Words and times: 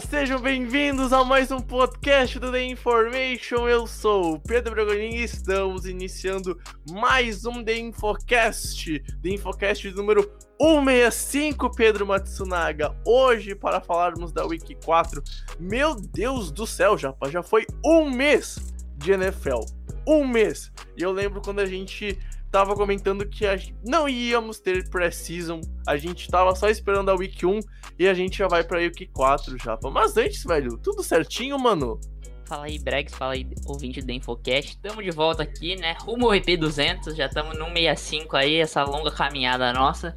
Sejam 0.00 0.38
bem-vindos 0.38 1.10
a 1.10 1.24
mais 1.24 1.50
um 1.50 1.58
podcast 1.58 2.38
do 2.38 2.52
The 2.52 2.62
Information. 2.64 3.66
Eu 3.66 3.86
sou 3.86 4.34
o 4.34 4.38
Pedro 4.38 4.74
Bragonin 4.74 5.16
e 5.16 5.22
estamos 5.22 5.86
iniciando 5.86 6.60
mais 6.90 7.46
um 7.46 7.64
The 7.64 7.78
Infocast. 7.78 8.98
The 9.22 9.30
Infocast 9.30 9.90
número 9.92 10.30
165, 10.60 11.70
Pedro 11.74 12.06
Matsunaga. 12.06 12.94
Hoje, 13.06 13.54
para 13.54 13.80
falarmos 13.80 14.32
da 14.32 14.44
Week 14.44 14.76
4. 14.84 15.22
Meu 15.58 15.94
Deus 15.94 16.50
do 16.50 16.66
céu, 16.66 16.98
Japa, 16.98 17.30
já 17.30 17.42
foi 17.42 17.64
um 17.82 18.10
mês 18.10 18.74
de 18.98 19.12
NFL. 19.12 19.60
Um 20.06 20.28
mês. 20.28 20.70
E 20.94 21.02
eu 21.02 21.10
lembro 21.10 21.40
quando 21.40 21.60
a 21.60 21.66
gente 21.66 22.18
tava 22.56 22.74
comentando 22.74 23.28
que 23.28 23.44
a 23.44 23.54
gente 23.54 23.76
não 23.84 24.08
íamos 24.08 24.58
ter 24.58 24.88
pré-season. 24.88 25.60
A 25.86 25.98
gente 25.98 26.26
tava 26.26 26.54
só 26.54 26.70
esperando 26.70 27.10
a 27.10 27.14
Week 27.14 27.44
1 27.44 27.60
e 27.98 28.08
a 28.08 28.14
gente 28.14 28.38
já 28.38 28.48
vai 28.48 28.64
pra 28.64 28.78
Week 28.78 29.04
4, 29.08 29.58
Japa. 29.62 29.90
Mas 29.90 30.16
antes, 30.16 30.42
velho, 30.42 30.78
tudo 30.78 31.02
certinho, 31.02 31.58
mano? 31.58 32.00
Fala 32.46 32.64
aí, 32.64 32.78
Bregs, 32.78 33.14
fala 33.14 33.34
aí, 33.34 33.46
ouvinte 33.66 34.00
do 34.00 34.10
Infocast. 34.10 34.78
Tamo 34.80 35.02
de 35.02 35.10
volta 35.10 35.42
aqui, 35.42 35.76
né? 35.76 35.98
Rumo 36.00 36.28
ao 36.28 36.32
EP200, 36.32 37.14
já 37.14 37.26
estamos 37.26 37.58
no 37.58 37.66
65 37.66 38.34
aí, 38.34 38.56
essa 38.56 38.82
longa 38.84 39.10
caminhada 39.10 39.70
nossa. 39.74 40.16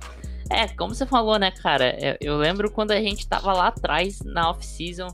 É, 0.50 0.66
como 0.70 0.96
você 0.96 1.06
falou, 1.06 1.38
né, 1.38 1.52
cara? 1.52 1.98
Eu, 2.00 2.16
eu 2.22 2.38
lembro 2.38 2.72
quando 2.72 2.92
a 2.92 3.02
gente 3.02 3.28
tava 3.28 3.52
lá 3.52 3.68
atrás, 3.68 4.20
na 4.24 4.50
off-season, 4.50 5.10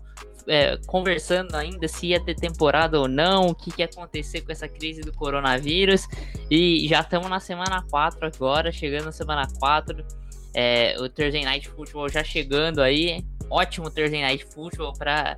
é, 0.48 0.78
conversando 0.86 1.56
ainda 1.56 1.88
se 1.88 2.08
ia 2.08 2.20
ter 2.20 2.36
temporada 2.36 3.00
ou 3.00 3.08
não, 3.08 3.48
o 3.48 3.56
que, 3.56 3.72
que 3.72 3.82
ia 3.82 3.86
acontecer 3.86 4.42
com 4.42 4.52
essa 4.52 4.68
crise 4.68 5.02
do 5.02 5.14
coronavírus. 5.14 6.08
E 6.50 6.88
já 6.88 7.02
estamos 7.02 7.30
na 7.30 7.40
semana 7.40 7.84
4 7.90 8.20
agora, 8.28 8.72
chegando 8.72 9.06
na 9.06 9.12
semana 9.12 9.48
4. 9.60 10.06
É, 10.54 10.96
o 11.00 11.10
Thursday 11.10 11.44
Night 11.44 11.68
Football 11.70 12.10
já 12.10 12.24
chegando 12.24 12.82
aí. 12.82 13.24
Ótimo 13.50 13.92
Thursday 13.92 14.22
Night 14.22 14.46
Football 14.46 14.94
para 14.94 15.36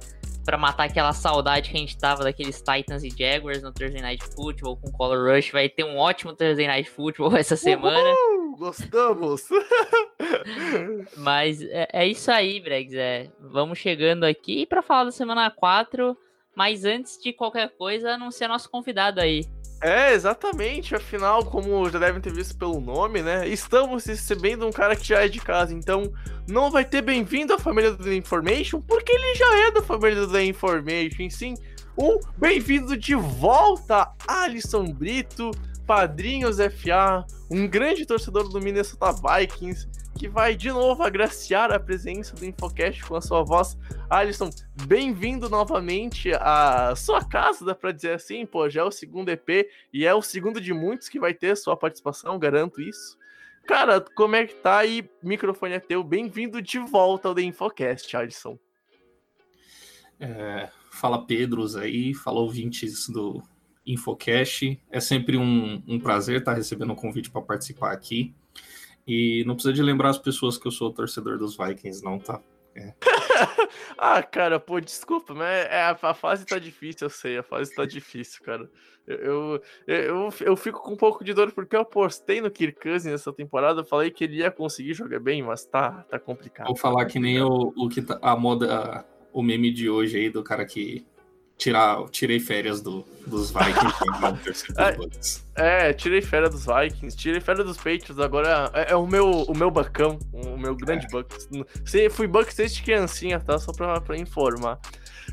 para 0.48 0.58
matar 0.58 0.86
aquela 0.86 1.12
saudade 1.12 1.70
que 1.70 1.76
a 1.76 1.80
gente 1.82 1.98
tava 1.98 2.24
daqueles 2.24 2.62
Titans 2.62 3.04
e 3.04 3.10
Jaguars 3.10 3.62
no 3.62 3.74
Thursday 3.74 4.02
Night 4.02 4.24
Football 4.34 4.78
com 4.78 4.90
Color 4.90 5.36
Rush. 5.36 5.52
Vai 5.52 5.68
ter 5.68 5.84
um 5.84 5.98
ótimo 5.98 6.34
Thursday 6.34 6.66
Night 6.66 6.90
Football 6.90 7.36
essa 7.36 7.58
semana. 7.58 8.00
Uhul, 8.00 8.37
gostamos! 8.58 9.48
Mas 11.16 11.62
é, 11.62 11.88
é 11.94 12.08
isso 12.08 12.32
aí, 12.32 12.60
Bregs. 12.60 12.94
É, 12.94 13.32
vamos 13.40 13.78
chegando 13.78 14.24
aqui 14.24 14.66
para 14.66 14.82
falar 14.82 15.06
da 15.06 15.12
semana 15.12 15.50
4. 15.50 16.18
Mas 16.56 16.84
antes 16.84 17.22
de 17.22 17.32
qualquer 17.32 17.70
coisa, 17.78 18.14
anunciar 18.14 18.50
nosso 18.50 18.70
convidado 18.70 19.22
aí. 19.22 19.46
É, 19.82 20.12
exatamente. 20.14 20.96
Afinal, 20.96 21.46
como 21.46 21.88
já 21.90 22.00
devem 22.00 22.20
ter 22.20 22.34
visto 22.34 22.58
pelo 22.58 22.82
nome, 22.82 23.22
né? 23.22 23.48
Estamos 23.48 24.06
recebendo 24.06 24.66
um 24.66 24.72
cara 24.72 24.96
que 24.96 25.08
já 25.08 25.24
é 25.24 25.28
de 25.28 25.40
casa, 25.40 25.74
então 25.74 26.12
não 26.48 26.72
vai 26.72 26.84
ter 26.84 27.04
bem-vindo 27.04 27.54
à 27.54 27.60
família 27.60 27.92
do 27.92 28.04
The 28.04 28.16
Information, 28.16 28.82
porque 28.82 29.12
ele 29.12 29.36
já 29.36 29.68
é 29.68 29.72
da 29.72 29.84
família 29.84 30.26
do 30.26 30.32
The 30.32 30.44
Information. 30.46 31.30
Sim, 31.30 31.54
um 31.96 32.20
bem-vindo 32.38 32.98
de 32.98 33.14
volta, 33.14 34.12
Alisson 34.28 34.86
Brito, 34.86 35.52
Padrinhos 35.88 36.58
FA, 36.58 37.26
um 37.50 37.66
grande 37.66 38.06
torcedor 38.06 38.50
do 38.50 38.60
Minnesota 38.60 39.10
Vikings, 39.14 39.88
que 40.20 40.28
vai 40.28 40.54
de 40.54 40.70
novo 40.70 41.02
agraciar 41.02 41.72
a 41.72 41.80
presença 41.80 42.36
do 42.36 42.44
Infocast 42.44 43.06
com 43.06 43.16
a 43.16 43.22
sua 43.22 43.42
voz. 43.42 43.78
Alisson, 44.10 44.50
bem-vindo 44.86 45.50
novamente 45.50 46.30
à 46.42 46.94
sua 46.94 47.24
casa, 47.24 47.64
dá 47.64 47.74
pra 47.74 47.94
dizer 47.94 48.12
assim, 48.12 48.46
pô, 48.46 48.70
já 48.70 48.82
é 48.82 48.84
o 48.84 48.92
segundo 48.92 49.30
EP 49.30 49.70
e 49.94 50.06
é 50.06 50.14
o 50.14 50.22
segundo 50.22 50.60
de 50.60 50.74
muitos 50.74 51.08
que 51.08 51.22
vai 51.22 51.34
ter 51.34 51.56
sua 51.56 51.78
participação, 51.78 52.38
garanto 52.38 52.82
isso. 52.82 53.18
Cara, 53.66 54.02
como 54.02 54.36
é 54.36 54.46
que 54.46 54.56
tá 54.56 54.80
aí? 54.80 55.10
Microfone 55.24 55.76
é 55.76 55.80
teu, 55.80 56.04
bem-vindo 56.04 56.62
de 56.62 56.80
volta 56.80 57.30
ao 57.30 57.36
The 57.36 57.44
Infocast, 57.44 58.14
Alisson. 58.18 58.60
É, 60.20 60.70
fala 60.92 61.26
Pedros 61.26 61.78
aí, 61.78 62.14
fala 62.14 62.42
ouvintes 62.42 63.08
do 63.08 63.42
Infocast. 63.88 64.80
É 64.92 65.00
sempre 65.00 65.38
um, 65.38 65.82
um 65.88 66.00
prazer 66.00 66.40
estar 66.40 66.54
recebendo 66.54 66.92
um 66.92 66.96
convite 66.96 67.32
para 67.32 67.42
participar 67.42 67.92
aqui. 67.92 68.36
E 69.08 69.44
não 69.46 69.56
precisa 69.56 69.74
de 69.74 69.82
lembrar 69.82 70.10
as 70.10 70.18
pessoas 70.18 70.58
que 70.58 70.68
eu 70.68 70.72
sou 70.72 70.92
torcedor 70.92 71.38
dos 71.38 71.56
Vikings, 71.56 72.04
não, 72.04 72.20
tá? 72.20 72.42
É. 72.76 72.94
ah, 73.98 74.22
cara, 74.22 74.60
pô, 74.60 74.80
desculpa, 74.80 75.34
mas 75.34 75.66
é, 75.66 75.82
a, 75.82 75.98
a, 76.00 76.14
fase 76.14 76.46
tá 76.46 76.60
difícil, 76.60 77.06
eu 77.06 77.10
sei, 77.10 77.38
a 77.38 77.44
fase 77.44 77.74
tá 77.74 77.86
difícil, 77.86 78.44
cara. 78.44 78.70
Eu, 79.08 79.18
eu, 79.18 79.62
eu, 79.88 80.30
eu, 80.42 80.56
fico 80.56 80.84
com 80.84 80.92
um 80.92 80.98
pouco 80.98 81.24
de 81.24 81.34
dor 81.34 81.52
porque 81.54 81.76
eu 81.76 81.82
apostei 81.82 82.40
no 82.40 82.52
Kirk 82.52 82.80
Cousins 82.80 83.12
nessa 83.12 83.34
temporada, 83.34 83.84
falei 83.84 84.12
que 84.12 84.26
ele 84.26 84.38
ia 84.38 84.52
conseguir 84.52 84.94
jogar 84.94 85.20
bem, 85.20 85.42
mas 85.42 85.66
tá, 85.66 86.06
tá 86.10 86.20
complicado. 86.20 86.68
Vou 86.68 86.76
falar 86.76 87.06
que 87.06 87.18
nem 87.18 87.42
o, 87.42 87.74
o 87.76 87.90
que 87.90 88.02
tá, 88.02 88.20
a 88.22 88.36
moda, 88.36 89.06
o 89.34 89.42
meme 89.42 89.72
de 89.72 89.90
hoje 89.90 90.18
aí 90.18 90.30
do 90.30 90.44
cara 90.44 90.66
que 90.66 91.08
tirar, 91.58 92.08
tirei 92.10 92.40
férias 92.40 92.82
do, 92.82 93.04
dos 93.26 93.52
Vikings. 93.52 94.74
é, 95.56 95.90
é, 95.90 95.94
tirei 95.94 96.22
férias 96.22 96.52
dos 96.52 96.66
Vikings, 96.66 97.18
tirei 97.18 97.42
férias 97.42 97.66
dos 97.66 97.78
Patriots, 97.78 98.20
agora 98.20 98.72
é, 98.74 98.92
é, 98.92 98.96
o, 98.96 99.08
meu, 99.08 99.30
o 99.30 99.58
meu 99.58 99.72
bacão, 99.72 100.20
o 100.32 100.58
meu 100.58 100.76
grande 100.76 101.08
é. 101.08 101.10
Bucks. 101.10 101.50
Fui 102.12 102.28
Bucks 102.28 102.56
desde 102.56 102.82
criancinha, 102.84 103.40
tá? 103.40 103.58
Só 103.58 103.72
pra, 103.72 104.00
pra 104.00 104.18
informar. 104.18 104.80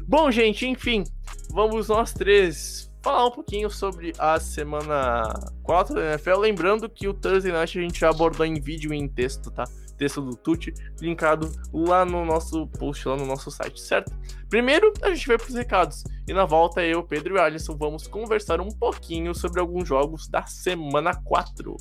Bom, 0.06 0.30
gente, 0.30 0.66
enfim, 0.66 1.04
vamos 1.50 1.88
nós 1.88 2.12
três 2.12 2.90
falar 3.02 3.26
um 3.26 3.30
pouquinho 3.30 3.68
sobre 3.68 4.14
a 4.18 4.40
semana 4.40 5.24
4 5.62 5.94
da 5.94 6.12
NFL. 6.12 6.38
Lembrando 6.38 6.88
que 6.88 7.06
o 7.06 7.12
Thursday 7.12 7.52
Night 7.52 7.78
a 7.78 7.82
gente 7.82 8.00
já 8.00 8.08
abordou 8.08 8.46
em 8.46 8.58
vídeo 8.58 8.94
e 8.94 8.96
em 8.96 9.06
texto, 9.06 9.50
tá? 9.50 9.64
Texto 9.94 10.21
do 10.21 10.37
Tuti, 10.37 10.72
linkado 11.00 11.50
lá 11.72 12.05
no 12.05 12.25
nosso 12.25 12.66
post, 12.66 13.06
lá 13.09 13.16
no 13.16 13.27
nosso 13.27 13.50
site, 13.50 13.81
certo? 13.81 14.12
Primeiro, 14.49 14.93
a 15.03 15.15
gente 15.15 15.27
vai 15.27 15.38
para 15.38 15.49
os 15.49 15.55
recados. 15.55 16.05
E 16.28 16.32
na 16.32 16.44
volta, 16.44 16.84
eu, 16.84 17.03
Pedro 17.03 17.37
e 17.37 17.41
Alisson 17.41 17.77
vamos 17.77 18.06
conversar 18.06 18.60
um 18.60 18.69
pouquinho 18.69 19.34
sobre 19.34 19.60
alguns 19.60 19.88
jogos 19.88 20.28
da 20.28 20.44
semana 20.47 21.15
4. 21.15 21.77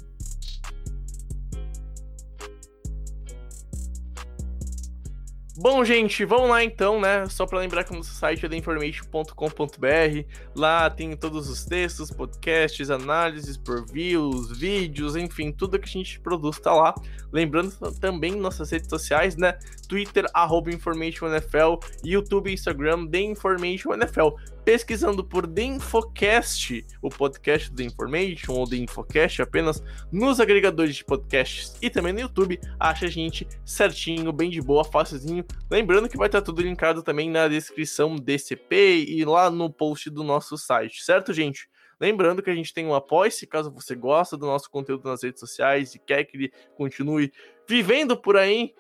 Bom, 5.56 5.86
gente, 5.86 6.26
vamos 6.26 6.50
lá 6.50 6.64
então, 6.64 7.00
né? 7.00 7.28
Só 7.30 7.46
para 7.46 7.60
lembrar 7.60 7.84
que 7.84 7.92
o 7.92 7.96
nosso 7.96 8.12
site 8.16 8.44
é 8.44 8.50
theinformation.com.br. 8.50 10.28
Lá 10.56 10.90
tem 10.90 11.16
todos 11.16 11.48
os 11.48 11.64
textos, 11.64 12.10
podcasts, 12.10 12.90
análises 12.90 13.56
por 13.56 13.86
views, 13.86 14.58
vídeos, 14.58 15.16
enfim, 15.16 15.52
tudo 15.52 15.78
que 15.78 15.86
a 15.88 15.92
gente 15.92 16.20
produz 16.20 16.60
tá 16.60 16.74
lá. 16.74 16.96
Lembrando 17.34 17.74
também 18.00 18.36
nossas 18.36 18.70
redes 18.70 18.88
sociais, 18.88 19.36
né? 19.36 19.58
Twitter, 19.90 20.26
arroba 20.34 20.72
InformationNFL, 20.72 21.80
YouTube 22.06 22.50
e 22.50 22.54
Instagram, 22.54 23.08
The 23.08 23.20
Information 23.20 23.94
NFL 23.96 24.30
pesquisando 24.64 25.24
por 25.24 25.46
The 25.46 25.64
Infocast, 25.64 26.86
o 27.02 27.10
podcast 27.10 27.72
do 27.72 27.82
Information 27.82 28.54
ou 28.54 28.68
The 28.68 28.78
Infocast 28.78 29.42
apenas 29.42 29.84
nos 30.12 30.40
agregadores 30.40 30.96
de 30.96 31.04
podcasts 31.04 31.76
e 31.82 31.90
também 31.90 32.14
no 32.14 32.22
YouTube, 32.22 32.60
acha 32.80 33.06
a 33.06 33.10
gente 33.10 33.48
certinho, 33.66 34.32
bem 34.32 34.50
de 34.50 34.62
boa, 34.62 34.84
facilzinho. 34.84 35.44
Lembrando 35.70 36.08
que 36.08 36.18
vai 36.18 36.28
estar 36.28 36.42
tudo 36.42 36.62
linkado 36.62 37.04
também 37.04 37.30
na 37.30 37.48
descrição 37.48 38.16
desse 38.16 38.54
EP 38.54 38.72
e 38.72 39.26
lá 39.26 39.50
no 39.50 39.70
post 39.70 40.10
do 40.10 40.24
nosso 40.24 40.58
site, 40.58 41.04
certo, 41.04 41.34
gente? 41.34 41.68
Lembrando 42.00 42.42
que 42.42 42.50
a 42.50 42.56
gente 42.56 42.74
tem 42.74 42.86
um 42.86 42.96
apoio, 42.96 43.32
se 43.32 43.48
caso 43.48 43.72
você 43.72 43.96
gosta 43.96 44.38
do 44.38 44.46
nosso 44.46 44.70
conteúdo 44.70 45.08
nas 45.08 45.24
redes 45.24 45.40
sociais 45.40 45.96
e 45.96 46.00
quer 46.00 46.24
que 46.24 46.38
ele 46.38 46.52
continue 46.76 47.32
vivendo 47.68 48.18
por 48.18 48.36
aí, 48.38 48.74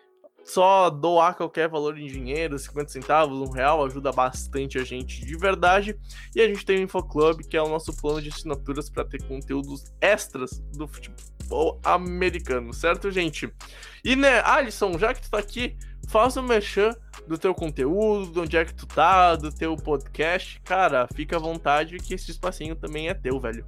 só 0.43 0.89
doar 0.89 1.35
qualquer 1.35 1.69
valor 1.69 1.97
em 1.97 2.05
dinheiro, 2.05 2.59
50 2.59 2.91
centavos, 2.91 3.37
um 3.37 3.51
real, 3.51 3.83
ajuda 3.85 4.11
bastante 4.11 4.77
a 4.77 4.83
gente 4.83 5.25
de 5.25 5.37
verdade. 5.37 5.97
E 6.35 6.41
a 6.41 6.47
gente 6.47 6.65
tem 6.65 6.79
o 6.79 6.81
InfoClub, 6.81 7.43
que 7.47 7.55
é 7.55 7.61
o 7.61 7.69
nosso 7.69 7.95
plano 7.95 8.21
de 8.21 8.29
assinaturas 8.29 8.89
para 8.89 9.05
ter 9.05 9.23
conteúdos 9.23 9.85
extras 10.01 10.59
do 10.73 10.87
futebol 10.87 11.79
americano, 11.83 12.73
certo, 12.73 13.09
gente? 13.09 13.51
E 14.03 14.15
né, 14.15 14.41
Alisson, 14.43 14.97
já 14.97 15.13
que 15.13 15.21
tu 15.21 15.31
tá 15.31 15.39
aqui, 15.39 15.77
faça 16.13 16.39
um 16.39 16.43
merchan 16.43 16.95
do 17.27 17.39
teu 17.39 17.55
conteúdo, 17.55 18.31
de 18.31 18.39
onde 18.39 18.55
é 18.55 18.63
que 18.63 18.75
tu 18.75 18.85
tá, 18.85 19.35
do 19.35 19.51
teu 19.51 19.75
podcast. 19.75 20.61
Cara, 20.63 21.07
fica 21.15 21.37
à 21.37 21.39
vontade 21.39 21.97
que 21.97 22.13
esse 22.13 22.29
espacinho 22.29 22.75
também 22.75 23.09
é 23.09 23.15
teu, 23.15 23.39
velho. 23.39 23.65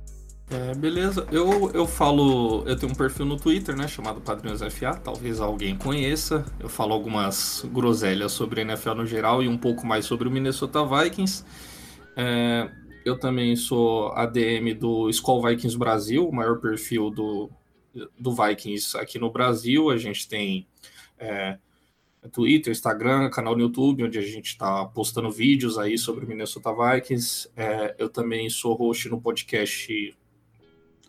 É, 0.51 0.75
beleza. 0.75 1.25
Eu, 1.31 1.71
eu 1.71 1.87
falo. 1.87 2.63
Eu 2.67 2.75
tenho 2.75 2.91
um 2.91 2.95
perfil 2.95 3.25
no 3.25 3.35
Twitter, 3.35 3.75
né? 3.75 3.87
Chamado 3.87 4.21
Padrinhos 4.21 4.61
FA. 4.61 4.93
Talvez 4.93 5.41
alguém 5.41 5.75
conheça. 5.75 6.45
Eu 6.59 6.69
falo 6.69 6.93
algumas 6.93 7.67
groselhas 7.73 8.31
sobre 8.33 8.61
NFL 8.61 8.93
no 8.93 9.07
geral 9.07 9.41
e 9.41 9.47
um 9.47 9.57
pouco 9.57 9.83
mais 9.87 10.05
sobre 10.05 10.27
o 10.27 10.31
Minnesota 10.31 10.85
Vikings. 10.85 11.43
É, 12.15 12.69
eu 13.03 13.17
também 13.17 13.55
sou 13.55 14.11
ADM 14.11 14.77
do 14.79 15.09
Skull 15.09 15.41
Vikings 15.41 15.75
Brasil, 15.79 16.29
o 16.29 16.31
maior 16.31 16.59
perfil 16.59 17.09
do, 17.09 17.49
do 18.19 18.35
Vikings 18.35 18.95
aqui 18.99 19.17
no 19.17 19.31
Brasil. 19.31 19.89
A 19.89 19.97
gente 19.97 20.27
tem 20.27 20.67
é, 21.17 21.57
Twitter, 22.31 22.71
Instagram, 22.71 23.29
canal 23.29 23.55
no 23.55 23.61
YouTube, 23.61 24.03
onde 24.03 24.17
a 24.17 24.21
gente 24.21 24.47
está 24.47 24.85
postando 24.85 25.31
vídeos 25.31 25.77
aí 25.77 25.97
sobre 25.97 26.25
o 26.25 26.27
Minnesota 26.27 26.71
Vikings. 26.73 27.49
É, 27.55 27.95
eu 27.97 28.09
também 28.09 28.49
sou 28.49 28.73
host 28.73 29.09
no 29.09 29.21
podcast 29.21 30.15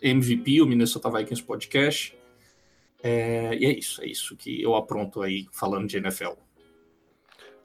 MVP, 0.02 0.60
o 0.62 0.66
Minnesota 0.66 1.10
Vikings 1.10 1.42
Podcast. 1.42 2.16
É, 3.02 3.56
e 3.56 3.66
é 3.66 3.78
isso, 3.78 4.02
é 4.02 4.06
isso 4.06 4.36
que 4.36 4.60
eu 4.60 4.74
apronto 4.74 5.22
aí 5.22 5.46
falando 5.52 5.86
de 5.86 5.96
NFL. 5.96 6.32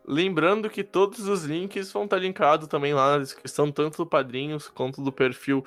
Lembrando 0.05 0.69
que 0.69 0.83
todos 0.83 1.27
os 1.27 1.43
links 1.43 1.91
vão 1.91 2.05
estar 2.05 2.17
linkados 2.17 2.67
também 2.67 2.93
lá 2.93 3.11
na 3.11 3.19
descrição, 3.19 3.71
tanto 3.71 3.97
do 3.97 4.05
Padrinhos 4.05 4.67
quanto 4.67 5.01
do 5.01 5.11
perfil 5.11 5.63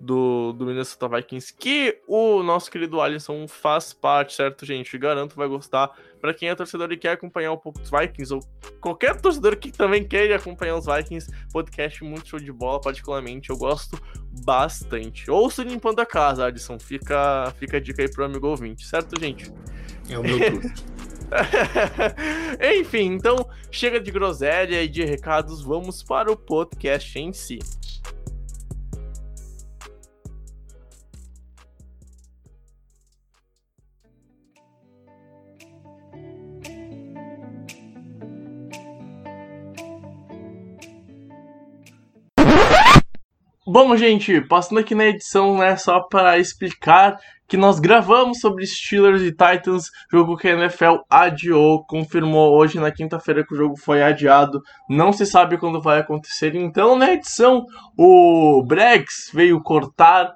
do, 0.00 0.52
do 0.52 0.66
Minnesota 0.66 1.08
Vikings, 1.08 1.52
que 1.54 2.00
o 2.06 2.42
nosso 2.42 2.70
querido 2.70 3.00
Alisson 3.00 3.48
faz 3.48 3.92
parte, 3.92 4.34
certo, 4.34 4.64
gente? 4.64 4.96
Garanto 4.96 5.34
vai 5.34 5.48
gostar. 5.48 5.90
Para 6.20 6.34
quem 6.34 6.48
é 6.48 6.54
torcedor 6.54 6.90
e 6.92 6.96
quer 6.96 7.12
acompanhar 7.12 7.52
um 7.52 7.56
pouco 7.56 7.78
dos 7.78 7.90
Vikings, 7.90 8.34
ou 8.34 8.40
qualquer 8.80 9.20
torcedor 9.20 9.56
que 9.56 9.70
também 9.70 10.06
queira 10.06 10.36
acompanhar 10.36 10.76
os 10.76 10.86
Vikings, 10.86 11.30
podcast 11.52 12.02
muito 12.04 12.28
show 12.28 12.40
de 12.40 12.52
bola, 12.52 12.80
particularmente, 12.80 13.50
eu 13.50 13.56
gosto 13.56 14.00
bastante. 14.44 15.30
Ouço 15.30 15.62
limpando 15.62 16.00
a 16.00 16.06
casa, 16.06 16.44
Alisson. 16.44 16.78
Fica, 16.78 17.52
fica 17.58 17.76
a 17.76 17.80
dica 17.80 18.02
aí 18.02 18.10
pro 18.10 18.24
amigo 18.24 18.48
ouvinte, 18.48 18.86
certo, 18.86 19.18
gente? 19.20 19.52
É 20.08 20.18
o 20.18 20.22
meu 20.22 20.38
turno. 20.38 20.72
Enfim, 22.80 23.12
então 23.12 23.48
chega 23.70 24.00
de 24.00 24.10
groselha 24.10 24.82
e 24.82 24.88
de 24.88 25.04
recados, 25.04 25.62
vamos 25.62 26.02
para 26.02 26.32
o 26.32 26.36
podcast 26.36 27.18
em 27.18 27.32
si. 27.32 27.58
Bom, 43.70 43.94
gente, 43.98 44.40
passando 44.40 44.80
aqui 44.80 44.94
na 44.94 45.04
edição, 45.04 45.58
né, 45.58 45.76
só 45.76 46.00
para 46.00 46.38
explicar 46.38 47.20
que 47.46 47.54
nós 47.54 47.78
gravamos 47.78 48.40
sobre 48.40 48.66
Steelers 48.66 49.20
e 49.20 49.30
Titans, 49.30 49.90
jogo 50.10 50.38
que 50.38 50.48
a 50.48 50.52
NFL 50.52 51.02
adiou, 51.10 51.84
confirmou 51.84 52.56
hoje 52.56 52.80
na 52.80 52.90
quinta-feira 52.90 53.44
que 53.46 53.52
o 53.52 53.56
jogo 53.58 53.76
foi 53.76 54.02
adiado, 54.02 54.62
não 54.88 55.12
se 55.12 55.26
sabe 55.26 55.58
quando 55.58 55.82
vai 55.82 56.00
acontecer. 56.00 56.54
Então, 56.54 56.96
na 56.96 57.12
edição, 57.12 57.66
o 57.94 58.64
Brex 58.66 59.30
veio 59.34 59.62
cortar 59.62 60.32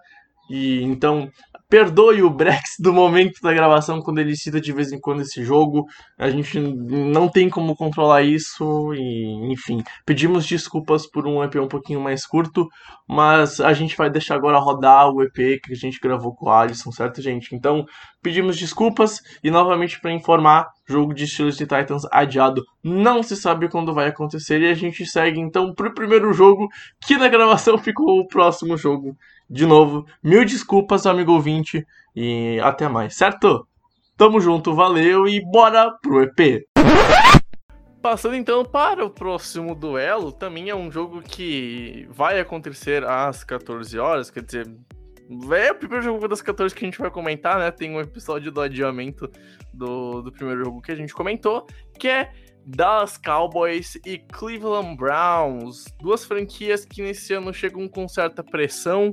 e 0.50 0.82
então 0.82 1.30
Perdoe 1.72 2.22
o 2.22 2.28
Brex 2.28 2.76
do 2.78 2.92
momento 2.92 3.40
da 3.40 3.50
gravação 3.50 4.02
quando 4.02 4.18
ele 4.18 4.36
cita 4.36 4.60
de 4.60 4.74
vez 4.74 4.92
em 4.92 5.00
quando 5.00 5.22
esse 5.22 5.42
jogo. 5.42 5.86
A 6.18 6.28
gente 6.28 6.60
não 6.60 7.30
tem 7.30 7.48
como 7.48 7.74
controlar 7.74 8.20
isso 8.20 8.92
e, 8.92 9.50
enfim, 9.50 9.82
pedimos 10.04 10.44
desculpas 10.44 11.10
por 11.10 11.26
um 11.26 11.42
EP 11.42 11.54
um 11.54 11.66
pouquinho 11.66 11.98
mais 11.98 12.26
curto, 12.26 12.68
mas 13.08 13.58
a 13.58 13.72
gente 13.72 13.96
vai 13.96 14.10
deixar 14.10 14.34
agora 14.34 14.58
rodar 14.58 15.08
o 15.08 15.22
EP 15.22 15.62
que 15.62 15.72
a 15.72 15.74
gente 15.74 15.98
gravou 15.98 16.34
com 16.34 16.44
o 16.44 16.52
Alisson, 16.52 16.92
certo, 16.92 17.22
gente? 17.22 17.54
Então, 17.54 17.86
pedimos 18.22 18.58
desculpas 18.58 19.22
e 19.42 19.50
novamente 19.50 19.98
para 19.98 20.12
informar, 20.12 20.68
jogo 20.86 21.14
de 21.14 21.26
Steelers 21.26 21.58
e 21.58 21.66
Titans 21.66 22.02
adiado, 22.12 22.62
não 22.84 23.22
se 23.22 23.34
sabe 23.34 23.70
quando 23.70 23.94
vai 23.94 24.08
acontecer 24.08 24.60
e 24.60 24.68
a 24.68 24.74
gente 24.74 25.06
segue 25.06 25.40
então 25.40 25.72
pro 25.72 25.94
primeiro 25.94 26.34
jogo, 26.34 26.68
que 27.00 27.16
na 27.16 27.28
gravação 27.28 27.78
ficou 27.80 28.20
o 28.20 28.26
próximo 28.26 28.76
jogo 28.76 29.16
de 29.52 29.66
novo, 29.66 30.06
mil 30.22 30.46
desculpas, 30.46 31.04
amigo 31.04 31.32
ouvinte, 31.32 31.86
e 32.16 32.58
até 32.62 32.88
mais, 32.88 33.14
certo? 33.14 33.68
Tamo 34.16 34.40
junto, 34.40 34.74
valeu 34.74 35.28
e 35.28 35.44
bora 35.44 35.92
pro 36.00 36.22
EP! 36.22 36.66
Passando 38.00 38.34
então 38.34 38.64
para 38.64 39.04
o 39.04 39.10
próximo 39.10 39.74
duelo, 39.74 40.32
também 40.32 40.70
é 40.70 40.74
um 40.74 40.90
jogo 40.90 41.20
que 41.20 42.08
vai 42.10 42.40
acontecer 42.40 43.04
às 43.04 43.44
14 43.44 43.98
horas, 43.98 44.30
quer 44.30 44.42
dizer, 44.42 44.74
é 45.54 45.70
o 45.70 45.74
primeiro 45.74 46.02
jogo 46.02 46.26
das 46.26 46.40
14 46.40 46.74
que 46.74 46.86
a 46.86 46.88
gente 46.88 46.98
vai 46.98 47.10
comentar, 47.10 47.58
né? 47.58 47.70
Tem 47.70 47.94
um 47.94 48.00
episódio 48.00 48.50
do 48.50 48.60
adiamento 48.60 49.30
do, 49.72 50.22
do 50.22 50.32
primeiro 50.32 50.64
jogo 50.64 50.80
que 50.80 50.92
a 50.92 50.96
gente 50.96 51.12
comentou, 51.12 51.66
que 51.98 52.08
é 52.08 52.32
Dallas 52.64 53.18
Cowboys 53.18 53.96
e 54.06 54.16
Cleveland 54.16 54.96
Browns, 54.96 55.84
duas 56.00 56.24
franquias 56.24 56.86
que 56.86 57.02
nesse 57.02 57.34
ano 57.34 57.52
chegam 57.52 57.86
com 57.86 58.08
certa 58.08 58.42
pressão, 58.42 59.10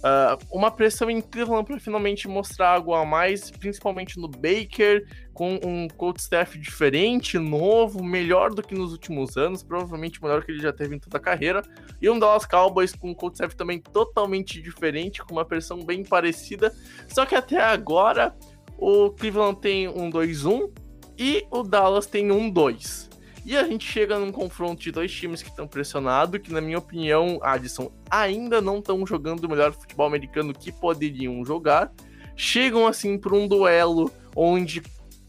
Uh, 0.00 0.42
uma 0.50 0.70
pressão 0.70 1.10
em 1.10 1.20
Cleveland 1.20 1.66
para 1.66 1.78
finalmente 1.78 2.26
mostrar 2.26 2.70
algo 2.76 2.94
a 2.94 3.04
mais, 3.04 3.50
principalmente 3.50 4.18
no 4.18 4.28
Baker, 4.28 5.06
com 5.34 5.60
um 5.62 5.88
coach 5.88 6.20
staff 6.20 6.58
diferente, 6.58 7.38
novo, 7.38 8.02
melhor 8.02 8.50
do 8.50 8.62
que 8.62 8.74
nos 8.74 8.92
últimos 8.92 9.36
anos, 9.36 9.62
provavelmente 9.62 10.22
melhor 10.22 10.42
que 10.42 10.52
ele 10.52 10.60
já 10.62 10.72
teve 10.72 10.96
em 10.96 10.98
toda 10.98 11.18
a 11.18 11.20
carreira. 11.20 11.62
E 12.00 12.08
um 12.08 12.18
Dallas 12.18 12.46
Cowboys 12.46 12.94
com 12.94 13.10
um 13.10 13.14
coach 13.14 13.34
staff 13.34 13.54
também 13.54 13.78
totalmente 13.78 14.62
diferente, 14.62 15.22
com 15.22 15.34
uma 15.34 15.44
pressão 15.44 15.84
bem 15.84 16.02
parecida. 16.02 16.74
Só 17.06 17.26
que 17.26 17.34
até 17.34 17.60
agora 17.60 18.34
o 18.78 19.10
Cleveland 19.10 19.60
tem 19.60 19.86
um 19.86 20.10
2-1 20.10 20.72
e 21.18 21.46
o 21.50 21.62
Dallas 21.62 22.06
tem 22.06 22.32
um 22.32 22.48
2. 22.48 23.09
E 23.44 23.56
a 23.56 23.64
gente 23.64 23.90
chega 23.90 24.18
num 24.18 24.30
confronto 24.30 24.82
de 24.82 24.92
dois 24.92 25.12
times 25.12 25.42
que 25.42 25.48
estão 25.48 25.66
pressionados, 25.66 26.40
que 26.40 26.52
na 26.52 26.60
minha 26.60 26.78
opinião, 26.78 27.38
Addison, 27.42 27.90
ainda 28.10 28.60
não 28.60 28.78
estão 28.78 29.06
jogando 29.06 29.44
o 29.44 29.48
melhor 29.48 29.72
futebol 29.72 30.06
americano 30.06 30.52
que 30.52 30.70
poderiam 30.70 31.44
jogar. 31.44 31.90
Chegam 32.36 32.86
assim 32.86 33.18
para 33.18 33.34
um 33.34 33.48
duelo 33.48 34.12
onde 34.36 34.82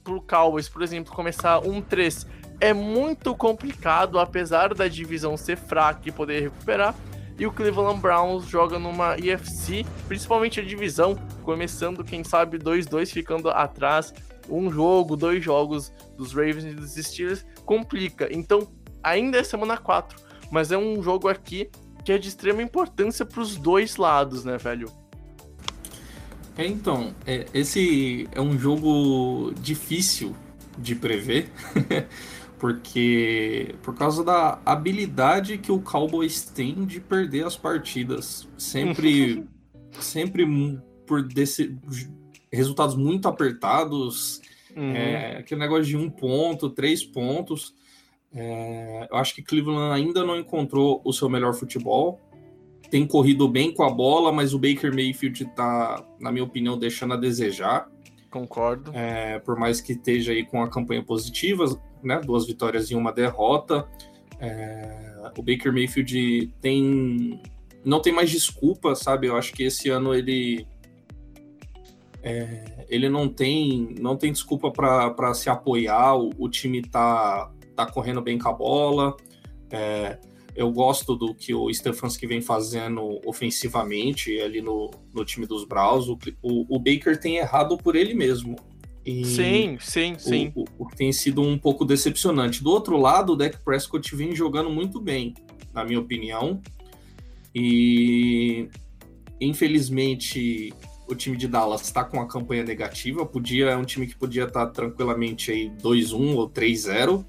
pro 0.03 0.21
Cowboys, 0.21 0.67
por 0.67 0.81
exemplo, 0.81 1.13
começar 1.13 1.61
1-3 1.61 2.27
é 2.61 2.73
muito 2.73 3.35
complicado, 3.35 4.19
apesar 4.19 4.73
da 4.75 4.87
divisão 4.87 5.35
ser 5.35 5.57
fraca 5.57 6.07
e 6.07 6.11
poder 6.11 6.41
recuperar. 6.41 6.95
E 7.39 7.47
o 7.47 7.51
Cleveland 7.51 7.99
Browns 7.99 8.45
joga 8.45 8.77
numa 8.77 9.17
EFC, 9.17 9.83
principalmente 10.07 10.59
a 10.59 10.63
divisão, 10.63 11.15
começando, 11.41 12.03
quem 12.03 12.23
sabe, 12.23 12.59
2-2, 12.59 13.11
ficando 13.11 13.49
atrás 13.49 14.13
um 14.49 14.71
jogo, 14.71 15.15
dois 15.15 15.43
jogos 15.43 15.93
dos 16.17 16.33
Ravens 16.33 16.65
e 16.65 16.73
dos 16.73 16.93
Steelers 16.93 17.45
complica. 17.65 18.27
Então, 18.31 18.67
ainda 19.03 19.37
é 19.37 19.43
semana 19.43 19.77
4, 19.77 20.19
mas 20.51 20.71
é 20.71 20.77
um 20.77 21.01
jogo 21.01 21.27
aqui 21.27 21.69
que 22.03 22.11
é 22.11 22.17
de 22.17 22.27
extrema 22.27 22.61
importância 22.61 23.25
para 23.25 23.41
os 23.41 23.55
dois 23.55 23.95
lados, 23.97 24.43
né, 24.43 24.57
velho? 24.57 24.91
É, 26.57 26.65
então, 26.65 27.15
é, 27.25 27.45
esse 27.53 28.27
é 28.31 28.41
um 28.41 28.57
jogo 28.57 29.53
difícil 29.61 30.35
de 30.77 30.95
prever, 30.95 31.49
porque 32.59 33.75
por 33.81 33.95
causa 33.95 34.23
da 34.23 34.59
habilidade 34.65 35.57
que 35.57 35.71
o 35.71 35.79
Cowboys 35.79 36.43
tem 36.43 36.85
de 36.85 36.99
perder 36.99 37.45
as 37.45 37.55
partidas, 37.55 38.47
sempre, 38.57 39.45
sempre 39.99 40.45
por 41.05 41.23
desse, 41.23 41.77
resultados 42.51 42.95
muito 42.95 43.27
apertados, 43.27 44.41
Uhum. 44.75 44.95
É, 44.95 45.37
aquele 45.37 45.59
negócio 45.59 45.85
de 45.85 45.97
um 45.97 46.09
ponto, 46.09 46.69
três 46.69 47.03
pontos. 47.03 47.73
É, 48.33 49.07
eu 49.09 49.17
acho 49.17 49.35
que 49.35 49.41
Cleveland 49.41 49.93
ainda 49.93 50.23
não 50.23 50.37
encontrou 50.37 51.01
o 51.03 51.11
seu 51.11 51.29
melhor 51.29 51.53
futebol. 51.53 52.19
Tem 52.89 53.05
corrido 53.05 53.47
bem 53.47 53.73
com 53.73 53.83
a 53.83 53.89
bola, 53.89 54.31
mas 54.31 54.53
o 54.53 54.59
Baker 54.59 54.93
Mayfield 54.93 55.43
está, 55.43 56.05
na 56.19 56.31
minha 56.31 56.43
opinião, 56.43 56.77
deixando 56.77 57.13
a 57.13 57.17
desejar. 57.17 57.89
Concordo. 58.29 58.91
É, 58.93 59.39
por 59.39 59.57
mais 59.57 59.81
que 59.81 59.93
esteja 59.93 60.31
aí 60.31 60.45
com 60.45 60.61
a 60.61 60.69
campanha 60.69 61.03
positiva, 61.03 61.65
né? 62.03 62.21
Duas 62.23 62.45
vitórias 62.45 62.89
e 62.89 62.95
uma 62.95 63.11
derrota. 63.11 63.87
É, 64.39 65.31
o 65.37 65.43
Baker 65.43 65.71
Mayfield 65.71 66.53
tem 66.61 67.41
não 67.83 67.99
tem 67.99 68.13
mais 68.13 68.29
desculpa, 68.29 68.93
sabe? 68.95 69.27
Eu 69.27 69.35
acho 69.35 69.53
que 69.53 69.63
esse 69.63 69.89
ano 69.89 70.13
ele 70.13 70.67
É, 72.23 72.85
ele 72.87 73.09
não 73.09 73.27
tem, 73.27 73.95
não 73.99 74.15
tem 74.15 74.31
desculpa 74.31 74.71
para 74.71 75.33
se 75.33 75.49
apoiar, 75.49 76.15
o, 76.15 76.29
o, 76.37 76.49
time 76.49 76.81
tá, 76.81 77.51
tá 77.75 77.85
correndo 77.85 78.21
bem 78.21 78.37
com 78.37 78.49
a 78.49 78.53
bola. 78.53 79.15
É, 79.71 80.19
eu 80.55 80.71
gosto 80.71 81.15
do 81.15 81.33
que 81.33 81.53
o 81.53 81.73
Stefanski 81.73 82.27
vem 82.27 82.41
fazendo 82.41 83.19
ofensivamente 83.25 84.39
ali 84.39 84.61
no, 84.61 84.91
no 85.13 85.25
time 85.25 85.47
dos 85.47 85.65
Browns. 85.65 86.07
O, 86.07 86.17
o, 86.41 86.75
o 86.75 86.79
Baker 86.79 87.19
tem 87.19 87.37
errado 87.37 87.77
por 87.77 87.95
ele 87.95 88.13
mesmo. 88.13 88.55
E 89.03 89.25
sim, 89.25 89.77
sim, 89.79 90.15
sim. 90.19 90.51
O, 90.53 90.65
o, 90.77 90.87
tem 90.89 91.11
sido 91.11 91.41
um 91.41 91.57
pouco 91.57 91.83
decepcionante. 91.85 92.63
Do 92.63 92.69
outro 92.69 92.97
lado, 92.97 93.33
o 93.33 93.35
Dak 93.35 93.57
Prescott 93.63 94.15
vem 94.15 94.35
jogando 94.35 94.69
muito 94.69 95.01
bem, 95.01 95.33
na 95.73 95.83
minha 95.83 95.99
opinião. 95.99 96.61
E 97.55 98.69
infelizmente 99.39 100.71
o 101.11 101.15
time 101.15 101.35
de 101.35 101.47
Dallas 101.47 101.81
está 101.81 102.03
com 102.03 102.17
uma 102.17 102.27
campanha 102.27 102.63
negativa. 102.63 103.25
Podia 103.25 103.69
é 103.69 103.75
um 103.75 103.83
time 103.83 104.07
que 104.07 104.15
podia 104.15 104.45
estar 104.45 104.65
tá 104.65 104.71
tranquilamente 104.71 105.51
aí 105.51 105.69
2-1 105.81 106.35
ou 106.35 106.49
3-0. 106.49 107.25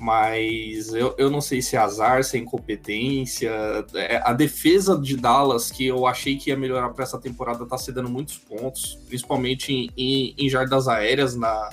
Mas 0.00 0.92
eu, 0.92 1.14
eu 1.16 1.30
não 1.30 1.40
sei 1.40 1.62
se 1.62 1.76
é 1.76 1.78
azar, 1.78 2.22
se 2.24 2.36
é 2.36 2.40
incompetência. 2.40 3.50
É, 3.94 4.20
a 4.24 4.32
defesa 4.32 4.98
de 4.98 5.16
Dallas, 5.16 5.70
que 5.70 5.86
eu 5.86 6.06
achei 6.06 6.36
que 6.36 6.50
ia 6.50 6.56
melhorar 6.56 6.90
para 6.90 7.04
essa 7.04 7.18
temporada, 7.18 7.64
está 7.64 7.78
cedendo 7.78 8.08
muitos 8.08 8.36
pontos, 8.36 8.98
principalmente 9.06 9.72
em, 9.72 9.90
em, 9.96 10.34
em 10.36 10.48
jardas 10.48 10.88
aéreas 10.88 11.36
na, 11.36 11.70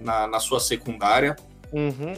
na, 0.00 0.26
na 0.26 0.40
sua 0.40 0.60
secundária. 0.60 1.36
Uhum. 1.72 2.14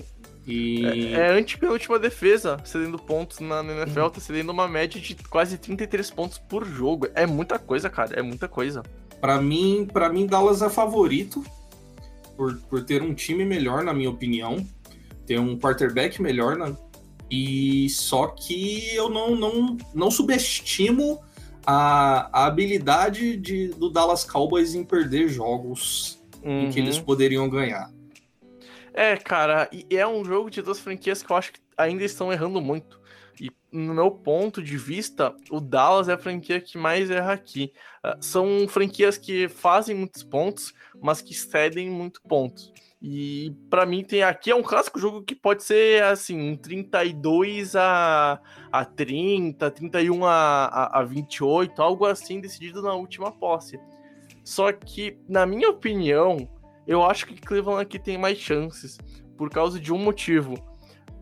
E... 0.46 0.84
É, 0.84 1.12
é 1.12 1.28
a 1.30 1.34
antepenúltima 1.34 1.98
defesa 1.98 2.58
cedendo 2.64 2.98
pontos 2.98 3.40
na, 3.40 3.62
NFL, 3.62 4.08
tá 4.08 4.20
cedendo 4.20 4.52
uma 4.52 4.68
média 4.68 5.00
de 5.00 5.14
quase 5.14 5.56
33 5.56 6.10
pontos 6.10 6.38
por 6.38 6.66
jogo. 6.66 7.08
É 7.14 7.26
muita 7.26 7.58
coisa, 7.58 7.88
cara, 7.88 8.14
é 8.14 8.22
muita 8.22 8.46
coisa. 8.46 8.82
Para 9.20 9.40
mim, 9.40 9.88
para 9.90 10.08
mim 10.10 10.26
Dallas 10.26 10.60
é 10.60 10.68
favorito 10.68 11.42
por, 12.36 12.56
por 12.68 12.84
ter 12.84 13.02
um 13.02 13.14
time 13.14 13.44
melhor, 13.44 13.82
na 13.82 13.94
minha 13.94 14.10
opinião, 14.10 14.66
ter 15.26 15.38
um 15.38 15.58
quarterback 15.58 16.20
melhor, 16.20 16.56
né? 16.56 16.76
E 17.30 17.88
só 17.88 18.26
que 18.26 18.94
eu 18.94 19.08
não 19.08 19.34
não, 19.34 19.76
não 19.94 20.10
subestimo 20.10 21.20
a, 21.66 22.28
a 22.32 22.46
habilidade 22.46 23.36
de, 23.36 23.68
do 23.68 23.88
Dallas 23.88 24.24
Cowboys 24.24 24.74
em 24.74 24.84
perder 24.84 25.28
jogos 25.28 26.18
uhum. 26.42 26.66
em 26.66 26.70
que 26.70 26.78
eles 26.78 26.98
uhum. 26.98 27.04
poderiam 27.04 27.48
ganhar. 27.48 27.90
É, 28.94 29.16
cara, 29.16 29.68
e 29.72 29.84
é 29.96 30.06
um 30.06 30.24
jogo 30.24 30.48
de 30.48 30.62
duas 30.62 30.78
franquias 30.78 31.20
que 31.20 31.30
eu 31.30 31.36
acho 31.36 31.52
que 31.52 31.60
ainda 31.76 32.04
estão 32.04 32.32
errando 32.32 32.60
muito. 32.60 33.00
E 33.40 33.50
no 33.72 33.92
meu 33.92 34.08
ponto 34.08 34.62
de 34.62 34.78
vista, 34.78 35.34
o 35.50 35.60
Dallas 35.60 36.08
é 36.08 36.12
a 36.12 36.18
franquia 36.18 36.60
que 36.60 36.78
mais 36.78 37.10
erra 37.10 37.32
aqui. 37.32 37.72
Uh, 38.04 38.16
são 38.24 38.68
franquias 38.68 39.18
que 39.18 39.48
fazem 39.48 39.96
muitos 39.96 40.22
pontos, 40.22 40.72
mas 41.02 41.20
que 41.20 41.34
cedem 41.34 41.90
muito 41.90 42.22
pontos. 42.22 42.72
E 43.02 43.52
para 43.68 43.84
mim 43.84 44.04
tem 44.04 44.22
aqui 44.22 44.52
é 44.52 44.54
um 44.54 44.62
clássico 44.62 44.98
jogo 44.98 45.22
que 45.22 45.34
pode 45.34 45.64
ser 45.64 46.02
assim, 46.04 46.52
um 46.52 46.56
32 46.56 47.74
a, 47.74 48.40
a 48.70 48.84
30, 48.84 49.70
31 49.72 50.24
a, 50.24 50.66
a, 50.66 51.00
a 51.00 51.02
28, 51.02 51.82
algo 51.82 52.06
assim 52.06 52.40
decidido 52.40 52.80
na 52.80 52.94
última 52.94 53.32
posse. 53.32 53.78
Só 54.44 54.72
que, 54.72 55.18
na 55.28 55.44
minha 55.44 55.68
opinião, 55.70 56.48
eu 56.86 57.02
acho 57.02 57.26
que 57.26 57.40
Cleveland 57.40 57.82
aqui 57.82 57.98
tem 57.98 58.18
mais 58.18 58.38
chances 58.38 58.98
por 59.36 59.50
causa 59.50 59.80
de 59.80 59.92
um 59.92 59.98
motivo: 59.98 60.54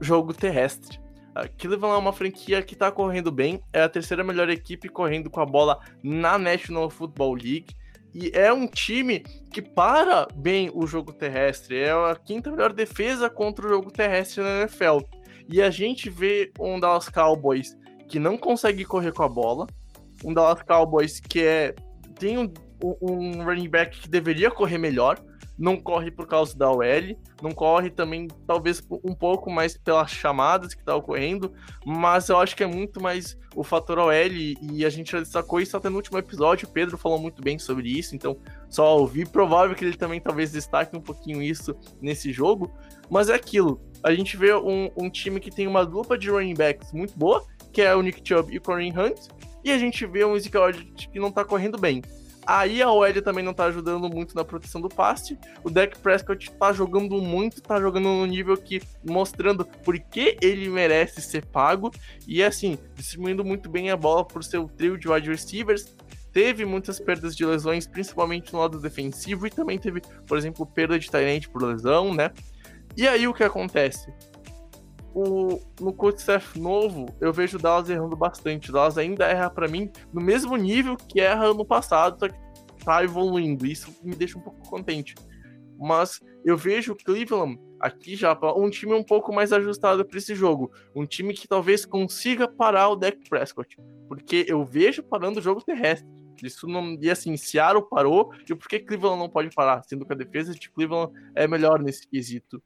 jogo 0.00 0.33
terrestre. 0.35 1.00
A 1.35 1.49
Cleveland 1.49 1.97
é 1.97 1.99
uma 1.99 2.12
franquia 2.12 2.62
que 2.62 2.76
tá 2.76 2.92
correndo 2.92 3.33
bem, 3.33 3.62
é 3.73 3.83
a 3.83 3.88
terceira 3.88 4.23
melhor 4.23 4.50
equipe 4.50 4.88
correndo 4.88 5.31
com 5.31 5.40
a 5.40 5.47
bola 5.47 5.81
na 6.02 6.37
National 6.37 6.90
Football 6.90 7.35
League. 7.35 7.75
E 8.14 8.31
é 8.35 8.52
um 8.52 8.66
time 8.66 9.21
que 9.50 9.62
para 9.62 10.28
bem 10.35 10.71
o 10.75 10.87
jogo 10.87 11.12
terrestre. 11.12 11.78
É 11.78 11.90
a 11.90 12.14
quinta 12.14 12.50
melhor 12.50 12.73
defesa 12.73 13.31
contra 13.31 13.64
o 13.66 13.69
jogo 13.71 13.90
terrestre 13.90 14.42
na 14.42 14.61
NFL. 14.61 14.99
E 15.49 15.62
a 15.62 15.71
gente 15.71 16.11
vê 16.11 16.52
um 16.61 16.78
Dallas 16.78 17.09
Cowboys 17.09 17.75
que 18.09 18.19
não 18.19 18.37
consegue 18.37 18.85
correr 18.85 19.12
com 19.12 19.23
a 19.23 19.28
bola. 19.28 19.66
Um 20.23 20.35
Dallas 20.35 20.62
Cowboys 20.62 21.19
que 21.21 21.42
é, 21.42 21.75
tem 22.19 22.37
um, 22.37 22.52
um 22.83 23.45
running 23.45 23.69
back 23.69 24.01
que 24.01 24.09
deveria 24.09 24.51
correr 24.51 24.79
melhor 24.79 25.19
não 25.59 25.77
corre 25.77 26.11
por 26.11 26.27
causa 26.27 26.57
da 26.57 26.71
OL, 26.71 27.17
não 27.41 27.53
corre 27.53 27.91
também, 27.91 28.27
talvez 28.47 28.83
um 29.05 29.15
pouco 29.15 29.51
mais 29.51 29.77
pelas 29.77 30.11
chamadas 30.11 30.75
que 30.75 30.83
tá 30.83 30.95
ocorrendo, 30.95 31.53
mas 31.85 32.29
eu 32.29 32.39
acho 32.39 32.57
que 32.57 32.65
é 32.65 32.67
muito 32.67 33.01
mais 33.01 33.39
o 33.55 33.62
fator 33.62 33.99
OL 33.99 34.12
e 34.12 34.85
a 34.85 34.91
gente 34.91 35.12
já 35.12 35.21
destacou 35.21 35.61
isso 35.61 35.77
até 35.77 35.89
no 35.89 35.97
último 35.97 36.19
episódio. 36.19 36.67
O 36.67 36.73
Pedro 36.73 36.97
falou 36.97 37.19
muito 37.19 37.43
bem 37.43 37.59
sobre 37.59 37.89
isso, 37.89 38.17
então 38.17 38.37
só 38.69 38.99
ouvir. 38.99 39.29
Provável 39.29 39.77
que 39.77 39.85
ele 39.85 39.97
também 39.97 40.21
talvez 40.21 40.51
destaque 40.51 40.97
um 40.97 41.01
pouquinho 41.01 41.43
isso 41.43 41.77
nesse 42.01 42.33
jogo, 42.33 42.73
mas 43.11 43.29
é 43.29 43.35
aquilo. 43.35 43.81
A 44.03 44.12
gente 44.15 44.37
vê 44.37 44.55
um, 44.55 44.91
um 44.97 45.11
time 45.11 45.39
que 45.39 45.51
tem 45.51 45.67
uma 45.67 45.85
dupla 45.85 46.19
de 46.19 46.31
running 46.31 46.55
backs 46.55 46.93
muito 46.93 47.17
boa, 47.17 47.45
que 47.73 47.83
é 47.83 47.95
o 47.95 48.03
Nick 48.03 48.21
Chubb 48.27 48.53
e 48.53 48.59
o 48.59 48.61
Corinne 48.61 48.99
Hunt, 48.99 49.29
e 49.62 49.71
a 49.71 49.79
gente 49.79 50.05
vê 50.07 50.25
um 50.25 50.35
Ezekiel 50.35 50.73
que 50.97 51.21
não 51.21 51.31
tá 51.31 51.45
correndo 51.45 51.79
bem. 51.79 52.03
Aí 52.47 52.83
a 52.83 52.91
OL 52.91 53.23
também 53.23 53.45
não 53.45 53.55
tá 53.55 53.67
ajudando 53.67 54.09
muito 54.09 54.35
na 54.35 54.45
proteção 54.45 54.81
do 54.81 54.89
passe. 54.89 55.39
O 55.63 55.71
Dak 55.71 55.99
Prescott 55.99 56.51
tá 56.53 56.73
jogando 56.73 57.21
muito, 57.21 57.63
tá 57.63 57.81
jogando 57.81 58.09
no 58.09 58.27
nível 58.27 58.57
que 58.57 58.83
mostrando 59.09 59.65
por 59.65 59.99
que 59.99 60.37
ele 60.41 60.69
merece 60.69 61.21
ser 61.23 61.47
pago. 61.47 61.91
E 62.27 62.43
assim, 62.43 62.79
distribuindo 62.95 63.45
muito 63.45 63.71
bem 63.71 63.91
a 63.91 63.97
bola 63.97 64.25
por 64.25 64.43
seu 64.43 64.69
trio 64.69 64.99
de 64.99 65.09
wide 65.09 65.31
receivers. 65.31 65.95
Teve 66.33 66.65
muitas 66.65 66.99
perdas 66.99 67.37
de 67.37 67.45
lesões, 67.45 67.87
principalmente 67.87 68.53
no 68.53 68.61
lado 68.61 68.81
defensivo, 68.81 69.47
e 69.47 69.51
também 69.51 69.79
teve, 69.79 70.01
por 70.27 70.39
exemplo, 70.39 70.65
perda 70.65 70.99
de 70.99 71.11
talento 71.11 71.51
por 71.51 71.63
lesão, 71.63 72.15
né? 72.15 72.31
E 72.97 73.07
aí 73.07 73.29
o 73.29 73.35
que 73.35 73.45
acontece? 73.45 74.13
O, 75.14 75.61
no 75.81 75.92
coach 75.92 76.19
staff 76.19 76.59
novo, 76.59 77.07
eu 77.21 77.33
vejo 77.33 77.59
o 77.59 77.61
Dallas 77.61 77.88
errando 77.90 78.16
bastante. 78.16 78.71
O 78.71 78.73
Dallas 78.73 78.99
ainda 78.99 79.26
erra 79.26 79.50
para 79.50 79.69
mim 79.69 79.90
no 80.12 80.21
mesmo 80.21 80.57
nível 80.57 80.97
que 80.97 81.21
erra 81.21 81.47
ano 81.47 81.64
passado, 81.64 82.19
só 82.19 82.28
que 82.28 82.38
tá 82.85 83.02
evoluindo. 83.04 83.66
Isso 83.66 83.95
me 84.02 84.14
deixa 84.14 84.38
um 84.38 84.42
pouco 84.42 84.69
contente. 84.69 85.14
Mas 85.78 86.21
eu 86.45 86.57
vejo 86.57 86.92
o 86.92 86.97
Cleveland 86.97 87.59
aqui 87.81 88.14
já 88.14 88.38
um 88.57 88.71
time 88.71 88.95
um 88.95 89.02
pouco 89.02 89.33
mais 89.33 89.52
ajustado 89.52 90.04
para 90.04 90.19
esse 90.19 90.35
jogo. 90.35 90.71
Um 90.95 91.04
time 91.04 91.35
que 91.35 91.49
talvez 91.49 91.85
consiga 91.85 92.47
parar 92.47 92.88
o 92.88 92.97
Dak 92.97 93.19
Prescott. 93.28 93.76
Porque 94.09 94.45
eu 94.49 94.64
vejo 94.64 95.02
parando 95.02 95.40
o 95.40 95.42
jogo 95.42 95.62
terrestre. 95.62 96.09
Isso 96.42 96.66
não. 96.66 96.97
E 97.00 97.11
assim, 97.11 97.37
Seattle 97.37 97.88
parou. 97.88 98.33
E 98.49 98.54
por 98.54 98.69
que 98.69 98.78
Cleveland 98.78 99.19
não 99.19 99.28
pode 99.28 99.50
parar? 99.54 99.83
Sendo 99.83 100.07
que 100.07 100.12
a 100.12 100.16
defesa 100.16 100.54
de 100.54 100.71
Cleveland 100.71 101.12
é 101.35 101.49
melhor 101.49 101.81
nesse 101.81 102.07
quesito. 102.07 102.62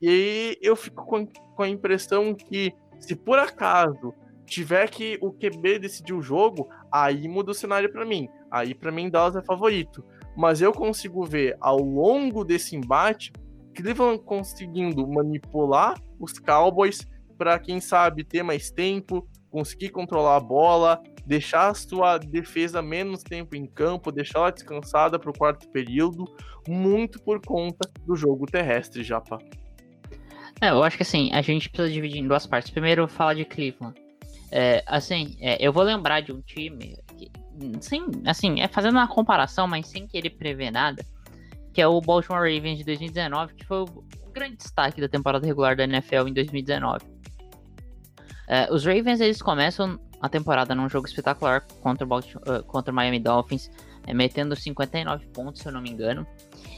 E 0.00 0.08
aí 0.08 0.56
eu 0.62 0.76
fico 0.76 1.04
com, 1.04 1.26
com 1.26 1.62
a 1.62 1.68
impressão 1.68 2.34
que, 2.34 2.72
se 3.00 3.16
por 3.16 3.38
acaso 3.38 4.14
tiver 4.46 4.88
que 4.88 5.18
o 5.20 5.32
QB 5.32 5.80
decidir 5.80 6.14
o 6.14 6.22
jogo, 6.22 6.68
aí 6.90 7.28
muda 7.28 7.50
o 7.50 7.54
cenário 7.54 7.92
para 7.92 8.04
mim. 8.04 8.28
Aí 8.50 8.74
para 8.74 8.92
mim 8.92 9.10
Dallas 9.10 9.36
é 9.36 9.42
favorito. 9.42 10.04
Mas 10.36 10.60
eu 10.60 10.72
consigo 10.72 11.24
ver 11.24 11.56
ao 11.60 11.78
longo 11.78 12.44
desse 12.44 12.76
embate 12.76 13.32
Cleveland 13.74 14.22
conseguindo 14.24 15.06
manipular 15.06 15.94
os 16.18 16.38
Cowboys 16.38 17.06
para 17.36 17.58
quem 17.58 17.80
sabe 17.80 18.24
ter 18.24 18.42
mais 18.42 18.70
tempo, 18.70 19.28
conseguir 19.50 19.90
controlar 19.90 20.36
a 20.36 20.40
bola, 20.40 21.00
deixar 21.24 21.68
a 21.68 21.74
sua 21.74 22.18
defesa 22.18 22.82
menos 22.82 23.22
tempo 23.22 23.54
em 23.54 23.66
campo, 23.66 24.10
deixar 24.10 24.40
ela 24.40 24.50
descansada 24.50 25.18
para 25.18 25.30
o 25.30 25.38
quarto 25.38 25.68
período, 25.70 26.24
muito 26.66 27.22
por 27.22 27.40
conta 27.40 27.88
do 28.04 28.16
jogo 28.16 28.46
terrestre, 28.46 29.04
Japa. 29.04 29.38
É, 30.60 30.70
eu 30.70 30.82
acho 30.82 30.96
que 30.96 31.02
assim, 31.02 31.30
a 31.32 31.40
gente 31.40 31.68
precisa 31.68 31.92
dividir 31.92 32.18
em 32.18 32.26
duas 32.26 32.46
partes. 32.46 32.70
Primeiro, 32.70 33.06
falar 33.06 33.34
de 33.34 33.44
Cleveland. 33.44 33.94
É, 34.50 34.82
assim, 34.86 35.36
é, 35.40 35.56
eu 35.64 35.72
vou 35.72 35.82
lembrar 35.82 36.20
de 36.20 36.32
um 36.32 36.40
time, 36.40 36.96
que, 37.16 37.30
sem, 37.80 38.04
assim, 38.26 38.60
é 38.60 38.68
fazendo 38.68 38.94
uma 38.94 39.08
comparação, 39.08 39.68
mas 39.68 39.86
sem 39.86 40.06
querer 40.06 40.30
prever 40.30 40.70
nada, 40.70 41.04
que 41.72 41.80
é 41.80 41.86
o 41.86 42.00
Baltimore 42.00 42.40
Ravens 42.40 42.78
de 42.78 42.84
2019, 42.84 43.54
que 43.54 43.64
foi 43.64 43.82
o, 43.82 44.04
grande 44.32 44.56
destaque 44.56 45.00
da 45.00 45.08
temporada 45.08 45.44
regular 45.44 45.76
da 45.76 45.84
NFL 45.84 46.28
em 46.28 46.32
2019. 46.32 47.04
É, 48.46 48.72
os 48.72 48.84
Ravens, 48.86 49.20
eles 49.20 49.42
começam 49.42 49.98
a 50.20 50.28
temporada 50.28 50.74
num 50.74 50.88
jogo 50.88 51.06
espetacular 51.08 51.66
contra 51.82 52.04
o, 52.04 52.08
Baltimore, 52.08 52.42
uh, 52.48 52.62
contra 52.64 52.92
o 52.92 52.94
Miami 52.94 53.18
Dolphins, 53.18 53.68
é, 54.06 54.14
metendo 54.14 54.54
59 54.54 55.26
pontos, 55.28 55.60
se 55.60 55.68
eu 55.68 55.72
não 55.72 55.82
me 55.82 55.90
engano. 55.90 56.26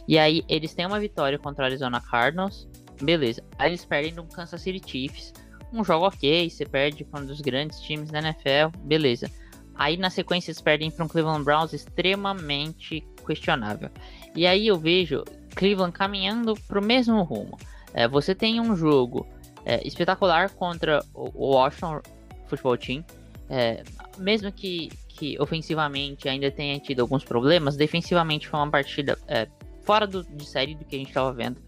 E 0.08 0.18
aí, 0.18 0.42
eles 0.49 0.75
têm 0.75 0.87
uma 0.87 0.99
vitória 0.99 1.38
contra 1.38 1.64
o 1.64 1.66
Arizona 1.66 2.00
Cardinals, 2.00 2.66
Beleza. 3.00 3.42
Aí 3.59 3.71
eles 3.71 3.85
perdem 3.85 4.12
no 4.12 4.25
Kansas 4.25 4.61
City 4.61 4.80
Chiefs. 4.85 5.33
Um 5.73 5.85
jogo 5.85 6.07
ok, 6.07 6.50
você 6.50 6.66
perde 6.66 7.04
para 7.04 7.21
um 7.21 7.26
dos 7.26 7.40
grandes 7.40 7.80
times 7.80 8.11
da 8.11 8.19
NFL, 8.19 8.76
beleza. 8.80 9.30
Aí 9.75 9.97
na 9.97 10.11
sequência 10.11 10.50
eles 10.50 10.61
perdem 10.61 10.90
para 10.90 11.04
um 11.04 11.09
Cleveland 11.09 11.45
Browns 11.45 11.73
extremamente 11.73 13.07
questionável. 13.26 13.88
E 14.35 14.47
aí 14.47 14.66
eu 14.66 14.78
vejo 14.78 15.25
Cleveland 15.54 15.92
caminhando 15.92 16.54
para 16.66 16.78
o 16.78 16.85
mesmo 16.85 17.23
rumo. 17.23 17.57
É, 17.95 18.07
você 18.09 18.35
tem 18.35 18.61
um 18.61 18.76
jogo 18.76 19.26
é, 19.64 19.87
espetacular 19.87 20.50
contra 20.50 21.04
o 21.14 21.54
Washington 21.54 22.00
Football 22.49 22.76
Team. 22.76 23.04
É, 23.49 23.83
mesmo 24.19 24.50
que 24.52 24.90
que 25.21 25.37
ofensivamente 25.38 26.30
ainda 26.30 26.50
tenha 26.50 26.80
tido 26.80 27.00
alguns 27.00 27.23
problemas, 27.23 27.76
defensivamente 27.76 28.49
foi 28.49 28.59
uma 28.59 28.71
partida 28.71 29.19
é, 29.28 29.47
fora 29.83 30.07
do, 30.07 30.25
de 30.25 30.47
série 30.47 30.75
do 30.75 30.83
que 30.83 30.97
a 30.97 30.99
gente 30.99 31.09
estava 31.09 31.30
vendo 31.30 31.61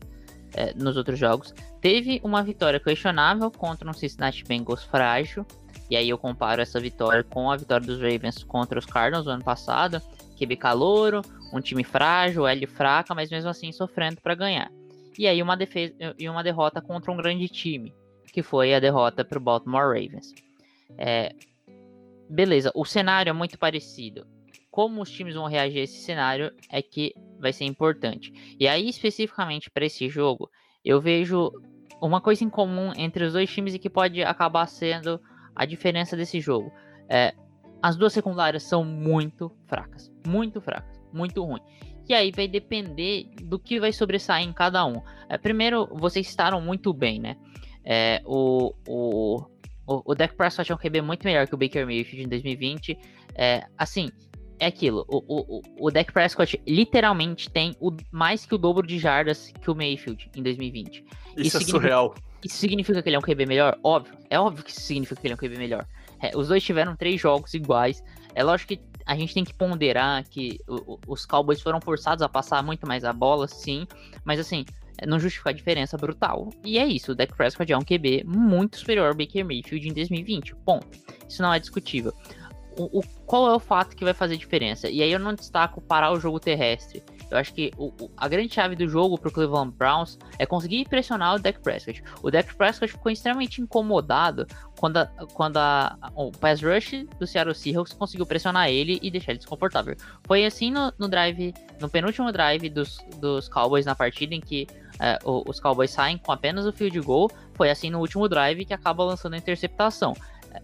é, 0.55 0.73
nos 0.75 0.97
outros 0.97 1.19
jogos. 1.19 1.55
Teve 1.81 2.21
uma 2.23 2.43
vitória 2.43 2.79
questionável 2.79 3.51
contra 3.51 3.89
um 3.89 3.93
Cincinnati 3.93 4.45
Bengals 4.45 4.85
frágil, 4.85 5.47
e 5.91 5.97
aí 5.97 6.09
eu 6.09 6.19
comparo 6.19 6.63
essa 6.63 6.81
vitória 6.81 7.23
com 7.23 7.51
a 7.51 7.57
vitória 7.57 7.87
dos 7.87 8.01
Ravens 8.01 8.43
contra 8.45 8.79
os 8.79 8.87
Cardinals 8.87 9.27
no 9.27 9.33
ano 9.33 9.45
passado, 9.45 10.01
QB 10.39 10.57
calouro, 10.57 11.23
um 11.53 11.61
time 11.61 11.85
frágil, 11.85 12.47
L 12.47 12.67
fraca, 12.67 13.15
mas 13.15 13.31
mesmo 13.31 13.51
assim 13.51 13.71
sofrendo 13.73 14.21
para 14.21 14.35
ganhar. 14.35 14.71
E 15.19 15.27
aí 15.27 15.43
uma 15.43 15.57
defesa 15.57 15.95
e 16.19 16.29
uma 16.29 16.43
derrota 16.43 16.81
contra 16.81 17.13
um 17.13 17.17
grande 17.17 17.49
time, 17.49 17.95
que 18.33 18.43
foi 18.43 18.75
a 18.75 18.81
derrota 18.81 19.25
para 19.25 19.39
o 19.39 19.41
Baltimore 19.41 19.89
Ravens. 19.89 20.33
É, 20.97 21.35
beleza, 22.29 22.73
o 22.75 22.85
cenário 22.85 23.31
é 23.31 23.33
muito 23.33 23.59
parecido. 23.59 24.27
Como 24.71 25.03
os 25.03 25.11
times 25.11 25.35
vão 25.35 25.47
reagir 25.47 25.81
a 25.81 25.85
esse 25.85 26.01
cenário 26.01 26.51
é 26.71 26.81
que 26.81 27.15
vai 27.43 27.53
ser 27.53 27.65
importante. 27.65 28.33
E 28.59 28.67
aí, 28.67 28.89
especificamente 28.89 29.71
para 29.71 29.85
esse 29.85 30.09
jogo, 30.09 30.49
eu 30.85 31.01
vejo 31.01 31.51
uma 32.01 32.21
coisa 32.21 32.45
em 32.45 32.49
comum 32.49 32.93
entre 32.97 33.25
os 33.25 33.33
dois 33.33 33.51
times 33.51 33.75
e 33.75 33.79
que 33.79 33.91
pode 33.91 34.23
acabar 34.23 34.67
sendo 34.67 35.21
a 35.55 35.65
diferença 35.67 36.17
desse 36.17 36.41
jogo. 36.41 36.73
É, 37.09 37.35
as 37.83 37.97
duas 37.97 38.13
secundárias 38.13 38.63
são 38.63 38.85
muito 38.85 39.53
fracas. 39.67 40.11
Muito 40.27 40.61
fracas. 40.61 41.01
Muito 41.13 41.45
ruim. 41.45 41.61
E 42.09 42.15
aí 42.15 42.33
vai 42.33 42.49
depender 42.49 43.29
do 43.43 43.59
que 43.59 43.79
vai 43.79 43.93
sobressair 43.93 44.47
em 44.47 44.53
cada 44.53 44.85
um. 44.85 45.01
É, 45.29 45.39
primeiro, 45.39 45.87
vocês 45.93 46.27
estaram 46.27 46.61
muito 46.61 46.93
bem, 46.93 47.21
né? 47.21 47.37
É, 47.85 48.21
o, 48.25 48.75
o, 48.89 49.43
o, 49.87 50.13
o 50.13 50.15
Dak 50.15 50.37
Prescott 50.37 50.71
é 50.71 50.75
um 50.75 50.79
QB 50.79 51.03
muito 51.03 51.25
melhor 51.25 51.47
que 51.47 51.55
o 51.55 51.59
Baker 51.59 51.87
Mayfield 51.87 52.25
em 52.25 52.29
2020. 52.29 52.99
É, 53.35 53.67
assim, 53.79 54.11
é 54.63 54.67
aquilo. 54.67 55.05
O, 55.09 55.23
o, 55.59 55.63
o 55.79 55.91
Dak 55.91 56.13
Prescott 56.13 56.61
literalmente 56.67 57.51
tem 57.51 57.75
o, 57.81 57.91
mais 58.13 58.47
que 58.47 58.55
o 58.55 58.59
dobro 58.59 58.87
de 58.87 58.97
jardas 58.97 59.53
que 59.61 59.71
o 59.71 59.75
Mayfield 59.75 60.31
em 60.37 60.43
2020. 60.43 61.05
Isso, 61.37 61.47
isso 61.49 61.57
é 61.59 61.61
surreal. 61.61 62.15
Isso 62.45 62.57
significa 62.57 63.03
que 63.03 63.09
ele 63.09 63.17
é 63.17 63.19
um 63.19 63.23
QB 63.23 63.45
melhor? 63.47 63.77
Óbvio. 63.83 64.17
É 64.31 64.39
óbvio 64.39 64.65
que 64.65 64.71
isso 64.71 64.81
significa 64.81 65.21
que 65.21 65.27
ele 65.27 65.33
é 65.33 65.37
um 65.37 65.39
QB 65.39 65.59
melhor. 65.59 65.87
É, 66.21 66.37
os 66.37 66.49
dois 66.49 66.63
tiveram 66.63 66.95
três 66.95 67.21
jogos 67.21 67.55
iguais. 67.55 68.05
É 68.35 68.45
lógico 68.45 68.69
que 68.69 68.81
a 69.05 69.17
gente 69.17 69.35
tem 69.35 69.45
que 69.45 69.53
ponderar 69.53 70.25
que 70.29 70.61
o, 70.69 70.99
os 71.09 71.27
Cowboys 71.27 71.61
foram 71.61 71.81
forçados 71.81 72.23
a 72.23 72.29
passar 72.29 72.63
muito 72.63 72.87
mais 72.87 73.05
a 73.05 73.13
bola, 73.13 73.49
sim. 73.49 73.85
Mas 74.25 74.39
assim, 74.39 74.65
não 75.07 75.19
justifica 75.19 75.51
a 75.51 75.53
diferença 75.53 75.97
brutal. 75.97 76.51
E 76.65 76.79
é 76.79 76.87
isso, 76.87 77.13
o 77.13 77.15
Dak 77.17 77.35
Prescott 77.35 77.73
é 77.73 77.77
um 77.77 77.83
QB 77.83 78.25
muito 78.25 78.79
superior 78.79 79.09
ao 79.09 79.15
Baker 79.15 79.45
Mayfield 79.45 79.89
em 79.89 79.93
2020. 79.93 80.55
Ponto. 80.65 80.87
Isso 81.29 81.43
não 81.43 81.53
é 81.53 81.59
discutível. 81.59 82.13
O, 82.77 83.01
o, 83.01 83.03
qual 83.27 83.49
é 83.49 83.55
o 83.55 83.59
fato 83.59 83.97
que 83.97 84.05
vai 84.05 84.15
fazer 84.15 84.37
diferença? 84.37 84.89
E 84.89 85.03
aí 85.03 85.13
eu 85.13 85.19
não 85.19 85.35
destaco 85.35 85.81
parar 85.81 86.13
o 86.13 86.21
jogo 86.21 86.41
terrestre. 86.41 87.03
Eu 87.31 87.39
acho 87.39 87.55
que 87.55 87.71
o, 87.79 87.87
o, 88.01 88.11
a 88.17 88.29
grande 88.29 88.53
chave 88.53 88.77
do 88.77 88.87
jogo 88.87 89.19
pro 89.19 89.33
Cleveland 89.33 89.73
Browns 89.77 90.19
é 90.39 90.45
conseguir 90.45 90.87
pressionar 90.87 91.35
o 91.35 91.39
Dak 91.39 91.61
Prescott. 91.61 92.03
O 92.23 92.31
Dak 92.31 92.55
Prescott 92.55 92.93
ficou 92.93 93.11
extremamente 93.11 93.61
incomodado 93.63 94.47
quando, 94.79 94.99
a, 94.99 95.07
quando 95.33 95.57
a, 95.57 95.97
o 96.15 96.31
pass 96.31 96.63
rush 96.63 97.07
do 97.19 97.27
Seattle 97.27 97.55
Seahawks 97.55 97.95
conseguiu 97.95 98.27
pressionar 98.27 98.69
ele 98.69 98.99
e 99.03 99.11
deixar 99.11 99.33
ele 99.33 99.39
desconfortável. 99.39 99.97
Foi 100.27 100.45
assim 100.45 100.71
no, 100.71 100.93
no 100.99 101.09
drive, 101.09 101.55
no 101.81 101.89
penúltimo 101.89 102.31
drive 102.31 102.69
dos, 102.69 102.99
dos 103.19 103.49
Cowboys 103.49 103.87
na 103.87 103.95
partida 103.95 104.35
em 104.35 104.41
que 104.41 104.67
é, 105.01 105.19
os 105.25 105.59
Cowboys 105.59 105.91
saem 105.91 106.19
com 106.19 106.33
apenas 106.33 106.67
o 106.67 106.73
field 106.73 107.01
goal. 107.01 107.31
Foi 107.55 107.71
assim 107.71 107.91
no 107.91 107.99
último 107.99 108.29
drive 108.29 108.65
que 108.65 108.75
acaba 108.75 109.05
lançando 109.05 109.35
a 109.35 109.39
interceptação. 109.39 110.15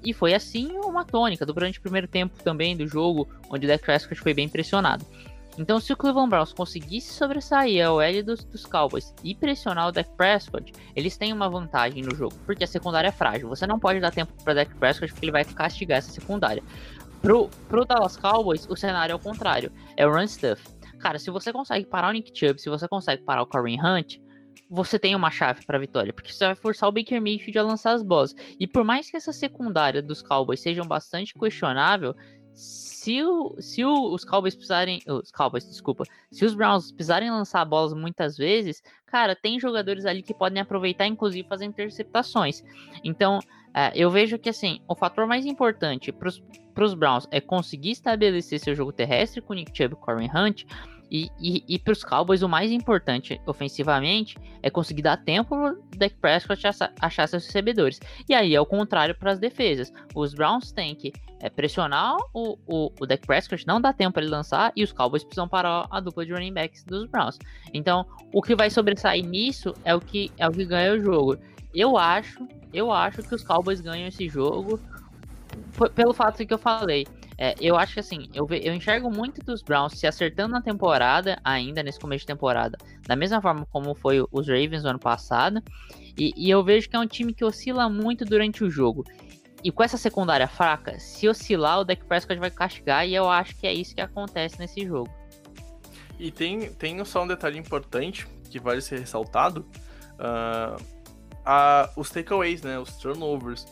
E 0.05 0.13
foi 0.13 0.35
assim 0.35 0.73
uma 0.85 1.05
tônica 1.05 1.45
durante 1.47 1.79
o 1.79 1.83
primeiro 1.83 2.09
tempo 2.09 2.43
também 2.43 2.77
do 2.77 2.87
jogo, 2.87 3.29
onde 3.51 3.67
o 3.67 3.69
Dak 3.69 3.85
Prescott 3.85 4.21
foi 4.21 4.35
bem 4.35 4.49
pressionado. 4.49 5.05
Então, 5.59 5.81
se 5.81 5.93
o 5.93 5.97
Cleveland 5.97 6.31
Browns 6.31 6.53
conseguisse 6.53 7.13
sobressair 7.13 7.85
a 7.85 7.93
OL 7.93 8.23
dos, 8.23 8.45
dos 8.45 8.65
Cowboys 8.65 9.13
e 9.25 9.35
pressionar 9.35 9.89
o 9.89 9.93
Dak 9.93 10.09
Prescott, 10.17 10.73
eles 10.95 11.17
têm 11.17 11.33
uma 11.33 11.51
vantagem 11.51 12.03
no 12.03 12.15
jogo, 12.15 12.35
porque 12.47 12.63
a 12.63 12.67
secundária 12.67 13.09
é 13.09 13.13
frágil. 13.13 13.49
Você 13.49 13.67
não 13.67 13.81
pode 13.81 13.99
dar 13.99 14.13
tempo 14.13 14.33
para 14.45 14.55
Dak 14.55 14.73
Prescott 14.77 15.13
porque 15.13 15.25
ele 15.25 15.33
vai 15.33 15.45
castigar 15.45 15.99
essa 15.99 16.13
secundária. 16.13 16.63
Pro, 17.21 17.51
pro 17.69 17.85
Dallas 17.85 18.17
Cowboys, 18.17 18.69
o 18.71 18.77
cenário 18.77 19.13
é 19.13 19.17
o 19.17 19.19
contrário. 19.19 19.73
É 19.97 20.07
o 20.07 20.13
run 20.13 20.29
stuff. 20.29 20.63
Cara, 21.01 21.19
se 21.19 21.31
você 21.31 21.53
consegue 21.53 21.87
parar 21.87 22.09
o 22.09 22.13
Nick 22.13 22.31
Chubb, 22.33 22.61
se 22.61 22.69
você 22.69 22.87
consegue 22.87 23.25
parar 23.25 23.43
o 23.43 23.47
Kareem 23.47 23.85
Hunt, 23.85 24.19
você 24.69 24.99
tem 24.99 25.15
uma 25.15 25.31
chave 25.31 25.65
para 25.65 25.79
vitória, 25.79 26.13
porque 26.13 26.33
você 26.33 26.47
vai 26.47 26.55
forçar 26.55 26.89
o 26.89 26.93
Baker 26.93 27.21
Mayfield 27.21 27.59
a 27.59 27.63
lançar 27.63 27.93
as 27.93 28.03
bolas. 28.03 28.35
E 28.59 28.67
por 28.67 28.85
mais 28.85 29.11
que 29.11 29.17
essa 29.17 29.33
secundária 29.33 30.03
dos 30.03 30.23
Cowboys 30.23 30.61
sejam 30.61 30.87
bastante 30.87 31.35
questionável, 31.35 32.15
se, 32.53 33.23
o, 33.23 33.57
se 33.61 33.85
o, 33.85 34.13
os 34.13 34.25
Cowboys 34.25 34.55
precisarem. 34.55 35.01
Os 35.07 35.31
Cowboys, 35.31 35.67
desculpa. 35.67 36.05
Se 36.31 36.45
os 36.45 36.55
Browns 36.55 36.93
precisarem 36.93 37.31
lançar 37.31 37.65
bolas 37.65 37.95
muitas 37.95 38.37
vezes, 38.37 38.83
cara, 39.07 39.37
tem 39.37 39.61
jogadores 39.61 40.05
ali 40.05 40.23
que 40.23 40.35
podem 40.35 40.61
aproveitar, 40.61 41.07
inclusive, 41.07 41.49
fazer 41.49 41.65
interceptações. 41.65 42.63
Então, 43.05 43.39
é, 43.73 43.93
eu 43.95 44.11
vejo 44.11 44.39
que 44.39 44.49
assim, 44.49 44.81
o 44.89 44.95
fator 44.95 45.27
mais 45.27 45.47
importante 45.47 46.13
para 46.13 46.85
os 46.85 46.95
Browns 46.95 47.29
é 47.31 47.41
conseguir 47.41 47.93
estabelecer 47.93 48.59
seu 48.59 48.75
jogo 48.75 48.93
terrestre 48.93 49.41
com 49.41 49.55
Nick 49.55 49.71
Chubb 49.77 49.95
e 49.95 49.97
Corey 49.97 50.29
Hunt 50.35 50.65
e, 51.11 51.31
e, 51.41 51.65
e 51.67 51.79
para 51.79 51.93
os 51.93 52.05
Cowboys, 52.05 52.43
o 52.43 52.49
mais 52.49 52.71
importante 52.71 53.41
ofensivamente 53.47 54.37
é 54.63 54.71
conseguir 54.71 55.03
dar 55.03 55.17
tempo 55.17 55.57
pro 55.57 55.83
Dak 55.97 56.15
Prescott 56.17 56.67
achar, 56.67 56.93
achar 57.01 57.27
seus 57.29 57.47
recebedores. 57.47 58.01
E 58.29 58.35
aí 58.35 58.55
é 58.55 58.61
o 58.61 58.67
contrário 58.67 59.15
para 59.15 59.33
as 59.33 59.39
defesas. 59.39 59.93
Os 60.15 60.35
Browns 60.35 60.73
têm 60.73 60.95
que 60.95 61.13
é, 61.41 61.49
pressionar 61.49 62.17
o, 62.35 62.59
o, 62.67 62.93
o 63.01 63.07
Dak 63.07 63.27
Prescott, 63.27 63.67
não 63.67 63.81
dá 63.81 63.93
tempo 63.93 64.15
para 64.15 64.23
ele 64.23 64.31
lançar, 64.31 64.73
e 64.77 64.83
os 64.83 64.93
Cowboys 64.93 65.25
precisam 65.25 65.49
parar 65.49 65.87
a 65.91 66.01
dupla 66.01 66.27
de 66.27 66.33
running 66.33 66.53
backs 66.53 66.85
dos 66.85 67.07
Browns. 67.07 67.39
Então, 67.73 68.07
o 68.33 68.43
que 68.43 68.55
vai 68.55 68.71
sobressair 68.71 69.25
nisso 69.25 69.75
é 69.85 69.95
o 69.95 70.01
que, 70.01 70.31
é 70.37 70.47
o 70.47 70.53
que 70.53 70.65
ganha 70.65 70.93
o 70.93 71.01
jogo. 71.01 71.39
Eu 71.75 71.97
acho, 71.97 72.47
eu 72.73 72.93
acho 72.93 73.23
que 73.23 73.35
os 73.35 73.43
Cowboys 73.43 73.81
ganham 73.81 74.09
esse 74.09 74.29
jogo 74.29 74.81
pelo 75.95 76.13
fato 76.13 76.45
que 76.45 76.53
eu 76.53 76.59
falei. 76.59 77.07
É, 77.41 77.55
eu 77.61 77.77
acho 77.77 77.95
que 77.95 78.01
assim, 78.01 78.29
eu, 78.35 78.49
eu 78.51 78.75
enxergo 78.75 79.09
muito 79.09 79.41
dos 79.45 79.63
Browns 79.63 79.93
se 79.93 80.09
acertando 80.09 80.53
na 80.53 80.61
temporada, 80.61 81.39
ainda 81.45 81.85
nesse 81.85 82.01
começo 82.01 82.23
de 82.23 82.27
temporada, 82.27 82.77
da 83.07 83.15
mesma 83.15 83.41
forma 83.41 83.65
como 83.71 83.95
foi 83.95 84.27
os 84.33 84.49
Ravens 84.49 84.83
no 84.83 84.91
ano 84.91 84.99
passado. 84.99 85.63
E, 86.19 86.35
e 86.37 86.51
eu 86.51 86.65
vejo 86.65 86.91
que 86.91 86.97
é 86.97 86.99
um 86.99 87.07
time 87.07 87.33
que 87.33 87.45
oscila 87.45 87.89
muito 87.89 88.25
durante 88.25 88.65
o 88.65 88.71
jogo. 88.71 89.05
E 89.63 89.71
com 89.71 89.85
essa 89.85 89.97
secundária 89.97 90.49
fraca, 90.49 90.99
se 90.99 91.29
oscilar, 91.29 91.81
o 91.81 91.85
Dak 91.85 92.05
Prescott 92.05 92.41
vai 92.41 92.51
castigar, 92.51 93.07
e 93.07 93.15
eu 93.15 93.29
acho 93.29 93.57
que 93.57 93.67
é 93.67 93.73
isso 93.73 93.95
que 93.95 94.01
acontece 94.01 94.59
nesse 94.59 94.85
jogo. 94.85 95.11
E 96.19 96.33
tem, 96.33 96.73
tem 96.73 97.05
só 97.05 97.23
um 97.23 97.27
detalhe 97.27 97.59
importante 97.59 98.27
que 98.51 98.59
vale 98.59 98.81
ser 98.81 98.99
ressaltado: 98.99 99.65
uh, 100.15 100.83
a, 101.45 101.91
os 101.97 102.11
takeaways, 102.11 102.63
né, 102.63 102.79
os 102.79 102.97
turnovers. 102.97 103.67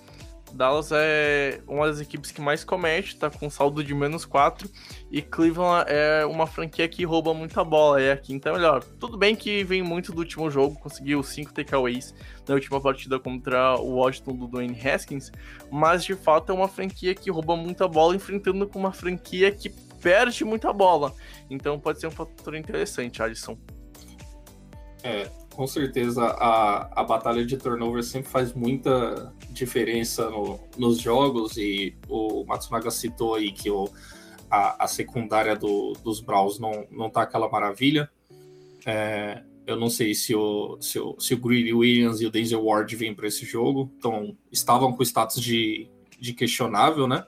Dallas 0.57 0.91
é 0.93 1.61
uma 1.69 1.87
das 1.87 2.01
equipes 2.01 2.33
que 2.33 2.41
mais 2.41 2.65
comete, 2.65 3.17
tá 3.17 3.31
com 3.31 3.49
saldo 3.51 3.85
de 3.85 3.95
menos 3.95 4.25
4. 4.25 4.69
E 5.11 5.21
Cleveland 5.23 5.85
é 5.89 6.25
uma 6.25 6.47
franquia 6.47 6.89
que 6.89 7.05
rouba 7.05 7.35
muita 7.35 7.63
bola, 7.63 8.01
é 8.01 8.13
a 8.13 8.17
quinta 8.17 8.53
melhor. 8.53 8.83
Tudo 8.83 9.17
bem 9.17 9.37
que 9.37 9.63
vem 9.63 9.83
muito 9.83 10.13
do 10.13 10.19
último 10.19 10.51
jogo, 10.51 10.79
conseguiu 10.79 11.23
5 11.23 11.53
takeaways 11.53 12.15
na 12.49 12.55
última 12.55 12.81
partida 12.81 13.19
contra 13.19 13.77
o 13.77 13.97
Washington 13.97 14.37
do 14.37 14.47
Dwayne 14.49 14.79
Haskins, 14.81 15.31
mas 15.71 16.05
de 16.05 16.15
fato 16.15 16.51
é 16.51 16.55
uma 16.55 16.69
franquia 16.69 17.15
que 17.15 17.31
rouba 17.31 17.57
muita 17.57 17.87
bola, 17.87 18.17
enfrentando 18.17 18.67
com 18.67 18.79
uma 18.79 18.93
franquia 18.93 19.53
que 19.53 19.69
perde 20.01 20.45
muita 20.45 20.73
bola. 20.73 21.13
Então 21.51 21.79
pode 21.79 22.01
ser 22.01 22.07
um 22.07 22.11
fator 22.11 22.55
interessante, 22.55 23.23
Alisson. 23.23 23.59
É, 25.03 25.29
com 25.57 25.67
certeza 25.67 26.23
a, 26.23 27.01
a 27.01 27.03
batalha 27.03 27.45
de 27.45 27.57
turnover 27.57 28.05
sempre 28.05 28.31
faz 28.31 28.53
muita 28.53 29.33
diferença 29.49 30.29
no, 30.29 30.61
nos 30.77 31.01
jogos 31.01 31.57
e 31.57 31.97
o 32.07 32.45
Matsunaga 32.45 32.91
citou 32.91 33.35
aí 33.35 33.51
que 33.51 33.71
o, 33.71 33.89
a, 34.51 34.85
a 34.85 34.87
secundária 34.87 35.57
do, 35.57 35.95
dos 36.05 36.21
Browns 36.21 36.59
não, 36.59 36.87
não 36.91 37.09
tá 37.09 37.23
aquela 37.23 37.49
maravilha. 37.49 38.11
É, 38.85 39.43
eu 39.67 39.77
não 39.77 39.89
sei 39.89 40.15
se 40.15 40.35
o, 40.35 40.77
se 40.79 40.99
o, 41.01 41.19
se 41.19 41.33
o 41.33 41.39
Greedy 41.39 41.73
Williams 41.73 42.21
e 42.21 42.27
o 42.27 42.31
Denzel 42.31 42.63
Ward 42.63 42.95
vêm 42.95 43.15
para 43.15 43.27
esse 43.27 43.47
jogo, 43.47 43.91
então 43.97 44.37
estavam 44.53 44.93
com 44.93 45.03
status 45.03 45.43
de, 45.43 45.89
de 46.21 46.35
questionável, 46.35 47.09
né? 47.09 47.25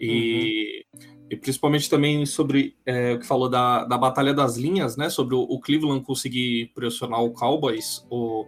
E 0.00 0.86
uhum. 0.94 1.15
E 1.28 1.36
principalmente 1.36 1.90
também 1.90 2.24
sobre 2.24 2.76
é, 2.86 3.14
o 3.14 3.18
que 3.18 3.26
falou 3.26 3.48
da, 3.48 3.84
da 3.84 3.98
batalha 3.98 4.32
das 4.32 4.56
linhas, 4.56 4.96
né? 4.96 5.10
Sobre 5.10 5.34
o, 5.34 5.40
o 5.40 5.60
Cleveland 5.60 6.04
conseguir 6.04 6.70
pressionar 6.74 7.22
o 7.22 7.32
Cowboys. 7.32 8.06
O 8.08 8.46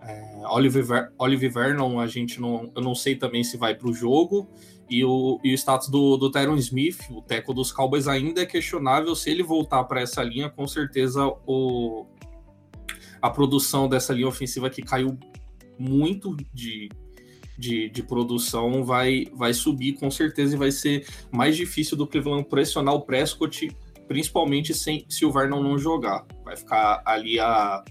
é, 0.00 0.42
Oliver, 0.48 1.12
Oliver 1.18 1.52
Vernon, 1.52 1.98
a 1.98 2.06
gente 2.06 2.40
não, 2.40 2.70
eu 2.74 2.82
não 2.82 2.94
sei 2.94 3.16
também 3.16 3.42
se 3.42 3.56
vai 3.56 3.74
para 3.74 3.88
o 3.88 3.92
jogo. 3.92 4.48
E 4.88 5.04
o, 5.04 5.40
e 5.42 5.52
o 5.52 5.54
status 5.54 5.88
do, 5.88 6.16
do 6.16 6.30
Tyron 6.30 6.56
Smith, 6.56 7.00
o 7.10 7.22
teco 7.22 7.52
dos 7.54 7.72
Cowboys, 7.72 8.06
ainda 8.06 8.42
é 8.42 8.46
questionável. 8.46 9.14
Se 9.16 9.30
ele 9.30 9.42
voltar 9.42 9.82
para 9.84 10.00
essa 10.00 10.22
linha, 10.22 10.48
com 10.48 10.66
certeza 10.68 11.26
o, 11.46 12.06
a 13.20 13.30
produção 13.30 13.88
dessa 13.88 14.12
linha 14.12 14.28
ofensiva 14.28 14.68
que 14.68 14.82
caiu 14.82 15.18
muito 15.78 16.36
de, 16.52 16.90
de, 17.58 17.88
de 17.88 18.02
produção 18.02 18.84
vai, 18.84 19.26
vai 19.32 19.54
subir 19.54 19.94
com 19.94 20.10
certeza 20.10 20.54
e 20.54 20.58
vai 20.58 20.70
ser 20.70 21.06
mais 21.30 21.56
difícil 21.56 21.96
do 21.96 22.06
Cleveland 22.06 22.48
pressionar 22.48 22.94
o 22.94 23.02
Prescott, 23.02 23.70
principalmente 24.06 24.74
sem, 24.74 25.04
se 25.08 25.24
o 25.24 25.32
Vernon 25.32 25.62
não 25.62 25.78
jogar. 25.78 26.26
Vai 26.44 26.56
ficar 26.56 27.02
ali 27.04 27.38
a 27.38 27.82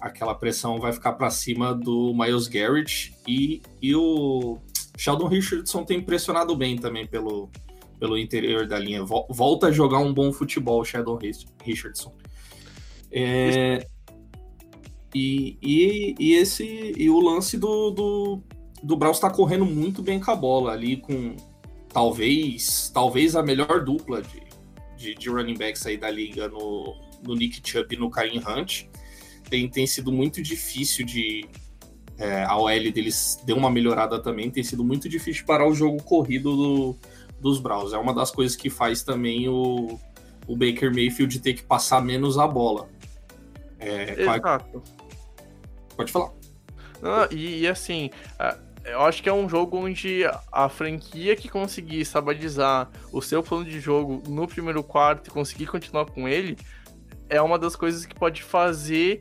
aquela 0.00 0.34
pressão 0.34 0.78
vai 0.78 0.92
ficar 0.92 1.14
para 1.14 1.28
cima 1.28 1.74
do 1.74 2.14
Miles 2.14 2.46
Garrett 2.46 3.12
e, 3.26 3.60
e 3.82 3.94
o 3.96 4.58
Sheldon 4.96 5.26
Richardson 5.26 5.84
tem 5.84 6.00
pressionado 6.00 6.54
bem 6.56 6.76
também 6.76 7.06
pelo, 7.06 7.50
pelo 7.98 8.16
interior 8.16 8.66
da 8.66 8.78
linha. 8.78 9.04
Volta 9.04 9.68
a 9.68 9.72
jogar 9.72 9.98
um 9.98 10.12
bom 10.12 10.32
futebol, 10.32 10.84
Sheldon 10.84 11.18
Richardson. 11.64 12.14
É, 13.10 13.86
e, 15.14 15.56
e, 15.62 16.14
e, 16.18 16.32
esse 16.34 16.94
e 16.96 17.08
o 17.08 17.20
lance 17.20 17.56
do, 17.56 17.90
do, 17.90 18.42
do 18.82 18.96
Browns 18.96 19.16
está 19.16 19.30
correndo 19.30 19.64
muito 19.64 20.02
bem 20.02 20.20
com 20.20 20.30
a 20.30 20.36
bola 20.36 20.72
ali 20.72 20.96
com 20.96 21.36
talvez 21.92 22.90
talvez 22.92 23.34
a 23.34 23.42
melhor 23.42 23.84
dupla 23.84 24.22
de, 24.22 24.42
de, 24.96 25.14
de 25.14 25.28
running 25.28 25.56
backs 25.56 25.86
aí 25.86 25.96
da 25.96 26.10
liga 26.10 26.48
no, 26.48 26.94
no 27.22 27.34
Nick 27.34 27.60
Chubb 27.64 27.94
e 27.94 27.98
no 27.98 28.10
Karim 28.10 28.38
Hunt 28.38 28.84
tem, 29.48 29.68
tem 29.68 29.86
sido 29.86 30.12
muito 30.12 30.42
difícil 30.42 31.04
de 31.04 31.46
é, 32.18 32.44
a 32.44 32.56
OL 32.56 32.92
deles 32.92 33.40
deu 33.44 33.56
uma 33.56 33.70
melhorada 33.70 34.20
também 34.20 34.50
tem 34.50 34.62
sido 34.62 34.84
muito 34.84 35.08
difícil 35.08 35.44
parar 35.44 35.66
o 35.68 35.74
jogo 35.74 36.02
corrido 36.02 36.56
do, 36.56 36.96
dos 37.40 37.60
Browns 37.60 37.92
é 37.92 37.98
uma 37.98 38.14
das 38.14 38.30
coisas 38.30 38.56
que 38.56 38.68
faz 38.68 39.02
também 39.02 39.48
o, 39.48 39.98
o 40.46 40.56
Baker 40.56 40.92
Mayfield 40.92 41.40
ter 41.40 41.54
que 41.54 41.62
passar 41.62 42.02
menos 42.02 42.38
a 42.38 42.46
bola 42.46 42.88
é, 43.78 44.20
Exato. 44.22 44.82
Pode 45.96 46.12
falar. 46.12 46.32
Ah, 47.02 47.28
e, 47.30 47.60
e, 47.60 47.68
assim, 47.68 48.10
eu 48.90 49.02
acho 49.02 49.22
que 49.22 49.28
é 49.28 49.32
um 49.32 49.48
jogo 49.48 49.76
onde 49.76 50.22
a 50.52 50.68
franquia 50.68 51.34
que 51.36 51.48
conseguir 51.48 52.00
estabilizar 52.00 52.90
o 53.12 53.20
seu 53.20 53.42
plano 53.42 53.64
de 53.64 53.80
jogo 53.80 54.22
no 54.28 54.46
primeiro 54.46 54.82
quarto 54.82 55.28
e 55.28 55.30
conseguir 55.30 55.66
continuar 55.66 56.06
com 56.06 56.28
ele 56.28 56.56
é 57.28 57.40
uma 57.40 57.58
das 57.58 57.76
coisas 57.76 58.06
que 58.06 58.14
pode 58.14 58.42
fazer 58.42 59.20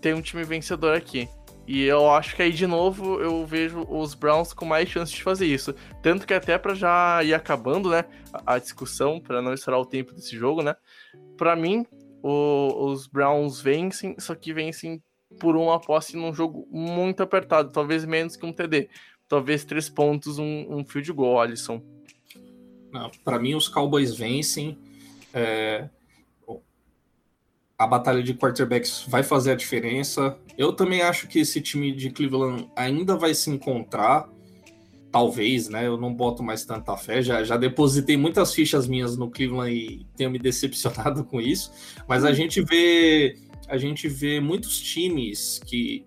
ter 0.00 0.14
um 0.14 0.20
time 0.20 0.44
vencedor 0.44 0.96
aqui. 0.96 1.28
E 1.66 1.82
eu 1.84 2.10
acho 2.10 2.34
que 2.34 2.40
aí, 2.40 2.50
de 2.50 2.66
novo, 2.66 3.20
eu 3.20 3.44
vejo 3.44 3.84
os 3.90 4.14
Browns 4.14 4.54
com 4.54 4.64
mais 4.64 4.88
chance 4.88 5.12
de 5.12 5.22
fazer 5.22 5.46
isso. 5.46 5.74
Tanto 6.02 6.26
que 6.26 6.32
até 6.32 6.56
para 6.56 6.74
já 6.74 7.22
ir 7.22 7.34
acabando, 7.34 7.90
né, 7.90 8.06
a 8.46 8.58
discussão, 8.58 9.20
para 9.20 9.42
não 9.42 9.52
estourar 9.52 9.78
o 9.78 9.84
tempo 9.84 10.14
desse 10.14 10.34
jogo, 10.34 10.62
né, 10.62 10.74
para 11.36 11.54
mim, 11.54 11.84
o, 12.22 12.86
os 12.86 13.06
Browns 13.06 13.60
vencem, 13.60 14.16
só 14.18 14.34
que 14.34 14.52
vencem 14.54 15.02
por 15.38 15.56
uma 15.56 15.80
posse 15.80 16.16
num 16.16 16.32
jogo 16.32 16.66
muito 16.70 17.22
apertado, 17.22 17.72
talvez 17.72 18.04
menos 18.04 18.36
que 18.36 18.46
um 18.46 18.52
TD. 18.52 18.88
Talvez 19.28 19.64
três 19.64 19.88
pontos, 19.88 20.38
um, 20.38 20.66
um 20.70 20.84
field 20.84 21.12
goal, 21.12 21.40
Alisson. 21.40 21.82
Para 23.22 23.38
mim, 23.38 23.54
os 23.54 23.68
Cowboys 23.68 24.14
vencem. 24.14 24.78
É... 25.34 25.88
A 27.76 27.86
batalha 27.86 28.22
de 28.22 28.34
quarterbacks 28.34 29.04
vai 29.06 29.22
fazer 29.22 29.52
a 29.52 29.54
diferença. 29.54 30.36
Eu 30.56 30.72
também 30.72 31.02
acho 31.02 31.28
que 31.28 31.38
esse 31.40 31.60
time 31.60 31.92
de 31.92 32.10
Cleveland 32.10 32.68
ainda 32.74 33.16
vai 33.16 33.34
se 33.34 33.50
encontrar. 33.50 34.28
Talvez, 35.12 35.68
né? 35.68 35.86
Eu 35.86 35.96
não 35.96 36.12
boto 36.12 36.42
mais 36.42 36.64
tanta 36.64 36.96
fé. 36.96 37.22
Já, 37.22 37.44
já 37.44 37.56
depositei 37.56 38.16
muitas 38.16 38.52
fichas 38.52 38.88
minhas 38.88 39.16
no 39.16 39.30
Cleveland 39.30 39.72
e 39.72 40.06
tenho 40.16 40.30
me 40.30 40.38
decepcionado 40.38 41.22
com 41.26 41.40
isso. 41.40 41.70
Mas 42.08 42.24
a 42.24 42.32
gente 42.32 42.62
vê 42.62 43.36
a 43.68 43.76
gente 43.76 44.08
vê 44.08 44.40
muitos 44.40 44.80
times 44.80 45.60
que 45.64 46.06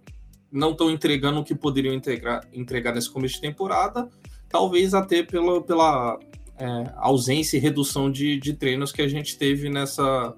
não 0.52 0.72
estão 0.72 0.90
entregando 0.92 1.40
o 1.40 1.44
que 1.44 1.56
poderiam 1.56 1.94
entregar, 1.94 2.42
entregar 2.52 2.94
nesse 2.94 3.10
começo 3.10 3.36
de 3.36 3.42
temporada, 3.42 4.10
talvez 4.50 4.94
até 4.94 5.24
pela, 5.24 5.62
pela 5.62 6.20
é, 6.58 6.94
ausência 6.98 7.58
e 7.58 7.60
redução 7.60 8.12
de, 8.12 8.38
de 8.38 8.54
treinos 8.54 8.92
que 8.92 9.02
a 9.02 9.08
gente 9.08 9.38
teve 9.38 9.70
nessa, 9.70 10.36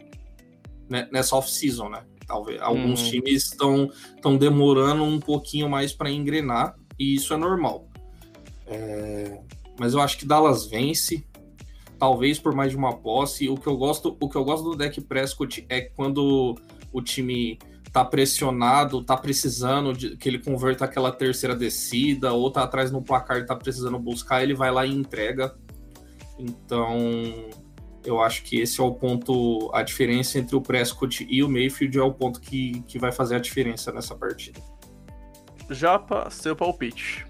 né, 0.87 1.07
nessa 1.11 1.35
off-season, 1.35 1.89
né? 1.89 2.03
Talvez 2.27 2.61
alguns 2.61 3.01
hum. 3.01 3.09
times 3.09 3.43
estão 3.43 4.37
demorando 4.37 5.03
um 5.03 5.19
pouquinho 5.19 5.69
mais 5.69 5.91
para 5.91 6.09
engrenar 6.09 6.75
e 6.97 7.15
isso 7.15 7.33
é 7.33 7.37
normal. 7.37 7.87
É, 8.67 9.39
mas 9.79 9.93
eu 9.93 10.01
acho 10.01 10.17
que 10.17 10.25
Dallas 10.25 10.65
vence, 10.65 11.25
talvez 11.99 12.39
por 12.39 12.55
mais 12.55 12.71
de 12.71 12.77
uma 12.77 12.95
posse. 12.95 13.49
O 13.49 13.57
que 13.57 13.67
eu 13.67 13.75
gosto, 13.75 14.15
o 14.19 14.29
que 14.29 14.35
eu 14.35 14.45
gosto 14.45 14.63
do 14.63 14.75
deck 14.75 15.01
Prescott 15.01 15.65
é 15.67 15.81
quando 15.81 16.55
o 16.93 17.01
time 17.01 17.59
tá 17.91 18.05
pressionado, 18.05 19.03
tá 19.03 19.17
precisando 19.17 19.93
de 19.93 20.15
que 20.15 20.29
ele 20.29 20.39
converta 20.39 20.85
aquela 20.85 21.11
terceira 21.11 21.55
descida, 21.55 22.33
ou 22.33 22.49
tá 22.49 22.63
atrás 22.63 22.91
no 22.91 23.03
placar 23.03 23.37
e 23.37 23.45
tá 23.45 23.55
precisando 23.55 23.99
buscar, 23.99 24.41
ele 24.41 24.53
vai 24.53 24.71
lá 24.71 24.85
e 24.85 24.91
entrega. 24.91 25.55
Então, 26.39 26.97
eu 28.03 28.21
acho 28.21 28.43
que 28.43 28.59
esse 28.59 28.81
é 28.81 28.83
o 28.83 28.91
ponto, 28.91 29.69
a 29.73 29.83
diferença 29.83 30.39
entre 30.39 30.55
o 30.55 30.61
Prescott 30.61 31.25
e 31.29 31.43
o 31.43 31.49
Mayfield 31.49 31.97
é 31.97 32.01
o 32.01 32.11
ponto 32.11 32.39
que, 32.41 32.81
que 32.87 32.97
vai 32.97 33.11
fazer 33.11 33.35
a 33.35 33.39
diferença 33.39 33.91
nessa 33.91 34.15
partida. 34.15 34.59
Japa, 35.69 36.29
seu 36.29 36.55
palpite. 36.55 37.25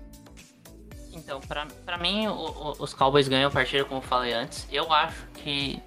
Então, 1.11 1.39
para 1.41 1.97
mim, 1.97 2.27
o, 2.27 2.31
o, 2.31 2.71
os 2.79 2.93
Cowboys 2.93 3.27
ganham 3.27 3.49
a 3.49 3.51
partida, 3.51 3.85
como 3.85 3.99
eu 3.99 4.05
falei 4.05 4.33
antes. 4.33 4.67
Eu 4.71 4.91
acho 4.91 5.27
que 5.35 5.81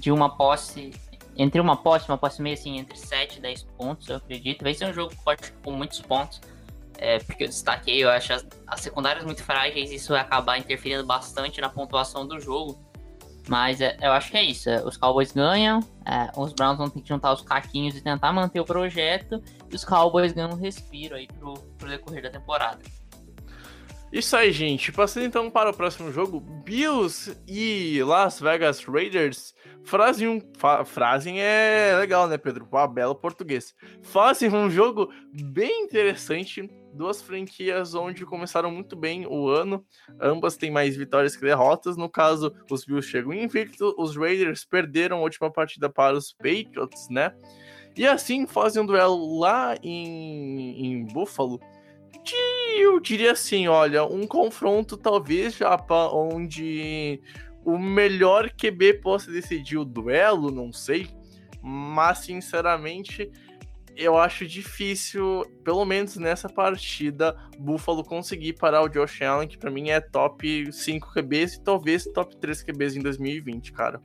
de 0.00 0.10
uma 0.10 0.36
posse 0.36 0.92
entre 1.38 1.60
uma 1.60 1.76
posse, 1.76 2.08
uma 2.08 2.18
posse 2.18 2.42
meio 2.42 2.54
assim, 2.54 2.78
entre 2.78 2.98
7 2.98 3.38
e 3.38 3.40
10 3.40 3.62
pontos, 3.78 4.08
eu 4.08 4.16
acredito. 4.16 4.64
Vai 4.64 4.74
ser 4.74 4.86
um 4.86 4.92
jogo 4.92 5.14
forte 5.22 5.52
com 5.64 5.70
muitos 5.70 6.00
pontos. 6.00 6.40
É, 7.00 7.20
porque 7.20 7.44
eu 7.44 7.48
destaquei, 7.48 8.02
eu 8.02 8.10
acho 8.10 8.32
as, 8.32 8.44
as 8.66 8.80
secundárias 8.80 9.24
muito 9.24 9.40
frágeis, 9.44 9.92
isso 9.92 10.08
vai 10.12 10.20
acabar 10.20 10.58
interferindo 10.58 11.06
bastante 11.06 11.60
na 11.60 11.68
pontuação 11.68 12.26
do 12.26 12.40
jogo. 12.40 12.76
Mas 13.46 13.80
é, 13.80 13.96
eu 14.02 14.10
acho 14.10 14.32
que 14.32 14.36
é 14.36 14.42
isso. 14.42 14.68
É, 14.68 14.84
os 14.84 14.96
Cowboys 14.96 15.30
ganham, 15.30 15.78
é, 16.04 16.28
os 16.36 16.52
Browns 16.52 16.76
vão 16.76 16.90
ter 16.90 17.00
que 17.00 17.08
juntar 17.08 17.32
os 17.32 17.40
caquinhos 17.40 17.96
e 17.96 18.00
tentar 18.02 18.32
manter 18.32 18.58
o 18.58 18.64
projeto, 18.64 19.40
e 19.70 19.76
os 19.76 19.84
Cowboys 19.84 20.32
ganham 20.32 20.50
um 20.50 20.56
respiro 20.56 21.14
aí 21.14 21.28
pro, 21.38 21.54
pro 21.78 21.88
decorrer 21.88 22.20
da 22.20 22.30
temporada. 22.30 22.80
Isso 24.12 24.36
aí, 24.36 24.50
gente. 24.52 24.90
Passando 24.90 25.26
então 25.26 25.50
para 25.50 25.70
o 25.70 25.74
próximo 25.74 26.10
jogo, 26.10 26.40
Bills 26.40 27.36
e 27.46 28.02
Las 28.02 28.40
Vegas 28.40 28.82
Raiders 28.84 29.54
fazem 29.88 30.28
um. 30.28 30.40
Fazem 30.84 31.40
é 31.40 31.94
legal, 31.98 32.28
né, 32.28 32.36
Pedro? 32.36 32.68
Ah, 32.72 32.86
belo 32.86 33.14
português. 33.14 33.74
Fazem 34.02 34.52
um 34.54 34.70
jogo 34.70 35.10
bem 35.32 35.84
interessante. 35.84 36.68
Duas 36.92 37.22
franquias 37.22 37.94
onde 37.94 38.24
começaram 38.24 38.70
muito 38.70 38.96
bem 38.96 39.26
o 39.26 39.48
ano. 39.48 39.84
Ambas 40.20 40.56
têm 40.56 40.70
mais 40.70 40.96
vitórias 40.96 41.36
que 41.36 41.42
derrotas. 41.42 41.96
No 41.96 42.08
caso, 42.08 42.54
os 42.70 42.84
Bills 42.84 43.08
chegam 43.08 43.32
invicto. 43.32 43.94
Os 43.98 44.16
Raiders 44.16 44.64
perderam 44.64 45.18
a 45.18 45.22
última 45.22 45.50
partida 45.50 45.88
para 45.88 46.16
os 46.16 46.32
Patriots, 46.32 47.08
né? 47.10 47.34
E 47.96 48.06
assim 48.06 48.46
fazem 48.46 48.82
um 48.82 48.86
duelo 48.86 49.38
lá 49.38 49.74
em, 49.82 50.86
em 50.86 51.04
Buffalo 51.06 51.60
eu 52.80 53.00
diria 53.00 53.32
assim, 53.32 53.68
olha, 53.68 54.04
um 54.04 54.26
confronto 54.26 54.96
talvez, 54.96 55.54
Japa, 55.54 56.08
onde 56.12 57.20
o 57.68 57.78
melhor 57.78 58.50
QB 58.50 58.94
possa 58.94 59.30
decidir 59.30 59.76
o 59.76 59.84
duelo, 59.84 60.50
não 60.50 60.72
sei. 60.72 61.06
Mas, 61.62 62.20
sinceramente, 62.20 63.30
eu 63.94 64.16
acho 64.16 64.46
difícil, 64.46 65.42
pelo 65.62 65.84
menos 65.84 66.16
nessa 66.16 66.48
partida, 66.48 67.36
Buffalo 67.58 68.02
conseguir 68.02 68.54
parar 68.54 68.82
o 68.82 68.88
Josh 68.88 69.20
Allen, 69.20 69.46
que 69.46 69.58
para 69.58 69.70
mim 69.70 69.90
é 69.90 70.00
top 70.00 70.72
5 70.72 71.12
QBs 71.12 71.54
e 71.54 71.62
talvez 71.62 72.04
top 72.04 72.38
3 72.38 72.62
QBs 72.62 72.96
em 72.96 73.00
2020, 73.00 73.72
cara. 73.72 74.00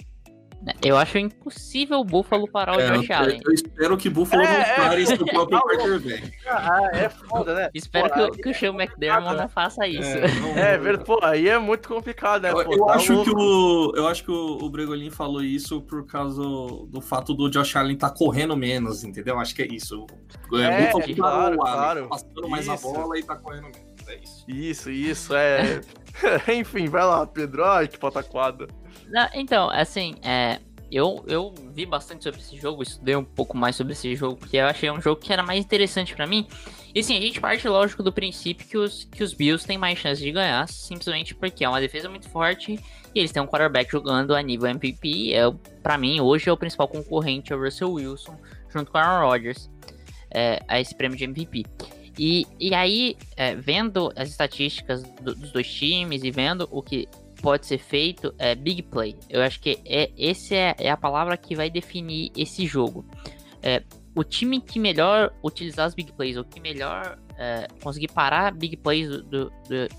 Eu 0.82 0.98
acho 0.98 1.18
impossível 1.18 2.00
o 2.00 2.04
Buffalo 2.04 2.48
parar 2.50 2.80
é, 2.80 2.92
o 2.92 2.98
Josh 2.98 3.12
Allen. 3.12 3.42
Eu 3.46 3.54
espero 3.54 3.98
que 3.98 4.08
o 4.08 4.12
Buffalo 4.12 4.44
é, 4.44 4.58
não 4.58 4.76
pare 4.76 5.04
é, 5.04 5.06
seu 5.06 5.26
próprio 5.26 5.60
quarterback. 5.60 6.32
Ah, 6.48 6.90
é 6.94 7.10
foda, 7.10 7.56
né? 7.56 7.70
espero 7.74 8.10
pô, 8.10 8.32
que, 8.32 8.42
que 8.42 8.50
o 8.50 8.54
Sean 8.54 8.74
McDermott 8.74 9.36
não 9.36 9.50
faça 9.50 9.88
isso. 9.88 10.18
É, 10.56 10.76
é, 10.76 10.98
pô, 10.98 11.20
aí 11.24 11.50
é 11.50 11.58
muito 11.58 11.88
complicado, 11.88 12.44
né? 12.44 12.52
Eu, 12.52 12.64
pô, 12.64 12.74
eu 12.74 12.86
tá 12.86 12.94
acho, 12.94 13.24
que 13.24 13.30
o, 13.30 13.94
eu 13.96 14.08
acho 14.08 14.24
que 14.24 14.32
o, 14.32 14.58
o 14.64 14.70
Bregolin 14.70 15.10
falou 15.10 15.44
isso 15.44 15.82
por 15.82 16.06
causa 16.06 16.42
do 16.42 17.02
fato 17.02 17.34
do 17.34 17.50
Josh 17.50 17.76
Allen 17.76 17.98
tá 17.98 18.10
correndo 18.10 18.56
menos, 18.56 19.04
entendeu? 19.04 19.40
Acho 19.40 19.56
que 19.56 19.64
é 19.64 19.68
isso. 19.68 20.06
É, 20.54 20.92
Buffalo 20.92 21.16
claro, 21.16 21.58
tá 21.58 21.64
claro. 21.64 22.10
passando 22.10 22.50
mais 22.50 22.68
isso. 22.68 22.88
a 22.88 22.92
bola 22.92 23.18
e 23.18 23.24
tá 23.24 23.36
correndo 23.36 23.64
menos. 23.64 23.93
É 24.08 24.16
isso. 24.16 24.46
Isso, 24.48 24.92
isso, 24.92 25.36
é. 25.36 25.82
Enfim, 26.54 26.88
vai 26.88 27.04
lá, 27.04 27.26
Pedro. 27.26 27.64
Ai, 27.66 27.88
que 27.88 27.98
pataquada. 27.98 28.68
Não, 29.08 29.28
então, 29.34 29.70
assim, 29.70 30.16
é, 30.24 30.60
eu, 30.92 31.24
eu 31.28 31.54
vi 31.74 31.86
bastante 31.86 32.24
sobre 32.24 32.40
esse 32.40 32.56
jogo, 32.56 32.84
estudei 32.84 33.16
um 33.16 33.24
pouco 33.24 33.58
mais 33.58 33.76
sobre 33.76 33.94
esse 33.94 34.16
jogo, 34.16 34.38
porque 34.38 34.58
eu 34.58 34.68
achei 34.68 34.92
um 34.92 35.02
jogo 35.02 35.20
que 35.20 35.34
era 35.34 35.42
mais 35.42 35.64
interessante 35.64 36.16
para 36.16 36.28
mim. 36.28 36.48
E 36.94 37.00
assim, 37.00 37.18
a 37.18 37.22
gente 37.22 37.42
parte, 37.42 37.68
lógico, 37.68 38.04
do 38.04 38.14
princípio 38.14 38.68
que 38.68 38.78
os, 38.78 39.06
que 39.06 39.24
os 39.24 39.34
Bills 39.34 39.66
têm 39.66 39.78
mais 39.78 39.98
chance 39.98 40.22
de 40.22 40.32
ganhar, 40.32 40.68
simplesmente 40.68 41.34
porque 41.34 41.66
é 41.66 41.70
uma 41.70 41.80
defesa 41.82 42.08
muito 42.08 42.30
forte 42.30 42.80
e 43.16 43.20
eles 43.20 43.32
têm 43.32 43.42
um 43.42 43.48
quarterback 43.48 43.92
jogando 43.92 44.36
a 44.36 44.42
nível 44.44 44.70
MVP. 44.70 45.34
É, 45.34 45.52
para 45.82 45.98
mim, 45.98 46.22
hoje 46.22 46.48
é 46.48 46.54
o 46.54 46.58
principal 46.58 46.88
concorrente 46.88 47.52
ao 47.52 47.60
Russell 47.60 47.92
Wilson, 47.92 48.38
junto 48.70 48.92
com 48.92 48.98
Aaron 49.00 49.28
Rodgers, 49.28 49.72
é, 50.30 50.62
a 50.68 50.80
esse 50.80 50.94
prêmio 50.94 51.18
de 51.18 51.24
MVP. 51.24 51.66
E, 52.18 52.46
e 52.60 52.74
aí, 52.74 53.18
é, 53.36 53.56
vendo 53.56 54.12
as 54.16 54.30
estatísticas 54.30 55.04
do, 55.04 55.34
dos 55.36 55.52
dois 55.52 55.72
times 55.72 56.24
e 56.24 56.32
vendo 56.32 56.68
o 56.72 56.82
que 56.82 57.08
pode 57.42 57.66
ser 57.66 57.80
feito, 57.80 58.34
é 58.38 58.56
big 58.56 58.84
play. 58.84 59.16
Eu 59.30 59.42
acho 59.42 59.60
que 59.60 59.80
é, 59.86 60.12
esse 60.18 60.56
é, 60.56 60.76
é 60.80 60.90
a 60.90 60.98
palavra 60.98 61.36
que 61.36 61.56
vai 61.56 61.70
definir 61.70 62.32
esse 62.38 62.66
jogo. 62.66 63.06
É, 63.62 63.84
o 64.16 64.24
time 64.24 64.62
que 64.62 64.80
melhor 64.80 65.34
utilizar 65.44 65.88
as 65.88 65.96
big 65.96 66.12
plays, 66.14 66.38
ou 66.38 66.44
que 66.44 66.60
melhor 66.60 67.20
é, 67.38 67.68
conseguir 67.82 68.10
parar 68.10 68.52
big 68.52 68.78
plays 68.78 69.10
do, 69.10 69.24
do, 69.24 69.52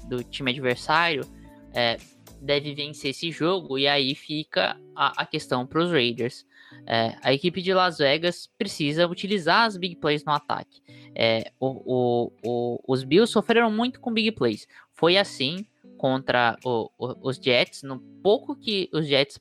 do 0.09 0.25
time 0.25 0.53
adversário, 0.53 1.25
é, 1.73 1.99
deve 2.41 2.75
vencer 2.75 3.11
esse 3.11 3.31
jogo. 3.31 3.79
E 3.79 3.87
aí 3.87 4.15
fica 4.15 4.79
a, 4.95 5.23
a 5.23 5.27
questão 5.27 5.67
para 5.67 5.83
os 5.83 5.91
Raiders. 5.91 6.47
É, 6.87 7.17
a 7.23 7.33
equipe 7.33 7.61
de 7.61 7.73
Las 7.73 7.99
Vegas 7.99 8.49
precisa 8.59 9.07
utilizar 9.07 9.67
as 9.67 9.77
big 9.77 9.97
plays 9.97 10.25
no 10.25 10.33
ataque. 10.33 10.83
É, 11.15 11.53
o, 11.61 11.67
o, 11.67 12.33
o, 12.45 12.81
os 12.87 13.05
Bills 13.05 13.33
sofreram 13.33 13.71
muito 13.71 14.01
com 14.01 14.13
big 14.13 14.33
plays. 14.33 14.67
Foi 14.93 15.17
assim 15.17 15.67
contra 15.97 16.57
os 16.65 17.37
Jets, 17.37 17.83
no 17.83 17.99
pouco 18.23 18.57
que 18.57 18.91
os 18.93 19.07
Jets 19.07 19.39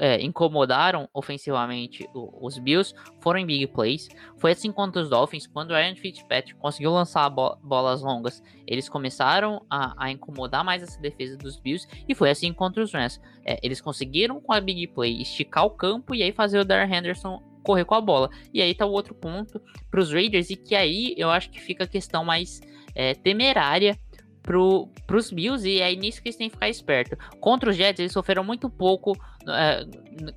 é, 0.00 0.20
incomodaram 0.22 1.08
ofensivamente 1.14 2.08
os 2.14 2.58
Bills 2.58 2.94
foram 3.20 3.40
em 3.40 3.46
big 3.46 3.66
plays. 3.68 4.08
Foi 4.36 4.52
assim 4.52 4.72
contra 4.72 5.02
os 5.02 5.08
Dolphins, 5.08 5.46
quando 5.46 5.70
o 5.70 5.74
Ryan 5.74 5.94
Fitzpatrick 5.94 6.58
conseguiu 6.58 6.92
lançar 6.92 7.28
bo 7.30 7.56
bolas 7.62 8.02
longas, 8.02 8.42
eles 8.66 8.88
começaram 8.88 9.64
a, 9.70 10.04
a, 10.04 10.10
incomodar 10.10 10.64
mais 10.64 10.82
essa 10.82 11.00
defesa 11.00 11.36
dos 11.36 11.58
Bills, 11.58 11.86
e 12.08 12.14
foi 12.14 12.30
assim 12.30 12.52
contra 12.52 12.82
os 12.82 12.92
Rams. 12.92 13.20
É, 13.44 13.58
eles 13.62 13.80
conseguiram 13.80 14.40
com 14.40 14.52
a 14.52 14.60
big 14.60 14.88
play 14.88 15.20
esticar 15.22 15.64
o 15.64 15.70
campo 15.70 16.14
e 16.14 16.22
aí 16.22 16.32
fazer 16.32 16.58
o 16.58 16.64
Darren 16.64 16.98
Henderson 16.98 17.40
correr 17.66 17.84
com 17.84 17.94
a 17.96 18.00
bola. 18.00 18.30
E 18.54 18.62
aí 18.62 18.72
tá 18.74 18.86
o 18.86 18.92
outro 18.92 19.14
ponto 19.14 19.60
para 19.90 20.00
os 20.00 20.12
Raiders, 20.12 20.48
e 20.50 20.56
que 20.56 20.76
aí 20.76 21.14
eu 21.18 21.30
acho 21.30 21.50
que 21.50 21.60
fica 21.60 21.84
a 21.84 21.86
questão 21.86 22.24
mais 22.24 22.60
é, 22.94 23.12
temerária 23.14 23.98
pro, 24.42 24.88
pros 25.06 25.32
Bills 25.32 25.68
e 25.68 25.80
é 25.80 25.94
nisso 25.96 26.22
que 26.22 26.28
eles 26.28 26.36
têm 26.36 26.48
que 26.48 26.54
ficar 26.54 26.68
esperto. 26.68 27.16
Contra 27.40 27.68
os 27.68 27.76
Jets, 27.76 27.98
eles 27.98 28.12
sofreram 28.12 28.44
muito 28.44 28.70
pouco 28.70 29.12
é, 29.48 29.84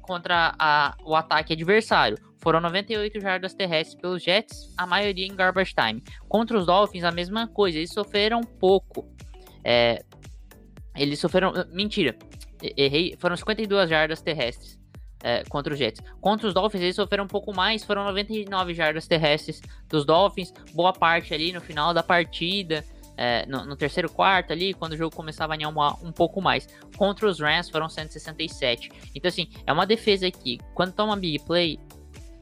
contra 0.01 0.55
a, 0.57 0.97
o 1.05 1.15
ataque 1.15 1.53
adversário. 1.53 2.17
Foram 2.39 2.59
98 2.61 3.19
jardas 3.19 3.53
terrestres 3.53 3.99
pelos 4.01 4.23
Jets, 4.23 4.73
a 4.77 4.87
maioria 4.87 5.25
em 5.25 5.35
garbage 5.35 5.75
time. 5.75 6.01
Contra 6.27 6.57
os 6.57 6.65
Dolphins, 6.65 7.03
a 7.03 7.11
mesma 7.11 7.47
coisa, 7.47 7.77
eles 7.77 7.93
sofreram 7.93 8.41
pouco. 8.41 9.07
É, 9.63 10.03
eles 10.95 11.19
sofreram. 11.19 11.53
Mentira, 11.71 12.17
errei. 12.77 13.15
Foram 13.19 13.35
52 13.35 13.89
jardas 13.89 14.21
terrestres. 14.21 14.78
É, 15.21 15.43
contra 15.49 15.73
os 15.73 15.77
Jets. 15.77 16.01
Contra 16.21 16.47
os 16.47 16.53
Dolphins, 16.53 16.81
eles 16.81 16.95
sofreram 16.95 17.25
um 17.25 17.27
pouco 17.27 17.53
mais, 17.53 17.83
foram 17.83 18.05
99 18.05 18.73
jardas 18.73 19.05
terrestres 19.05 19.61
dos 19.89 20.05
Dolphins, 20.05 20.53
boa 20.73 20.93
parte 20.93 21.33
ali 21.33 21.51
no 21.51 21.59
final 21.59 21.93
da 21.93 22.01
partida 22.01 22.85
é, 23.21 23.45
no, 23.45 23.65
no, 23.65 23.75
terceiro 23.75 24.09
quarto 24.09 24.53
ali, 24.53 24.73
quando 24.73 24.93
o 24.93 24.97
jogo 24.97 25.13
começava 25.13 25.51
a 25.51 25.55
animar 25.55 26.01
um 26.01 26.09
pouco 26.09 26.41
mais. 26.41 26.69
Contra 26.95 27.27
os 27.27 27.37
Rams 27.37 27.69
foram 27.69 27.89
167. 27.89 28.89
Então, 29.13 29.27
assim, 29.27 29.49
é 29.67 29.73
uma 29.73 29.85
defesa 29.85 30.31
que, 30.31 30.57
quando 30.73 30.93
toma 30.93 31.17
big 31.17 31.39
play, 31.39 31.77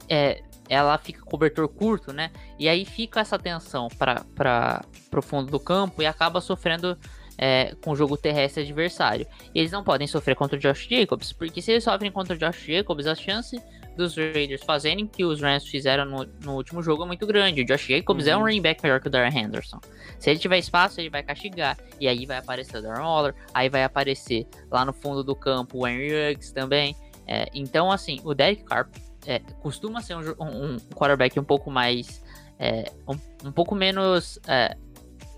é, 0.08 0.44
ela 0.70 0.96
fica 1.00 1.24
cobertor 1.24 1.68
curto, 1.68 2.14
né? 2.14 2.30
E 2.60 2.70
aí 2.70 2.86
fica 2.86 3.22
essa 3.22 3.40
tensão 3.40 3.88
para 3.98 4.86
o 5.12 5.22
fundo 5.24 5.50
do 5.50 5.60
campo 5.60 6.04
e 6.04 6.06
acaba 6.06 6.40
sofrendo 6.40 6.96
é, 7.38 7.76
com 7.84 7.92
o 7.92 7.96
jogo 7.96 8.18
terrestre 8.18 8.64
adversário. 8.64 9.28
E 9.54 9.60
eles 9.60 9.72
não 9.72 9.84
podem 9.84 10.08
sofrer 10.08 10.36
contra 10.36 10.58
o 10.58 10.60
Josh 10.60 10.88
Jacobs, 10.90 11.32
porque 11.32 11.62
se 11.62 11.72
eles 11.72 11.84
sofrem 11.84 12.12
contra 12.12 12.36
o 12.36 12.38
Josh 12.38 12.66
Jacobs, 12.66 13.06
a 13.06 13.16
chance 13.16 13.62
dos 13.96 14.16
Raiders 14.16 14.64
fazerem 14.64 15.08
que 15.08 15.26
os 15.26 15.42
Rams 15.42 15.66
fizeram 15.66 16.06
no, 16.06 16.24
no 16.44 16.56
último 16.56 16.82
jogo 16.82 17.04
é 17.04 17.08
muito 17.08 17.26
grande. 17.26 17.62
O 17.62 17.66
Josh 17.66 17.88
Jacobs 17.88 18.26
uhum. 18.26 18.32
é 18.32 18.36
um 18.36 18.40
uhum. 18.40 18.46
running 18.46 18.62
back 18.62 18.82
melhor 18.84 19.02
que 19.02 19.08
o 19.08 19.10
Darren 19.10 19.46
Henderson. 19.46 19.80
Se 20.20 20.30
ele 20.30 20.40
tiver 20.40 20.60
espaço, 20.60 21.02
ele 21.02 21.10
vai 21.10 21.24
castigar. 21.24 21.78
E 22.00 22.08
aí 22.08 22.26
vai 22.26 22.38
aparecer 22.38 22.78
o 22.78 22.82
Darren 22.82 23.04
Waller, 23.04 23.36
aí 23.54 23.70
vai 23.70 23.84
aparecer 23.84 24.48
lá 24.72 24.86
no 24.86 24.94
fundo 24.94 25.24
do 25.24 25.36
campo 25.36 25.80
o 25.80 25.88
Henry 25.88 26.30
Ruggs 26.30 26.54
também. 26.54 26.96
É, 27.26 27.48
então, 27.54 27.92
assim, 27.92 28.22
o 28.24 28.34
Derek 28.34 28.64
Carr 28.64 28.88
é, 29.26 29.40
costuma 29.62 30.02
ser 30.02 30.16
um, 30.16 30.22
um, 30.40 30.74
um, 30.74 30.78
quarterback 30.96 31.38
um 31.38 31.44
pouco 31.44 31.70
mais. 31.70 32.24
É, 32.58 32.90
um, 33.08 33.48
um, 33.48 33.52
pouco 33.52 33.76
menos. 33.76 34.40
É, 34.48 34.78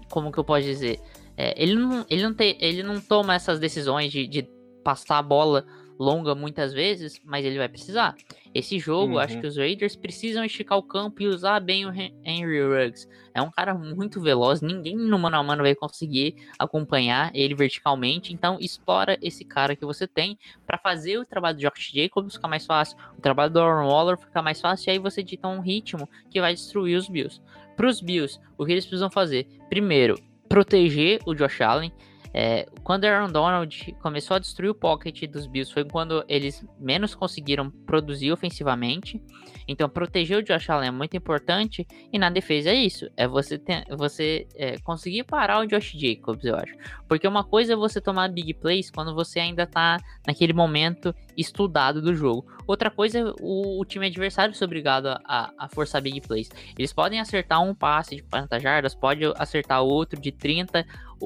como 0.09 0.31
que 0.31 0.37
eu 0.37 0.43
posso 0.43 0.63
dizer? 0.63 0.99
É, 1.41 1.53
ele, 1.55 1.73
não, 1.73 2.05
ele, 2.09 2.21
não 2.21 2.33
tem, 2.33 2.57
ele 2.59 2.83
não 2.83 2.99
toma 2.99 3.33
essas 3.33 3.61
decisões 3.61 4.11
de, 4.11 4.27
de 4.27 4.45
passar 4.83 5.19
a 5.19 5.23
bola 5.23 5.65
longa 5.97 6.35
muitas 6.35 6.73
vezes, 6.73 7.21
mas 7.23 7.45
ele 7.45 7.57
vai 7.57 7.69
precisar. 7.69 8.13
Esse 8.53 8.77
jogo, 8.77 9.13
uhum. 9.13 9.19
acho 9.19 9.39
que 9.39 9.47
os 9.47 9.55
Raiders 9.55 9.95
precisam 9.95 10.43
esticar 10.43 10.77
o 10.77 10.83
campo 10.83 11.21
e 11.21 11.27
usar 11.27 11.61
bem 11.61 11.85
o 11.85 11.93
Henry 11.93 12.61
Ruggs. 12.61 13.07
É 13.33 13.41
um 13.41 13.49
cara 13.49 13.73
muito 13.73 14.19
veloz, 14.19 14.59
ninguém 14.59 14.97
no 14.97 15.17
mano 15.17 15.37
a 15.37 15.43
mano 15.43 15.63
vai 15.63 15.73
conseguir 15.75 16.35
acompanhar 16.57 17.31
ele 17.33 17.55
verticalmente. 17.55 18.33
Então, 18.33 18.57
explora 18.59 19.17
esse 19.21 19.45
cara 19.45 19.77
que 19.77 19.85
você 19.85 20.05
tem 20.05 20.37
para 20.67 20.77
fazer 20.77 21.19
o 21.19 21.25
trabalho 21.25 21.55
do 21.55 21.61
Josh 21.61 21.89
Jacobs 21.93 22.35
ficar 22.35 22.49
mais 22.49 22.65
fácil, 22.65 22.97
o 23.17 23.21
trabalho 23.21 23.53
do 23.53 23.61
Aaron 23.61 23.87
Waller 23.87 24.17
ficar 24.17 24.41
mais 24.41 24.59
fácil, 24.59 24.89
e 24.89 24.91
aí 24.91 24.99
você 24.99 25.23
dita 25.23 25.47
um 25.47 25.61
ritmo 25.61 26.09
que 26.29 26.41
vai 26.41 26.53
destruir 26.53 26.97
os 26.97 27.07
Bills. 27.07 27.41
Para 27.77 27.87
os 27.87 28.01
Bills, 28.01 28.37
o 28.57 28.65
que 28.65 28.73
eles 28.73 28.85
precisam 28.85 29.09
fazer? 29.09 29.47
Primeiro, 29.69 30.17
proteger 30.49 31.19
o 31.25 31.35
Josh 31.35 31.61
Allen. 31.61 31.91
É, 32.33 32.67
quando 32.83 33.05
Aaron 33.05 33.31
Donald 33.31 33.95
começou 34.01 34.35
a 34.35 34.39
destruir 34.39 34.69
o 34.69 34.75
pocket 34.75 35.27
dos 35.29 35.47
Bills 35.47 35.73
foi 35.73 35.83
quando 35.83 36.23
eles 36.27 36.63
menos 36.79 37.15
conseguiram 37.15 37.71
produzir 37.71 38.31
ofensivamente. 38.31 39.21
Então, 39.67 39.89
proteger 39.89 40.37
o 40.37 40.43
Josh 40.43 40.69
Allen 40.69 40.89
é 40.89 40.91
muito 40.91 41.17
importante. 41.17 41.87
E 42.11 42.19
na 42.19 42.29
defesa 42.29 42.69
é 42.69 42.75
isso: 42.75 43.09
é 43.17 43.27
você, 43.27 43.57
ter, 43.57 43.83
você 43.95 44.47
é, 44.55 44.77
conseguir 44.79 45.23
parar 45.23 45.59
o 45.59 45.65
Josh 45.65 45.93
Jacobs, 45.93 46.43
eu 46.45 46.55
acho. 46.55 46.73
Porque 47.07 47.27
uma 47.27 47.43
coisa 47.43 47.73
é 47.73 47.75
você 47.75 47.99
tomar 47.99 48.29
big 48.29 48.53
plays 48.55 48.91
quando 48.91 49.13
você 49.13 49.39
ainda 49.39 49.65
tá 49.65 49.97
naquele 50.25 50.53
momento 50.53 51.13
estudado 51.35 52.01
do 52.01 52.15
jogo. 52.15 52.45
Outra 52.67 52.91
coisa 52.91 53.19
é 53.19 53.23
o, 53.41 53.79
o 53.79 53.85
time 53.85 54.07
adversário 54.07 54.53
ser 54.53 54.65
obrigado 54.65 55.07
a, 55.07 55.51
a, 55.57 55.69
forçar 55.69 56.01
big 56.01 56.21
plays. 56.21 56.49
Eles 56.77 56.93
podem 56.93 57.19
acertar 57.19 57.61
um 57.63 57.73
passe 57.73 58.17
de 58.17 58.23
40 58.23 58.59
jardas, 58.59 58.95
pode 58.95 59.23
acertar 59.37 59.81
outro 59.81 60.19
de 60.19 60.31
30. 60.31 60.85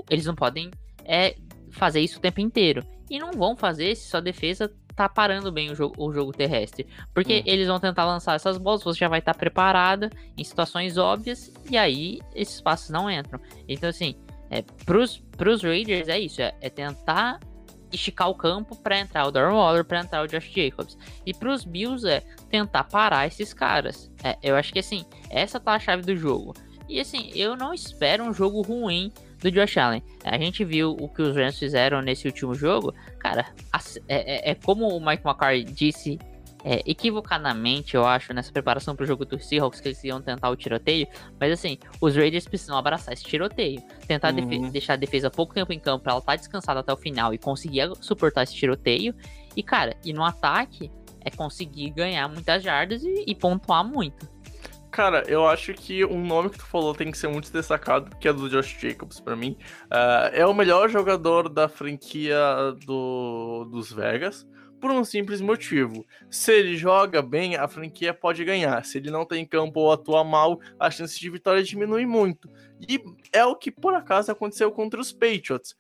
Eles 0.10 0.26
não 0.26 0.36
podem 0.36 0.72
é 1.06 1.36
fazer 1.72 2.02
isso 2.02 2.18
o 2.18 2.22
tempo 2.22 2.40
inteiro. 2.40 2.86
E 3.10 3.20
não 3.20 3.32
vão 3.32 3.56
fazer 3.56 3.96
se 3.96 4.10
sua 4.10 4.22
defesa 4.22 4.72
tá 4.96 5.10
parando 5.10 5.52
bem 5.52 5.72
o 5.72 5.76
jogo, 5.76 5.96
o 5.98 6.12
jogo 6.14 6.32
terrestre. 6.32 6.88
Porque 7.14 7.40
hum. 7.40 7.44
eles 7.46 7.68
vão 7.68 7.80
tentar 7.80 8.06
lançar 8.06 8.36
essas 8.36 8.58
bolas, 8.58 8.84
você 8.84 9.00
já 9.00 9.08
vai 9.08 9.20
estar 9.20 9.34
tá 9.34 9.40
preparada 9.40 10.10
em 10.38 10.44
situações 10.44 10.98
óbvias, 10.98 11.52
e 11.70 11.78
aí 11.78 12.20
esses 12.36 12.62
passos 12.62 12.90
não 12.90 13.10
entram. 13.10 13.40
Então, 13.68 13.90
assim, 13.90 14.16
é, 14.50 14.62
pros, 14.86 15.18
pros 15.38 15.64
Raiders 15.64 16.08
é 16.08 16.20
isso, 16.20 16.42
é, 16.42 16.54
é 16.62 16.70
tentar 16.70 17.40
esticar 17.92 18.30
o 18.30 18.36
campo 18.36 18.76
para 18.76 19.00
entrar 19.00 19.28
o 19.28 19.32
Darren 19.32 19.56
Waller, 19.56 19.86
para 19.86 20.00
entrar 20.00 20.24
o 20.24 20.28
Josh 20.28 20.52
Jacobs. 20.52 20.98
E 21.26 21.34
pros 21.34 21.64
Bills 21.64 22.08
é 22.08 22.22
tentar 22.50 22.84
parar 22.86 23.28
esses 23.28 23.54
caras. 23.54 24.12
É, 24.24 24.38
eu 24.42 24.56
acho 24.56 24.74
que 24.74 24.80
assim, 24.80 25.06
essa 25.30 25.60
tá 25.60 25.74
a 25.74 25.80
chave 25.80 26.04
do 26.04 26.16
jogo. 26.16 26.54
E 26.90 27.00
assim, 27.00 27.32
eu 27.34 27.56
não 27.56 27.74
espero 27.74 28.24
um 28.24 28.34
jogo 28.34 28.62
ruim 28.62 29.12
do 29.44 29.52
Josh 29.52 29.78
Allen. 29.78 30.02
A 30.24 30.38
gente 30.38 30.64
viu 30.64 30.96
o 31.00 31.10
que 31.10 31.22
os 31.22 31.36
Rams 31.36 31.60
fizeram 31.60 32.02
nesse 32.02 32.26
último 32.26 32.56
jogo. 32.56 32.94
Cara, 33.20 33.46
é, 34.08 34.50
é, 34.50 34.52
é 34.52 34.56
como 34.56 34.88
o 34.88 35.06
Mike 35.06 35.24
McCarthy 35.26 35.66
disse 35.66 36.18
é, 36.64 36.82
equivocadamente, 36.86 37.96
eu 37.96 38.06
acho, 38.06 38.34
nessa 38.34 38.52
preparação 38.52 38.96
para 38.96 39.04
o 39.04 39.06
jogo 39.06 39.26
do 39.26 39.38
Seahawks, 39.38 39.82
que 39.82 39.90
eles 39.90 40.02
iam 40.06 40.22
tentar 40.22 40.50
o 40.50 40.56
tiroteio. 40.56 41.06
Mas 41.38 41.52
assim, 41.52 41.78
os 42.00 42.16
Raiders 42.16 42.48
precisam 42.48 42.78
abraçar 42.78 43.14
esse 43.14 43.26
tiroteio. 43.26 43.84
Tentar 44.08 44.34
uhum. 44.34 44.70
deixar 44.70 44.94
a 44.94 44.96
defesa 44.96 45.30
pouco 45.30 45.54
tempo 45.54 45.74
em 45.74 45.80
campo 45.80 46.04
para 46.04 46.14
ela 46.14 46.20
estar 46.20 46.32
tá 46.32 46.38
descansada 46.38 46.80
até 46.80 46.94
o 46.94 46.98
final 46.98 47.34
e 47.34 47.38
conseguir 47.38 47.92
suportar 48.00 48.44
esse 48.44 48.56
tiroteio. 48.56 49.14
E 49.58 49.62
cara, 49.62 49.98
e 50.06 50.14
no 50.14 50.24
ataque 50.24 50.90
é 51.20 51.30
conseguir 51.30 51.90
ganhar 51.90 52.30
muitas 52.30 52.64
jardas 52.64 53.04
e, 53.04 53.26
e 53.28 53.36
pontuar 53.36 53.84
muito. 53.84 54.33
Cara, 54.94 55.24
eu 55.28 55.48
acho 55.48 55.74
que 55.74 56.06
um 56.06 56.24
nome 56.24 56.52
que 56.52 56.60
tu 56.60 56.68
falou 56.68 56.94
tem 56.94 57.10
que 57.10 57.18
ser 57.18 57.28
muito 57.28 57.52
destacado, 57.52 58.16
que 58.18 58.28
é 58.28 58.32
do 58.32 58.48
Josh 58.48 58.78
Jacobs, 58.80 59.20
para 59.20 59.36
mim. 59.36 59.58
Uh, 59.86 60.30
é 60.32 60.46
o 60.46 60.54
melhor 60.54 60.88
jogador 60.88 61.50
da 61.50 61.68
franquia 61.68 62.38
do, 62.86 63.66
dos 63.72 63.92
Vegas, 63.92 64.48
por 64.80 64.92
um 64.92 65.04
simples 65.04 65.42
motivo. 65.42 66.06
Se 66.30 66.52
ele 66.54 66.78
joga 66.78 67.24
bem, 67.24 67.56
a 67.56 67.68
franquia 67.68 68.14
pode 68.14 68.46
ganhar. 68.46 68.86
Se 68.86 69.00
ele 69.00 69.10
não 69.10 69.26
tem 69.26 69.44
campo 69.48 69.80
ou 69.80 69.92
atua 69.92 70.24
mal, 70.24 70.60
a 70.80 70.92
chance 70.92 71.20
de 71.20 71.28
vitória 71.28 71.64
diminui 71.64 72.06
muito. 72.06 72.48
E 72.88 73.04
é 73.32 73.44
o 73.44 73.56
que 73.56 73.72
por 73.72 73.96
acaso 73.96 74.32
aconteceu 74.32 74.72
contra 74.72 75.02
os 75.02 75.12
Patriots 75.12 75.76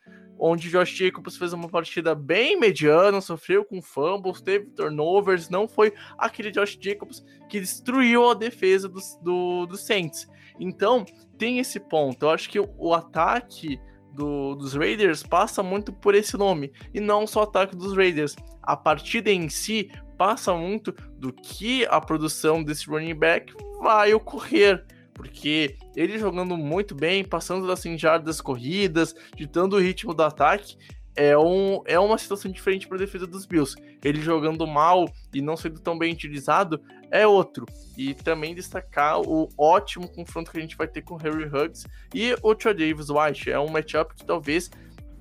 onde 0.45 0.69
Josh 0.69 0.89
Jacobs 0.89 1.37
fez 1.37 1.53
uma 1.53 1.69
partida 1.69 2.13
bem 2.13 2.59
mediana, 2.59 3.21
sofreu 3.21 3.63
com 3.63 3.81
fumbles, 3.81 4.41
teve 4.41 4.65
turnovers, 4.71 5.47
não 5.47 5.69
foi 5.69 5.93
aquele 6.17 6.51
Josh 6.51 6.77
Jacobs 6.81 7.23
que 7.47 7.61
destruiu 7.61 8.29
a 8.29 8.33
defesa 8.33 8.89
dos, 8.89 9.17
do, 9.21 9.65
do 9.65 9.77
Saints. 9.77 10.27
Então, 10.59 11.05
tem 11.37 11.59
esse 11.59 11.79
ponto. 11.79 12.25
Eu 12.25 12.29
acho 12.31 12.49
que 12.49 12.59
o, 12.59 12.93
ataque 12.93 13.79
do, 14.13 14.55
dos 14.55 14.73
Raiders 14.73 15.23
passa 15.23 15.63
muito 15.63 15.93
por 15.93 16.13
esse 16.13 16.35
nome, 16.35 16.73
e 16.93 16.99
não 16.99 17.25
só 17.25 17.39
o 17.39 17.43
ataque 17.43 17.73
dos 17.73 17.95
Raiders. 17.95 18.35
A 18.61 18.75
partida 18.75 19.31
em 19.31 19.47
si 19.47 19.89
passa 20.17 20.53
muito 20.53 20.93
do 21.17 21.31
que 21.31 21.85
a 21.85 22.01
produção 22.01 22.61
desse 22.61 22.87
running 22.87 23.15
back 23.15 23.53
vai 23.81 24.13
ocorrer, 24.13 24.85
porque 25.13 25.77
ele 25.95 26.17
jogando 26.17 26.57
muito 26.57 26.95
bem, 26.95 27.23
passando 27.23 27.67
das 27.67 27.79
100 27.79 27.97
jardas 27.97 28.41
corridas, 28.41 29.15
ditando 29.35 29.75
o 29.75 29.79
ritmo 29.79 30.13
do 30.13 30.23
ataque, 30.23 30.77
é, 31.15 31.37
um, 31.37 31.81
é 31.85 31.99
uma 31.99 32.17
situação 32.17 32.51
diferente 32.51 32.87
para 32.87 32.97
a 32.97 32.99
defesa 32.99 33.27
dos 33.27 33.45
Bills. 33.45 33.75
Ele 34.03 34.21
jogando 34.21 34.65
mal 34.65 35.05
e 35.33 35.41
não 35.41 35.55
sendo 35.55 35.79
tão 35.79 35.97
bem 35.97 36.13
utilizado 36.13 36.81
é 37.11 37.27
outro. 37.27 37.65
E 37.95 38.13
também 38.13 38.55
destacar 38.55 39.21
o 39.21 39.47
ótimo 39.57 40.07
confronto 40.07 40.51
que 40.51 40.57
a 40.57 40.61
gente 40.61 40.75
vai 40.75 40.87
ter 40.87 41.03
com 41.03 41.13
o 41.13 41.17
Harry 41.17 41.45
Huggs 41.45 41.85
e 42.13 42.35
o 42.41 42.55
Troy 42.55 42.73
Davis 42.73 43.09
White. 43.09 43.51
É 43.51 43.59
um 43.59 43.69
matchup 43.69 44.15
que 44.15 44.25
talvez 44.25 44.71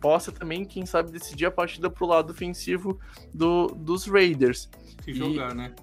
possa 0.00 0.32
também, 0.32 0.64
quem 0.64 0.86
sabe, 0.86 1.12
decidir 1.12 1.46
a 1.46 1.50
partida 1.50 1.90
pro 1.90 2.06
lado 2.06 2.32
ofensivo 2.32 2.98
do, 3.32 3.66
dos 3.68 4.06
Raiders. 4.06 4.68
Se 5.04 5.10
e, 5.10 5.14
jogar, 5.14 5.54
né? 5.54 5.74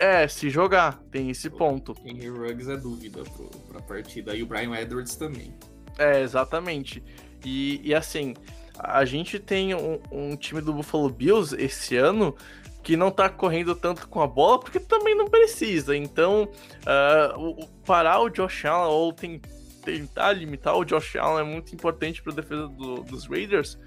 É, 0.00 0.26
se 0.26 0.48
jogar, 0.48 0.98
tem 1.10 1.28
esse 1.28 1.50
ponto. 1.50 1.94
Henry 2.02 2.30
Ruggs 2.30 2.70
é 2.70 2.76
dúvida 2.78 3.22
pro, 3.22 3.50
pra 3.68 3.82
partida. 3.82 4.34
E 4.34 4.42
o 4.42 4.46
Brian 4.46 4.74
Edwards 4.74 5.14
também. 5.14 5.54
É, 5.98 6.22
exatamente. 6.22 7.04
E, 7.44 7.82
e 7.84 7.94
assim, 7.94 8.32
a 8.78 9.04
gente 9.04 9.38
tem 9.38 9.74
um, 9.74 10.00
um, 10.10 10.36
time 10.36 10.62
do 10.62 10.72
Buffalo 10.72 11.10
Bills 11.10 11.54
esse 11.54 11.98
ano 11.98 12.34
que 12.82 12.96
não 12.96 13.10
tá 13.10 13.28
correndo 13.28 13.74
tanto 13.74 14.08
com 14.08 14.22
a 14.22 14.26
bola, 14.26 14.58
porque 14.58 14.80
também 14.80 15.14
não 15.14 15.28
precisa. 15.28 15.94
Então, 15.94 16.48
uh, 16.80 17.66
parar 17.84 18.20
o 18.20 18.30
Josh 18.30 18.64
Allen 18.64 18.90
ou 18.90 19.12
tem, 19.12 19.38
tentar 19.84 20.32
limitar 20.32 20.74
o 20.78 20.84
Josh 20.84 21.16
Allen 21.16 21.46
é 21.46 21.50
muito 21.50 21.74
importante 21.74 22.22
para 22.22 22.32
a 22.32 22.36
defesa 22.36 22.68
do, 22.68 23.02
dos 23.02 23.26
Raiders, 23.26 23.78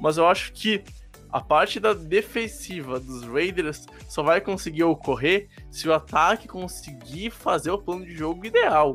mas 0.00 0.16
eu 0.16 0.26
acho 0.26 0.52
que 0.52 0.82
a 1.32 1.40
parte 1.40 1.78
da 1.78 1.92
defensiva 1.92 2.98
dos 2.98 3.24
Raiders 3.24 3.86
só 4.08 4.22
vai 4.22 4.40
conseguir 4.40 4.84
ocorrer 4.84 5.48
se 5.70 5.88
o 5.88 5.94
ataque 5.94 6.48
conseguir 6.48 7.30
fazer 7.30 7.70
o 7.70 7.78
plano 7.78 8.04
de 8.04 8.14
jogo 8.14 8.44
ideal. 8.46 8.94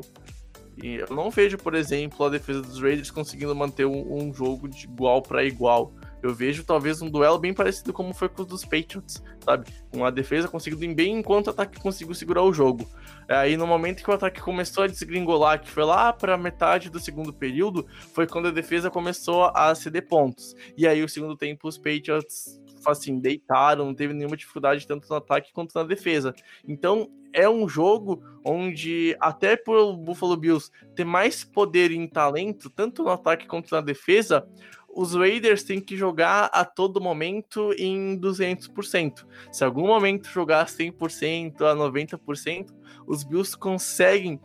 E 0.82 0.96
eu 0.96 1.08
não 1.08 1.30
vejo, 1.30 1.56
por 1.56 1.74
exemplo, 1.74 2.26
a 2.26 2.28
defesa 2.28 2.60
dos 2.60 2.80
Raiders 2.80 3.10
conseguindo 3.10 3.54
manter 3.54 3.86
um, 3.86 4.22
um 4.22 4.34
jogo 4.34 4.68
de 4.68 4.84
igual 4.84 5.22
para 5.22 5.44
igual. 5.44 5.92
Eu 6.22 6.34
vejo 6.34 6.64
talvez 6.64 7.02
um 7.02 7.10
duelo 7.10 7.38
bem 7.38 7.54
parecido 7.54 7.92
como 7.92 8.14
foi 8.14 8.28
com 8.28 8.42
o 8.42 8.46
dos 8.46 8.64
Patriots, 8.64 9.22
sabe? 9.44 9.70
Com 9.92 10.04
a 10.04 10.10
defesa 10.10 10.48
conseguindo 10.48 10.94
bem 10.94 11.18
enquanto 11.18 11.48
o 11.48 11.50
ataque 11.50 11.80
conseguiu 11.80 12.14
segurar 12.14 12.42
o 12.42 12.52
jogo. 12.52 12.88
Aí 13.28 13.56
no 13.56 13.66
momento 13.66 14.02
que 14.02 14.10
o 14.10 14.14
ataque 14.14 14.40
começou 14.40 14.84
a 14.84 14.86
desgringolar, 14.86 15.60
que 15.60 15.70
foi 15.70 15.84
lá 15.84 16.12
para 16.12 16.36
metade 16.36 16.90
do 16.90 16.98
segundo 17.00 17.32
período, 17.32 17.86
foi 18.14 18.26
quando 18.26 18.48
a 18.48 18.52
defesa 18.52 18.90
começou 18.90 19.44
a 19.54 19.74
ceder 19.74 20.06
pontos. 20.06 20.54
E 20.76 20.86
aí 20.86 21.02
o 21.02 21.08
segundo 21.08 21.36
tempo 21.36 21.68
os 21.68 21.76
Patriots 21.76 22.60
assim, 22.90 23.18
deitaram, 23.18 23.86
não 23.86 23.94
teve 23.94 24.14
nenhuma 24.14 24.36
dificuldade 24.36 24.86
tanto 24.86 25.08
no 25.08 25.16
ataque 25.16 25.52
quanto 25.52 25.74
na 25.74 25.82
defesa. 25.82 26.34
Então, 26.66 27.10
é 27.32 27.48
um 27.48 27.68
jogo 27.68 28.22
onde, 28.44 29.16
até 29.20 29.56
por 29.56 29.94
Buffalo 29.96 30.36
Bills 30.36 30.70
ter 30.94 31.04
mais 31.04 31.44
poder 31.44 31.90
em 31.90 32.06
talento, 32.06 32.70
tanto 32.70 33.02
no 33.02 33.10
ataque 33.10 33.46
quanto 33.46 33.74
na 33.74 33.80
defesa, 33.80 34.48
os 34.96 35.14
Raiders 35.14 35.62
têm 35.62 35.78
que 35.78 35.94
jogar 35.94 36.48
a 36.54 36.64
todo 36.64 37.02
momento 37.02 37.70
em 37.78 38.18
200%. 38.18 39.26
Se 39.52 39.62
algum 39.62 39.86
momento 39.86 40.26
jogar 40.26 40.64
100% 40.66 41.60
a 41.60 41.76
90%, 41.76 42.68
os 43.06 43.22
Bills 43.22 43.54
conseguem 43.58 44.40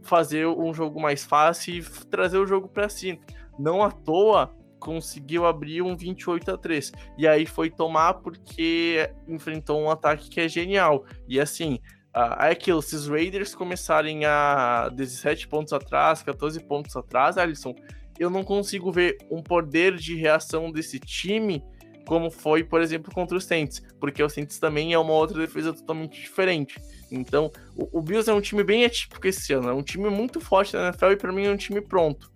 fazer 0.00 0.46
um 0.46 0.72
jogo 0.72 1.00
mais 1.00 1.24
fácil 1.24 1.74
e 1.74 1.82
trazer 2.08 2.38
o 2.38 2.46
jogo 2.46 2.68
para 2.68 2.88
si. 2.88 3.20
Não 3.58 3.82
à 3.82 3.90
toa 3.90 4.54
conseguiu 4.78 5.44
abrir 5.44 5.82
um 5.82 5.96
28 5.96 6.52
a 6.52 6.56
3 6.56 6.92
e 7.18 7.26
aí 7.26 7.44
foi 7.44 7.68
tomar 7.68 8.14
porque 8.14 9.10
enfrentou 9.26 9.82
um 9.82 9.90
ataque 9.90 10.30
que 10.30 10.40
é 10.40 10.48
genial. 10.48 11.04
E 11.28 11.40
assim, 11.40 11.80
é 12.14 12.50
aquilo, 12.50 12.80
se 12.80 12.94
os 12.94 13.08
Raiders 13.08 13.56
começarem 13.56 14.24
a 14.24 14.88
17 14.90 15.48
pontos 15.48 15.72
atrás, 15.72 16.22
14 16.22 16.60
pontos 16.60 16.96
atrás, 16.96 17.36
Alisson, 17.36 17.74
eu 18.20 18.28
não 18.28 18.44
consigo 18.44 18.92
ver 18.92 19.16
um 19.30 19.42
poder 19.42 19.96
de 19.96 20.14
reação 20.14 20.70
desse 20.70 21.00
time 21.00 21.64
como 22.06 22.30
foi, 22.30 22.62
por 22.62 22.82
exemplo, 22.82 23.14
contra 23.14 23.36
os 23.36 23.44
Saints, 23.44 23.82
porque 23.98 24.22
o 24.22 24.28
Saints 24.28 24.58
também 24.58 24.92
é 24.92 24.98
uma 24.98 25.12
outra 25.12 25.38
defesa 25.38 25.72
totalmente 25.72 26.20
diferente. 26.20 26.78
Então, 27.10 27.50
o, 27.76 27.98
o 27.98 28.02
Bills 28.02 28.28
é 28.28 28.34
um 28.34 28.40
time 28.40 28.64
bem 28.64 28.84
atípico 28.84 29.26
esse 29.26 29.52
ano, 29.52 29.70
é 29.70 29.72
um 29.72 29.82
time 29.82 30.10
muito 30.10 30.40
forte 30.40 30.74
na 30.74 30.88
NFL 30.88 31.12
e 31.12 31.16
para 31.16 31.32
mim 31.32 31.46
é 31.46 31.50
um 31.50 31.56
time 31.56 31.80
pronto. 31.80 32.30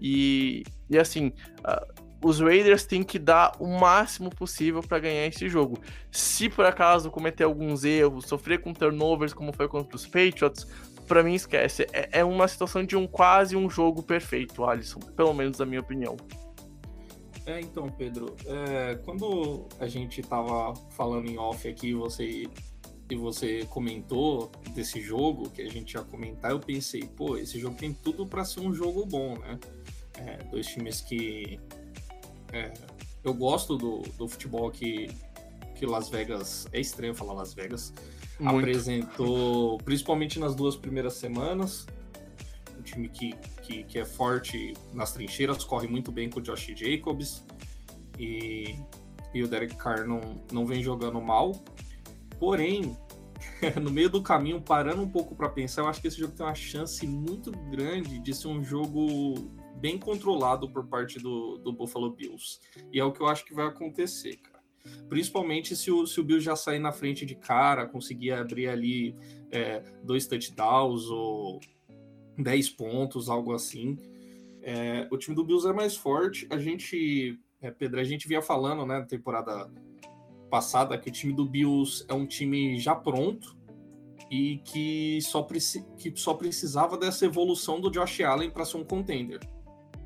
E, 0.00 0.64
e 0.90 0.98
assim, 0.98 1.28
uh, 1.60 2.02
os 2.22 2.40
Raiders 2.40 2.84
têm 2.84 3.02
que 3.02 3.18
dar 3.18 3.52
o 3.58 3.66
máximo 3.66 4.28
possível 4.28 4.82
para 4.82 4.98
ganhar 4.98 5.26
esse 5.26 5.48
jogo. 5.48 5.80
Se 6.10 6.48
por 6.48 6.66
acaso 6.66 7.10
cometer 7.10 7.44
alguns 7.44 7.84
erros, 7.84 8.26
sofrer 8.26 8.60
com 8.60 8.74
turnovers, 8.74 9.32
como 9.32 9.52
foi 9.52 9.68
contra 9.68 9.94
os 9.96 10.04
Patriots, 10.04 10.66
para 11.12 11.22
mim 11.22 11.34
esquece. 11.34 11.86
É, 11.92 12.20
é, 12.20 12.24
uma 12.24 12.48
situação 12.48 12.82
de 12.82 12.96
um 12.96 13.06
quase 13.06 13.54
um 13.54 13.68
jogo 13.68 14.02
perfeito, 14.02 14.64
Alisson, 14.64 14.98
pelo 15.14 15.34
menos 15.34 15.58
na 15.58 15.66
minha 15.66 15.82
opinião. 15.82 16.16
É, 17.44 17.60
então, 17.60 17.86
Pedro, 17.90 18.34
é, 18.46 18.94
quando 19.04 19.68
a 19.78 19.86
gente 19.86 20.22
tava 20.22 20.72
falando 20.92 21.28
em 21.28 21.36
off 21.36 21.68
aqui, 21.68 21.92
você 21.92 22.48
e 23.10 23.14
você 23.14 23.66
comentou 23.66 24.50
desse 24.74 25.02
jogo 25.02 25.50
que 25.50 25.60
a 25.60 25.68
gente 25.68 25.92
ia 25.92 26.00
comentar, 26.00 26.52
eu 26.52 26.60
pensei, 26.60 27.02
pô, 27.02 27.36
esse 27.36 27.60
jogo 27.60 27.76
tem 27.76 27.92
tudo 27.92 28.26
para 28.26 28.42
ser 28.42 28.60
um 28.60 28.72
jogo 28.72 29.04
bom, 29.04 29.36
né? 29.36 29.58
É, 30.16 30.36
dois 30.44 30.66
times 30.66 31.02
que 31.02 31.60
é, 32.54 32.72
eu 33.22 33.34
gosto 33.34 33.76
do, 33.76 33.98
do 34.16 34.26
futebol 34.26 34.70
que, 34.70 35.10
que 35.74 35.84
Las 35.84 36.08
Vegas. 36.08 36.66
É 36.72 36.80
estranho 36.80 37.14
falar 37.14 37.34
Las 37.34 37.52
Vegas. 37.52 37.92
Muito. 38.42 38.58
Apresentou, 38.58 39.78
principalmente 39.78 40.38
nas 40.40 40.54
duas 40.54 40.76
primeiras 40.76 41.14
semanas. 41.14 41.86
Um 42.76 42.82
time 42.82 43.08
que, 43.08 43.34
que, 43.62 43.84
que 43.84 43.98
é 43.98 44.04
forte 44.04 44.74
nas 44.92 45.12
trincheiras, 45.12 45.62
corre 45.62 45.86
muito 45.86 46.10
bem 46.10 46.28
com 46.28 46.40
o 46.40 46.42
Josh 46.42 46.72
Jacobs. 46.74 47.44
E, 48.18 48.76
e 49.32 49.42
o 49.42 49.48
Derek 49.48 49.76
Carr 49.76 50.06
não, 50.06 50.20
não 50.50 50.66
vem 50.66 50.82
jogando 50.82 51.20
mal. 51.20 51.52
Porém, 52.40 52.96
no 53.80 53.90
meio 53.90 54.10
do 54.10 54.20
caminho, 54.20 54.60
parando 54.60 55.02
um 55.02 55.08
pouco 55.08 55.36
para 55.36 55.48
pensar, 55.48 55.82
eu 55.82 55.88
acho 55.88 56.00
que 56.00 56.08
esse 56.08 56.18
jogo 56.18 56.32
tem 56.32 56.44
uma 56.44 56.54
chance 56.54 57.06
muito 57.06 57.52
grande 57.70 58.18
de 58.18 58.34
ser 58.34 58.48
um 58.48 58.64
jogo 58.64 59.34
bem 59.76 59.98
controlado 59.98 60.68
por 60.68 60.84
parte 60.86 61.18
do, 61.18 61.58
do 61.58 61.72
Buffalo 61.72 62.10
Bills. 62.10 62.58
E 62.92 62.98
é 62.98 63.04
o 63.04 63.12
que 63.12 63.20
eu 63.20 63.26
acho 63.28 63.44
que 63.44 63.54
vai 63.54 63.66
acontecer. 63.66 64.40
Principalmente 65.08 65.76
se 65.76 65.90
o, 65.90 66.06
se 66.06 66.20
o 66.20 66.24
Bills 66.24 66.44
já 66.44 66.56
sair 66.56 66.78
na 66.78 66.92
frente 66.92 67.24
de 67.24 67.34
cara, 67.34 67.86
conseguir 67.86 68.32
abrir 68.32 68.68
ali 68.68 69.14
é, 69.50 69.82
dois 70.02 70.26
touchdowns 70.26 71.06
ou 71.06 71.60
10 72.38 72.70
pontos, 72.70 73.28
algo 73.28 73.52
assim. 73.52 73.98
É, 74.62 75.06
o 75.10 75.18
time 75.18 75.34
do 75.34 75.44
Bills 75.44 75.68
é 75.68 75.72
mais 75.72 75.96
forte. 75.96 76.46
A 76.50 76.58
gente, 76.58 77.38
é, 77.60 77.70
Pedro, 77.70 78.00
a 78.00 78.04
gente 78.04 78.28
vinha 78.28 78.42
falando, 78.42 78.86
né, 78.86 78.98
na 79.00 79.06
temporada 79.06 79.70
passada, 80.50 80.98
que 80.98 81.08
o 81.08 81.12
time 81.12 81.32
do 81.32 81.44
Bills 81.44 82.04
é 82.08 82.14
um 82.14 82.26
time 82.26 82.78
já 82.78 82.94
pronto 82.94 83.56
e 84.30 84.58
que 84.64 85.18
só, 85.22 85.42
que 85.42 86.12
só 86.14 86.34
precisava 86.34 86.96
dessa 86.96 87.26
evolução 87.26 87.80
do 87.80 87.90
Josh 87.90 88.20
Allen 88.20 88.50
para 88.50 88.64
ser 88.64 88.78
um 88.78 88.84
contender. 88.84 89.40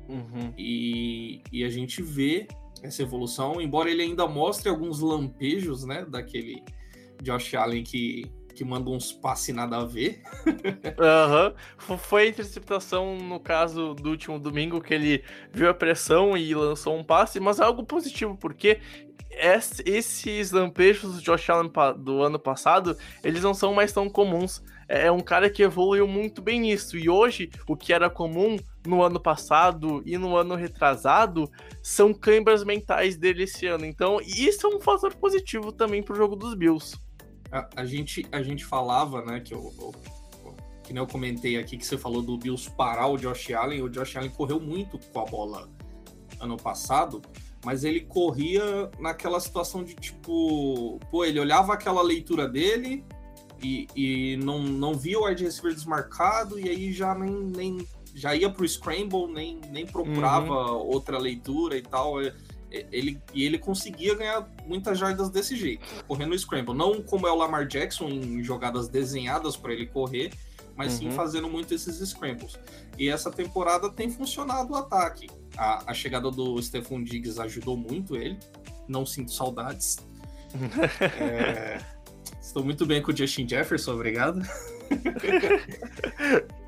Uhum. 0.09 0.53
E, 0.57 1.41
e 1.51 1.63
a 1.63 1.69
gente 1.69 2.01
vê 2.01 2.47
essa 2.83 3.01
evolução, 3.01 3.61
embora 3.61 3.89
ele 3.89 4.01
ainda 4.01 4.27
mostre 4.27 4.69
alguns 4.69 4.99
lampejos, 4.99 5.85
né, 5.85 6.05
daquele 6.05 6.63
Josh 7.21 7.55
Allen 7.55 7.83
que, 7.83 8.31
que 8.53 8.63
manda 8.63 8.89
uns 8.89 9.11
passes 9.11 9.53
nada 9.53 9.77
a 9.77 9.85
ver. 9.85 10.21
uhum. 11.87 11.97
Foi 11.97 12.23
a 12.23 12.27
interceptação 12.27 13.17
no 13.17 13.39
caso 13.39 13.93
do 13.93 14.09
último 14.09 14.39
domingo 14.39 14.81
que 14.81 14.93
ele 14.93 15.23
viu 15.51 15.69
a 15.69 15.73
pressão 15.73 16.37
e 16.37 16.53
lançou 16.53 16.97
um 16.97 17.03
passe, 17.03 17.39
mas 17.39 17.59
é 17.59 17.63
algo 17.63 17.83
positivo, 17.83 18.37
porque 18.37 18.79
esses 19.85 20.51
lampejos 20.51 21.15
do 21.15 21.21
Josh 21.21 21.49
Allen 21.49 21.71
do 21.97 22.23
ano 22.23 22.39
passado, 22.39 22.97
eles 23.23 23.43
não 23.43 23.53
são 23.53 23.73
mais 23.73 23.91
tão 23.91 24.09
comuns. 24.09 24.63
É, 24.87 25.07
é 25.07 25.11
um 25.11 25.19
cara 25.19 25.49
que 25.49 25.63
evoluiu 25.63 26.07
muito 26.07 26.41
bem 26.41 26.59
nisso. 26.59 26.97
E 26.97 27.09
hoje, 27.09 27.49
o 27.67 27.75
que 27.75 27.93
era 27.93 28.09
comum 28.09 28.57
no 28.87 29.03
ano 29.03 29.19
passado 29.19 30.01
e 30.05 30.17
no 30.17 30.35
ano 30.35 30.55
retrasado 30.55 31.49
são 31.83 32.13
câimbras 32.13 32.63
mentais 32.63 33.17
dele 33.17 33.43
esse 33.43 33.67
ano. 33.67 33.85
Então, 33.85 34.19
isso 34.21 34.65
é 34.65 34.75
um 34.75 34.79
fator 34.79 35.13
positivo 35.15 35.71
também 35.71 36.01
pro 36.01 36.15
jogo 36.15 36.35
dos 36.35 36.55
Bills. 36.55 36.97
A, 37.51 37.67
a 37.75 37.85
gente, 37.85 38.25
a 38.31 38.41
gente 38.41 38.65
falava, 38.65 39.23
né, 39.23 39.39
que 39.39 39.53
eu, 39.53 39.73
eu, 39.79 39.93
que 40.83 40.93
nem 40.93 41.01
eu 41.01 41.07
comentei 41.07 41.57
aqui 41.57 41.77
que 41.77 41.85
você 41.85 41.97
falou 41.97 42.21
do 42.21 42.37
Bills 42.37 42.71
parar 42.71 43.07
o 43.07 43.17
Josh 43.17 43.51
Allen. 43.51 43.81
O 43.81 43.89
Josh 43.89 44.15
Allen 44.15 44.31
correu 44.31 44.59
muito 44.59 44.97
com 44.97 45.19
a 45.19 45.25
bola 45.25 45.69
ano 46.39 46.57
passado, 46.57 47.21
mas 47.65 47.83
ele 47.83 48.01
corria 48.01 48.89
naquela 48.99 49.39
situação 49.39 49.83
de 49.83 49.95
tipo, 49.95 50.99
pô, 51.11 51.25
ele 51.25 51.39
olhava 51.39 51.73
aquela 51.73 52.01
leitura 52.01 52.47
dele, 52.47 53.03
e, 53.61 53.87
e 53.95 54.37
não, 54.37 54.59
não 54.59 54.93
via 54.93 55.19
o 55.19 55.25
wide 55.25 55.43
receiver 55.43 55.73
desmarcado 55.73 56.59
e 56.59 56.69
aí 56.69 56.91
já 56.91 57.15
nem, 57.15 57.33
nem 57.33 57.87
já 58.17 58.35
ia 58.35 58.49
pro 58.49 58.67
scramble, 58.67 59.31
nem, 59.31 59.61
nem 59.69 59.85
procurava 59.85 60.71
uhum. 60.71 60.87
outra 60.87 61.19
leitura 61.19 61.77
e 61.77 61.83
tal. 61.83 62.19
É, 62.19 62.33
é, 62.71 62.85
ele, 62.91 63.21
e 63.31 63.43
ele 63.43 63.59
conseguia 63.59 64.15
ganhar 64.15 64.49
muitas 64.65 64.97
jardas 64.97 65.29
desse 65.29 65.55
jeito, 65.55 65.85
correndo 66.07 66.29
no 66.29 66.39
scramble. 66.39 66.73
Não 66.73 67.01
como 67.01 67.27
é 67.27 67.31
o 67.31 67.35
Lamar 67.35 67.67
Jackson 67.67 68.09
em 68.09 68.43
jogadas 68.43 68.89
desenhadas 68.89 69.55
para 69.55 69.71
ele 69.71 69.85
correr, 69.85 70.33
mas 70.75 70.93
sim 70.93 71.05
Uhum. 71.05 71.11
fazendo 71.11 71.47
muito 71.47 71.73
esses 71.75 71.95
scrambles. 72.09 72.59
E 72.97 73.07
essa 73.07 73.31
temporada 73.31 73.89
tem 73.89 74.09
funcionado 74.09 74.73
o 74.73 74.75
ataque. 74.75 75.29
A, 75.55 75.91
a 75.91 75.93
chegada 75.93 76.31
do 76.31 76.59
Stephon 76.61 77.03
Diggs 77.03 77.39
ajudou 77.39 77.77
muito 77.77 78.15
ele. 78.15 78.37
Não 78.87 79.05
sinto 79.05 79.31
saudades. 79.31 79.97
É, 81.19 81.79
estou 82.41 82.63
muito 82.63 82.85
bem 82.85 83.01
com 83.01 83.11
o 83.11 83.15
Justin 83.15 83.47
Jefferson, 83.47 83.93
obrigado. 83.93 84.41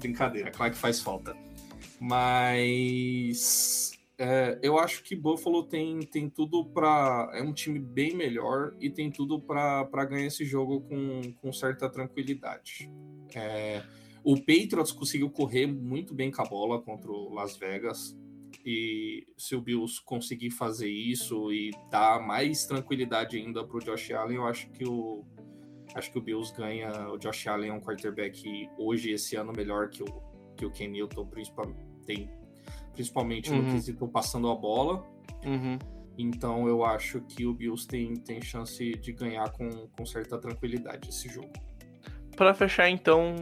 Brincadeira, 0.00 0.50
claro 0.50 0.72
que 0.72 0.78
faz 0.78 1.00
falta. 1.00 1.36
Mas 2.00 3.92
é, 4.18 4.58
eu 4.62 4.78
acho 4.78 5.02
que 5.02 5.16
Buffalo 5.16 5.64
tem, 5.64 6.00
tem 6.00 6.28
tudo 6.28 6.64
para. 6.66 7.30
É 7.32 7.42
um 7.42 7.54
time 7.54 7.78
bem 7.78 8.14
melhor 8.14 8.74
e 8.78 8.90
tem 8.90 9.10
tudo 9.10 9.40
para 9.40 10.04
ganhar 10.04 10.26
esse 10.26 10.44
jogo 10.44 10.82
com, 10.82 11.32
com 11.40 11.52
certa 11.52 11.88
tranquilidade. 11.88 12.90
É, 13.34 13.82
o 14.22 14.36
Patriots 14.36 14.92
conseguiu 14.92 15.30
correr 15.30 15.66
muito 15.66 16.14
bem 16.14 16.30
com 16.30 16.42
a 16.42 16.44
bola 16.44 16.82
contra 16.82 17.10
o 17.10 17.32
Las 17.32 17.56
Vegas. 17.56 18.14
E 18.62 19.26
se 19.38 19.54
o 19.56 19.60
Bills 19.62 20.02
conseguir 20.04 20.50
fazer 20.50 20.90
isso 20.90 21.50
e 21.50 21.70
dar 21.90 22.20
mais 22.20 22.66
tranquilidade 22.66 23.38
ainda 23.38 23.64
para 23.64 23.78
o 23.78 23.80
Josh 23.80 24.10
Allen, 24.10 24.36
eu 24.36 24.46
acho 24.46 24.68
que 24.70 24.86
o, 24.86 25.24
acho 25.94 26.10
que 26.12 26.18
o 26.18 26.20
Bills 26.22 26.52
ganha. 26.56 26.90
O 27.10 27.18
Josh 27.18 27.46
Allen 27.46 27.70
é 27.70 27.72
um 27.72 27.80
quarterback 27.80 28.68
hoje, 28.78 29.10
esse 29.12 29.36
ano, 29.36 29.52
melhor 29.54 29.88
que 29.88 30.02
o, 30.02 30.06
que 30.56 30.64
o 30.66 30.70
Ken 30.70 30.88
Newton, 30.88 31.26
principalmente, 31.26 31.80
tem, 32.06 32.30
principalmente 32.92 33.50
no 33.50 33.62
Uhum. 33.62 33.72
quesito 33.72 34.08
passando 34.08 34.48
a 34.50 34.54
bola. 34.54 35.04
Uhum. 35.44 35.78
Então 36.18 36.68
eu 36.68 36.84
acho 36.84 37.20
que 37.22 37.46
o 37.46 37.54
Bills 37.54 37.86
tem, 37.86 38.14
tem 38.14 38.42
chance 38.42 38.92
de 38.96 39.12
ganhar 39.12 39.50
com, 39.52 39.68
com 39.96 40.04
certa 40.04 40.38
tranquilidade 40.38 41.08
esse 41.08 41.28
jogo. 41.28 41.52
Pra 42.36 42.54
fechar, 42.54 42.88
então, 42.88 43.34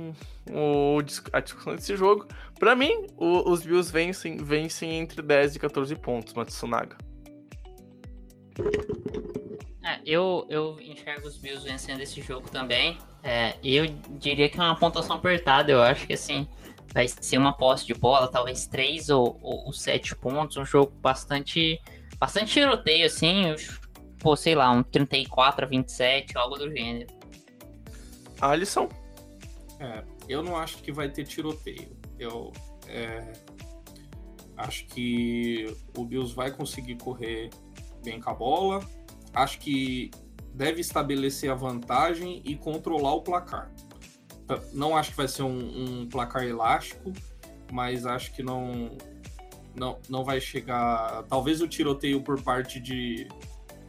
o, 0.50 0.98
a 1.32 1.40
discussão 1.40 1.74
desse 1.76 1.96
jogo, 1.96 2.26
pra 2.58 2.74
mim, 2.74 3.06
o- 3.16 3.48
os 3.50 3.64
Bills 3.64 3.92
vencem, 3.92 4.36
vencem 4.38 4.98
entre 4.98 5.22
10 5.22 5.54
e 5.56 5.58
14 5.58 5.94
pontos, 5.96 6.34
Matsunaga. 6.34 6.96
É, 9.88 10.00
eu, 10.04 10.46
eu 10.50 10.78
enxergo 10.82 11.26
os 11.26 11.38
Bills 11.38 11.64
vencendo 11.64 12.00
esse 12.00 12.20
jogo 12.20 12.50
também. 12.50 12.98
É, 13.22 13.54
eu 13.64 13.86
diria 14.18 14.46
que 14.50 14.60
é 14.60 14.62
uma 14.62 14.76
pontuação 14.78 15.16
apertada. 15.16 15.72
Eu 15.72 15.80
acho 15.80 16.06
que 16.06 16.12
assim 16.12 16.46
vai 16.92 17.08
ser 17.08 17.38
uma 17.38 17.54
posse 17.54 17.86
de 17.86 17.94
bola, 17.94 18.28
talvez 18.28 18.66
3 18.66 19.08
ou, 19.08 19.38
ou, 19.40 19.66
ou 19.66 19.72
7 19.72 20.14
pontos. 20.16 20.58
Um 20.58 20.64
jogo 20.64 20.92
bastante, 21.00 21.80
bastante 22.18 22.52
tiroteio, 22.52 23.06
assim. 23.06 23.54
Pô, 24.18 24.36
sei 24.36 24.54
lá, 24.54 24.70
um 24.70 24.82
34 24.82 25.64
a 25.64 25.68
27, 25.68 26.36
algo 26.36 26.58
do 26.58 26.70
gênero. 26.70 27.08
Alisson, 28.40 28.90
É, 29.80 30.04
eu 30.28 30.42
não 30.42 30.54
acho 30.54 30.78
que 30.78 30.92
vai 30.92 31.08
ter 31.08 31.24
tiroteio. 31.24 31.96
Eu 32.18 32.52
é, 32.86 33.32
acho 34.54 34.84
que 34.88 35.74
o 35.96 36.04
Bills 36.04 36.34
vai 36.34 36.50
conseguir 36.50 36.96
correr 36.96 37.48
bem 38.04 38.20
com 38.20 38.28
a 38.28 38.34
bola. 38.34 38.97
Acho 39.34 39.58
que 39.58 40.10
deve 40.54 40.80
estabelecer 40.80 41.50
a 41.50 41.54
vantagem 41.54 42.42
e 42.44 42.56
controlar 42.56 43.14
o 43.14 43.22
placar. 43.22 43.70
Tá, 44.46 44.60
Não 44.72 44.96
acho 44.96 45.10
que 45.10 45.16
vai 45.16 45.28
ser 45.28 45.42
um, 45.42 46.00
um 46.02 46.08
placar 46.08 46.42
elástico, 46.42 47.12
mas 47.70 48.06
acho 48.06 48.34
que 48.34 48.42
não, 48.42 48.96
não, 49.74 49.98
não 50.08 50.24
vai 50.24 50.40
chegar. 50.40 51.22
Talvez 51.24 51.60
o 51.60 51.68
tiroteio 51.68 52.22
por 52.22 52.42
parte 52.42 52.80
de, 52.80 53.28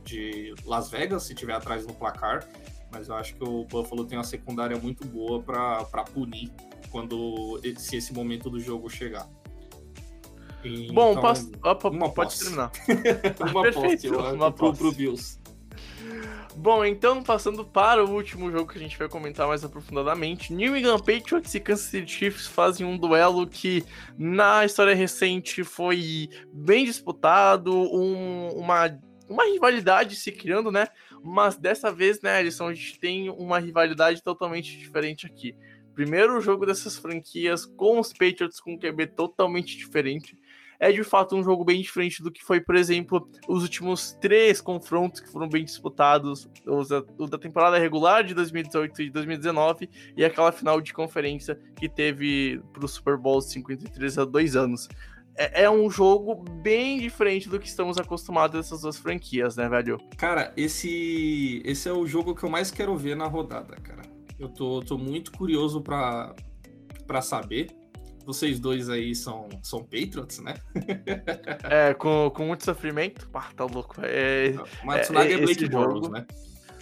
de 0.03 0.53
Las 0.65 0.89
Vegas, 0.89 1.23
se 1.23 1.33
tiver 1.33 1.53
atrás 1.53 1.87
no 1.87 1.93
placar, 1.93 2.47
mas 2.91 3.09
eu 3.09 3.15
acho 3.15 3.35
que 3.35 3.43
o 3.43 3.65
Buffalo 3.65 4.05
tem 4.05 4.17
uma 4.17 4.23
secundária 4.23 4.77
muito 4.77 5.05
boa 5.07 5.41
para 5.41 6.03
punir 6.13 6.51
quando 6.91 7.59
se 7.77 7.97
esse 7.97 8.13
momento 8.13 8.49
do 8.49 8.59
jogo 8.59 8.89
chegar. 8.89 9.27
E, 10.63 10.91
bom, 10.91 11.11
então, 11.11 11.21
posso- 11.21 11.51
opa, 11.63 11.89
uma 11.89 12.09
pode 12.11 12.31
posse. 12.31 12.43
terminar. 12.43 12.71
uma 13.51 13.61
Perfeito, 13.63 14.09
posse, 14.13 14.33
uma 14.35 14.51
pro, 14.51 14.73
pro 14.73 14.91
Bills. 14.91 15.39
Bom, 16.55 16.83
então, 16.83 17.23
passando 17.23 17.63
para 17.63 18.03
o 18.03 18.09
último 18.13 18.51
jogo 18.51 18.69
que 18.71 18.77
a 18.77 18.81
gente 18.81 18.97
vai 18.97 19.07
comentar 19.07 19.47
mais 19.47 19.63
aprofundadamente, 19.63 20.51
New 20.53 20.75
England 20.75 20.99
Patriots 20.99 21.53
e 21.55 21.59
Kansas 21.59 21.85
City 21.85 22.11
Chiefs 22.11 22.47
fazem 22.47 22.85
um 22.85 22.97
duelo 22.97 23.47
que, 23.47 23.85
na 24.17 24.65
história 24.65 24.93
recente, 24.93 25.63
foi 25.63 26.27
bem 26.51 26.83
disputado, 26.83 27.71
um- 27.73 28.49
uma, 28.57 28.99
uma 29.29 29.45
rivalidade 29.45 30.15
se 30.17 30.31
criando, 30.31 30.69
né? 30.71 30.87
Mas 31.23 31.55
dessa 31.57 31.91
vez, 31.93 32.21
né, 32.21 32.37
Alisson, 32.37 32.67
a 32.67 32.73
gente 32.73 32.99
tem 32.99 33.29
uma 33.29 33.59
rivalidade 33.59 34.21
totalmente 34.21 34.77
diferente 34.77 35.25
aqui. 35.25 35.55
Primeiro 35.93 36.39
jogo 36.41 36.65
dessas 36.65 36.97
franquias 36.97 37.65
com 37.65 37.99
os 37.99 38.11
Patriots 38.13 38.59
com 38.59 38.73
um 38.73 38.79
QB 38.79 39.07
totalmente 39.07 39.77
diferente. 39.77 40.37
É 40.79 40.91
de 40.91 41.03
fato 41.03 41.35
um 41.35 41.43
jogo 41.43 41.65
bem 41.65 41.81
diferente 41.81 42.23
do 42.23 42.31
que 42.31 42.43
foi, 42.43 42.61
por 42.61 42.75
exemplo, 42.75 43.29
os 43.47 43.63
últimos 43.63 44.13
três 44.21 44.61
confrontos 44.61 45.19
que 45.19 45.29
foram 45.29 45.49
bem 45.49 45.65
disputados, 45.65 46.49
o 46.65 47.27
da 47.27 47.37
temporada 47.37 47.77
regular 47.77 48.23
de 48.23 48.33
2018 48.33 49.01
e 49.01 49.09
2019 49.09 49.89
e 50.15 50.23
aquela 50.23 50.51
final 50.51 50.79
de 50.79 50.93
conferência 50.93 51.59
que 51.75 51.89
teve 51.89 52.61
para 52.71 52.85
o 52.85 52.87
Super 52.87 53.17
Bowl 53.17 53.41
53 53.41 54.17
há 54.17 54.25
dois 54.25 54.55
anos. 54.55 54.87
É, 55.39 55.63
é 55.63 55.69
um 55.69 55.89
jogo 55.89 56.35
bem 56.35 56.99
diferente 56.99 57.49
do 57.49 57.59
que 57.59 57.67
estamos 57.67 57.97
acostumados 57.97 58.59
dessas 58.59 58.81
duas 58.81 58.97
franquias, 58.97 59.55
né, 59.55 59.69
velho? 59.69 59.97
Cara, 60.17 60.53
esse, 60.57 61.61
esse 61.63 61.87
é 61.87 61.93
o 61.93 62.05
jogo 62.05 62.35
que 62.35 62.43
eu 62.43 62.49
mais 62.49 62.71
quero 62.71 62.95
ver 62.97 63.15
na 63.15 63.25
rodada, 63.25 63.75
cara. 63.77 64.01
Eu 64.37 64.49
tô, 64.49 64.81
tô 64.81 64.97
muito 64.97 65.31
curioso 65.31 65.81
pra 65.81 66.35
saber. 67.21 67.78
Vocês 68.29 68.59
dois 68.59 68.91
aí 68.91 69.15
são, 69.15 69.49
são 69.63 69.83
Patriots, 69.83 70.37
né? 70.37 70.53
É, 71.67 71.95
com, 71.95 72.29
com 72.29 72.45
muito 72.45 72.63
sofrimento. 72.63 73.27
Pá, 73.29 73.47
tá 73.55 73.65
louco. 73.65 73.95
É, 74.03 74.53
Matsunaga 74.83 75.31
é, 75.31 75.33
é, 75.33 75.41
Blake 75.41 75.67
Bortles, 75.67 76.11
né? 76.11 76.27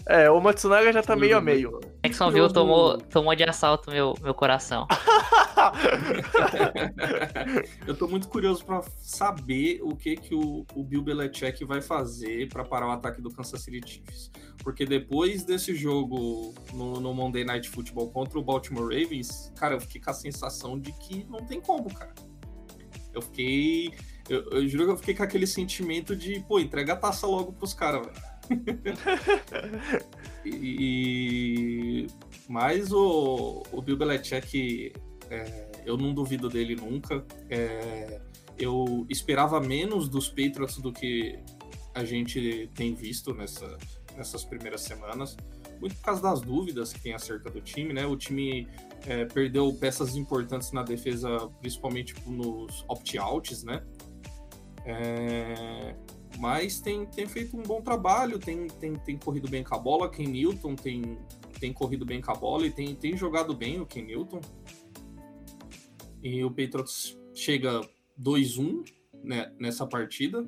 é, 0.07 0.29
o 0.29 0.41
Matsunaga 0.41 0.91
já 0.91 1.01
tá 1.01 1.15
meio 1.15 1.37
a 1.37 1.41
meio. 1.41 1.79
Jacksonville 2.03 2.51
tomou, 2.51 2.97
tomou 2.97 3.33
de 3.33 3.45
assalto 3.45 3.89
meu, 3.89 4.13
meu 4.21 4.33
coração. 4.33 4.85
Eu 7.87 7.95
tô 7.95 8.09
muito 8.09 8.27
curioso 8.27 8.65
pra 8.65 8.81
saber 8.99 9.79
o 9.81 9.95
que 9.95 10.17
que 10.17 10.35
o, 10.35 10.65
o 10.75 10.83
Bill 10.83 11.01
Belichick 11.01 11.63
vai 11.63 11.81
fazer 11.81 12.49
pra 12.49 12.65
parar 12.65 12.87
o 12.87 12.91
ataque 12.91 13.21
do 13.21 13.31
Kansas 13.31 13.61
City 13.61 13.81
Chiefs. 13.85 14.29
Porque 14.67 14.85
depois 14.85 15.45
desse 15.45 15.73
jogo 15.73 16.53
no, 16.73 16.99
no 16.99 17.13
Monday 17.13 17.45
Night 17.45 17.69
Football 17.69 18.11
contra 18.11 18.37
o 18.37 18.43
Baltimore 18.43 18.83
Ravens, 18.83 19.49
cara, 19.55 19.75
eu 19.75 19.79
fiquei 19.79 20.01
com 20.01 20.09
a 20.09 20.13
sensação 20.13 20.77
de 20.77 20.91
que 20.91 21.25
não 21.29 21.39
tem 21.39 21.61
como, 21.61 21.85
cara. 21.93 22.13
Eu 23.13 23.21
fiquei. 23.21 23.93
Eu, 24.27 24.43
eu 24.49 24.67
juro 24.67 24.83
que 24.83 24.91
eu 24.91 24.97
fiquei 24.97 25.15
com 25.15 25.23
aquele 25.23 25.47
sentimento 25.47 26.17
de, 26.17 26.41
pô, 26.41 26.59
entrega 26.59 26.91
a 26.91 26.95
taça 26.97 27.25
logo 27.25 27.53
pros 27.53 27.73
caras, 27.73 28.07
velho. 28.07 28.17
e, 30.43 32.07
mas 32.49 32.91
o, 32.91 33.63
o 33.71 33.81
Bill 33.81 33.95
Belichick, 33.95 34.91
é, 35.29 35.71
eu 35.85 35.95
não 35.95 36.13
duvido 36.13 36.49
dele 36.49 36.75
nunca. 36.75 37.25
É, 37.49 38.19
eu 38.59 39.05
esperava 39.09 39.61
menos 39.61 40.09
dos 40.09 40.27
Patriots 40.27 40.77
do 40.79 40.91
que 40.91 41.39
a 41.95 42.03
gente 42.03 42.69
tem 42.75 42.93
visto 42.93 43.33
nessa, 43.33 43.77
nessas 44.17 44.43
primeiras 44.43 44.81
semanas. 44.81 45.37
Muito 45.79 45.95
por 45.95 46.01
causa 46.01 46.21
das 46.21 46.41
dúvidas 46.41 46.91
que 46.91 46.99
tem 46.99 47.13
acerca 47.13 47.49
do 47.49 47.61
time, 47.61 47.93
né? 47.93 48.05
O 48.05 48.17
time 48.17 48.67
é, 49.05 49.25
perdeu 49.25 49.71
peças 49.73 50.15
importantes 50.15 50.71
na 50.71 50.83
defesa, 50.83 51.47
principalmente 51.61 52.15
nos 52.25 52.83
opt-outs, 52.87 53.63
né? 53.63 53.85
É, 54.83 55.95
mas 56.39 56.79
tem, 56.79 57.05
tem 57.05 57.27
feito 57.27 57.55
um 57.55 57.63
bom 57.63 57.81
trabalho, 57.81 58.39
tem, 58.39 58.67
tem, 58.67 58.95
tem 58.95 59.17
corrido 59.17 59.47
bem 59.49 59.63
com 59.63 59.75
a 59.75 59.79
bola. 59.79 60.09
Ken 60.09 60.27
Newton 60.27 60.75
tem, 60.75 61.17
tem 61.59 61.71
corrido 61.71 62.05
bem 62.05 62.21
com 62.21 62.31
a 62.31 62.35
bola 62.35 62.65
e 62.65 62.71
tem, 62.71 62.95
tem 62.95 63.15
jogado 63.15 63.55
bem 63.55 63.79
o 63.79 63.85
Ken 63.85 64.03
Newton. 64.03 64.41
E 66.23 66.43
o 66.43 66.49
Patriots 66.49 67.17
chega 67.33 67.81
2-1 68.19 68.83
né, 69.23 69.53
nessa 69.59 69.85
partida. 69.85 70.45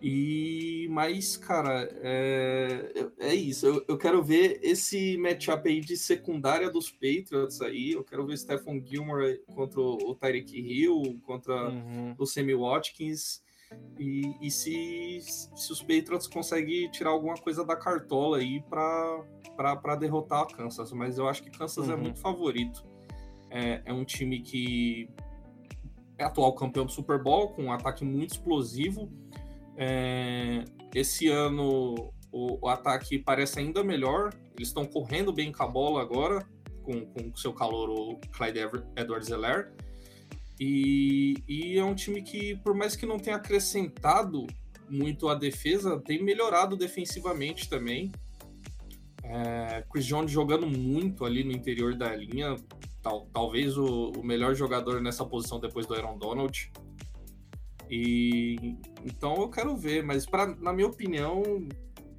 E 0.00 0.86
mas, 0.90 1.36
cara, 1.36 1.88
é, 2.02 3.06
é 3.18 3.34
isso. 3.34 3.66
Eu, 3.66 3.84
eu 3.88 3.98
quero 3.98 4.22
ver 4.22 4.60
esse 4.62 5.16
matchup 5.18 5.68
aí 5.68 5.80
de 5.80 5.96
secundária 5.96 6.70
dos 6.70 6.90
Patriots 6.90 7.60
aí. 7.60 7.92
Eu 7.92 8.04
quero 8.04 8.24
ver 8.26 8.38
Stephon 8.38 8.80
Gilmore 8.84 9.40
contra 9.54 9.80
o 9.80 10.14
Tyreek 10.14 10.56
Hill, 10.56 11.20
contra 11.24 11.68
Uhum. 11.70 12.14
o 12.16 12.24
Sammy 12.26 12.54
Watkins. 12.54 13.42
E, 13.98 14.34
e 14.40 14.50
se, 14.50 15.18
se 15.20 15.72
os 15.72 15.82
Patriots 15.82 16.26
conseguem 16.26 16.90
tirar 16.90 17.10
alguma 17.10 17.34
coisa 17.34 17.64
da 17.64 17.76
cartola 17.76 18.38
aí 18.38 18.62
para 18.62 19.96
derrotar 19.98 20.42
a 20.42 20.46
Kansas. 20.46 20.92
Mas 20.92 21.18
eu 21.18 21.28
acho 21.28 21.42
que 21.42 21.50
Kansas 21.50 21.88
é 21.90 21.94
Uhum. 21.94 22.02
muito 22.02 22.20
favorito. 22.20 22.86
É, 23.50 23.82
é 23.84 23.92
um 23.92 24.04
time 24.04 24.40
que 24.40 25.08
é 26.16 26.24
atual 26.24 26.54
campeão 26.54 26.86
do 26.86 26.92
Super 26.92 27.22
Bowl, 27.22 27.48
com 27.50 27.64
um 27.64 27.72
ataque 27.72 28.04
muito 28.04 28.30
explosivo. 28.30 29.10
É, 29.78 30.64
esse 30.94 31.28
ano 31.28 32.12
o, 32.32 32.58
o 32.60 32.68
ataque 32.68 33.18
parece 33.18 33.60
ainda 33.60 33.82
melhor. 33.84 34.34
Eles 34.56 34.68
estão 34.68 34.84
correndo 34.84 35.32
bem 35.32 35.52
com 35.52 35.62
a 35.62 35.68
bola 35.68 36.02
agora, 36.02 36.44
com 36.82 37.32
o 37.32 37.36
seu 37.36 37.52
calor, 37.52 37.88
o 37.88 38.18
Clyde 38.32 38.60
Edwards-Helaire. 38.96 39.68
E, 40.60 41.36
e 41.46 41.78
é 41.78 41.84
um 41.84 41.94
time 41.94 42.20
que, 42.22 42.56
por 42.56 42.74
mais 42.74 42.96
que 42.96 43.06
não 43.06 43.18
tenha 43.18 43.36
acrescentado 43.36 44.46
muito 44.90 45.28
a 45.28 45.34
defesa, 45.34 46.00
tem 46.00 46.22
melhorado 46.22 46.76
defensivamente 46.76 47.68
também. 47.68 48.10
É, 49.22 49.84
Chris 49.90 50.06
Jones 50.06 50.30
jogando 50.30 50.66
muito 50.66 51.24
ali 51.24 51.44
no 51.44 51.52
interior 51.52 51.94
da 51.94 52.16
linha, 52.16 52.56
tal, 53.02 53.26
talvez 53.32 53.76
o, 53.76 54.10
o, 54.12 54.24
melhor 54.24 54.54
jogador 54.54 55.00
nessa 55.00 55.24
posição 55.24 55.60
depois 55.60 55.86
do 55.86 55.94
Aaron 55.94 56.18
Donald. 56.18 56.72
E 57.90 58.76
então 59.04 59.34
eu 59.36 59.48
quero 59.48 59.76
ver, 59.76 60.02
mas 60.02 60.26
pra, 60.26 60.46
na 60.46 60.72
minha 60.72 60.86
opinião, 60.86 61.42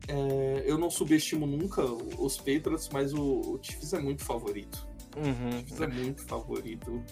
é, 0.08 0.64
eu 0.66 0.78
não 0.78 0.90
subestimo 0.90 1.46
nunca 1.46 1.84
os 1.84 2.38
Patriots, 2.38 2.90
mas 2.92 3.14
o, 3.14 3.24
o 3.24 3.60
Chiefs 3.62 3.94
é 3.94 4.00
muito 4.00 4.24
favorito. 4.24 4.88
Uhum. 5.16 5.50
O 5.50 5.52
Chiefs 5.60 5.82
é 5.82 5.88
muito 5.88 6.26
favorito. 6.26 7.04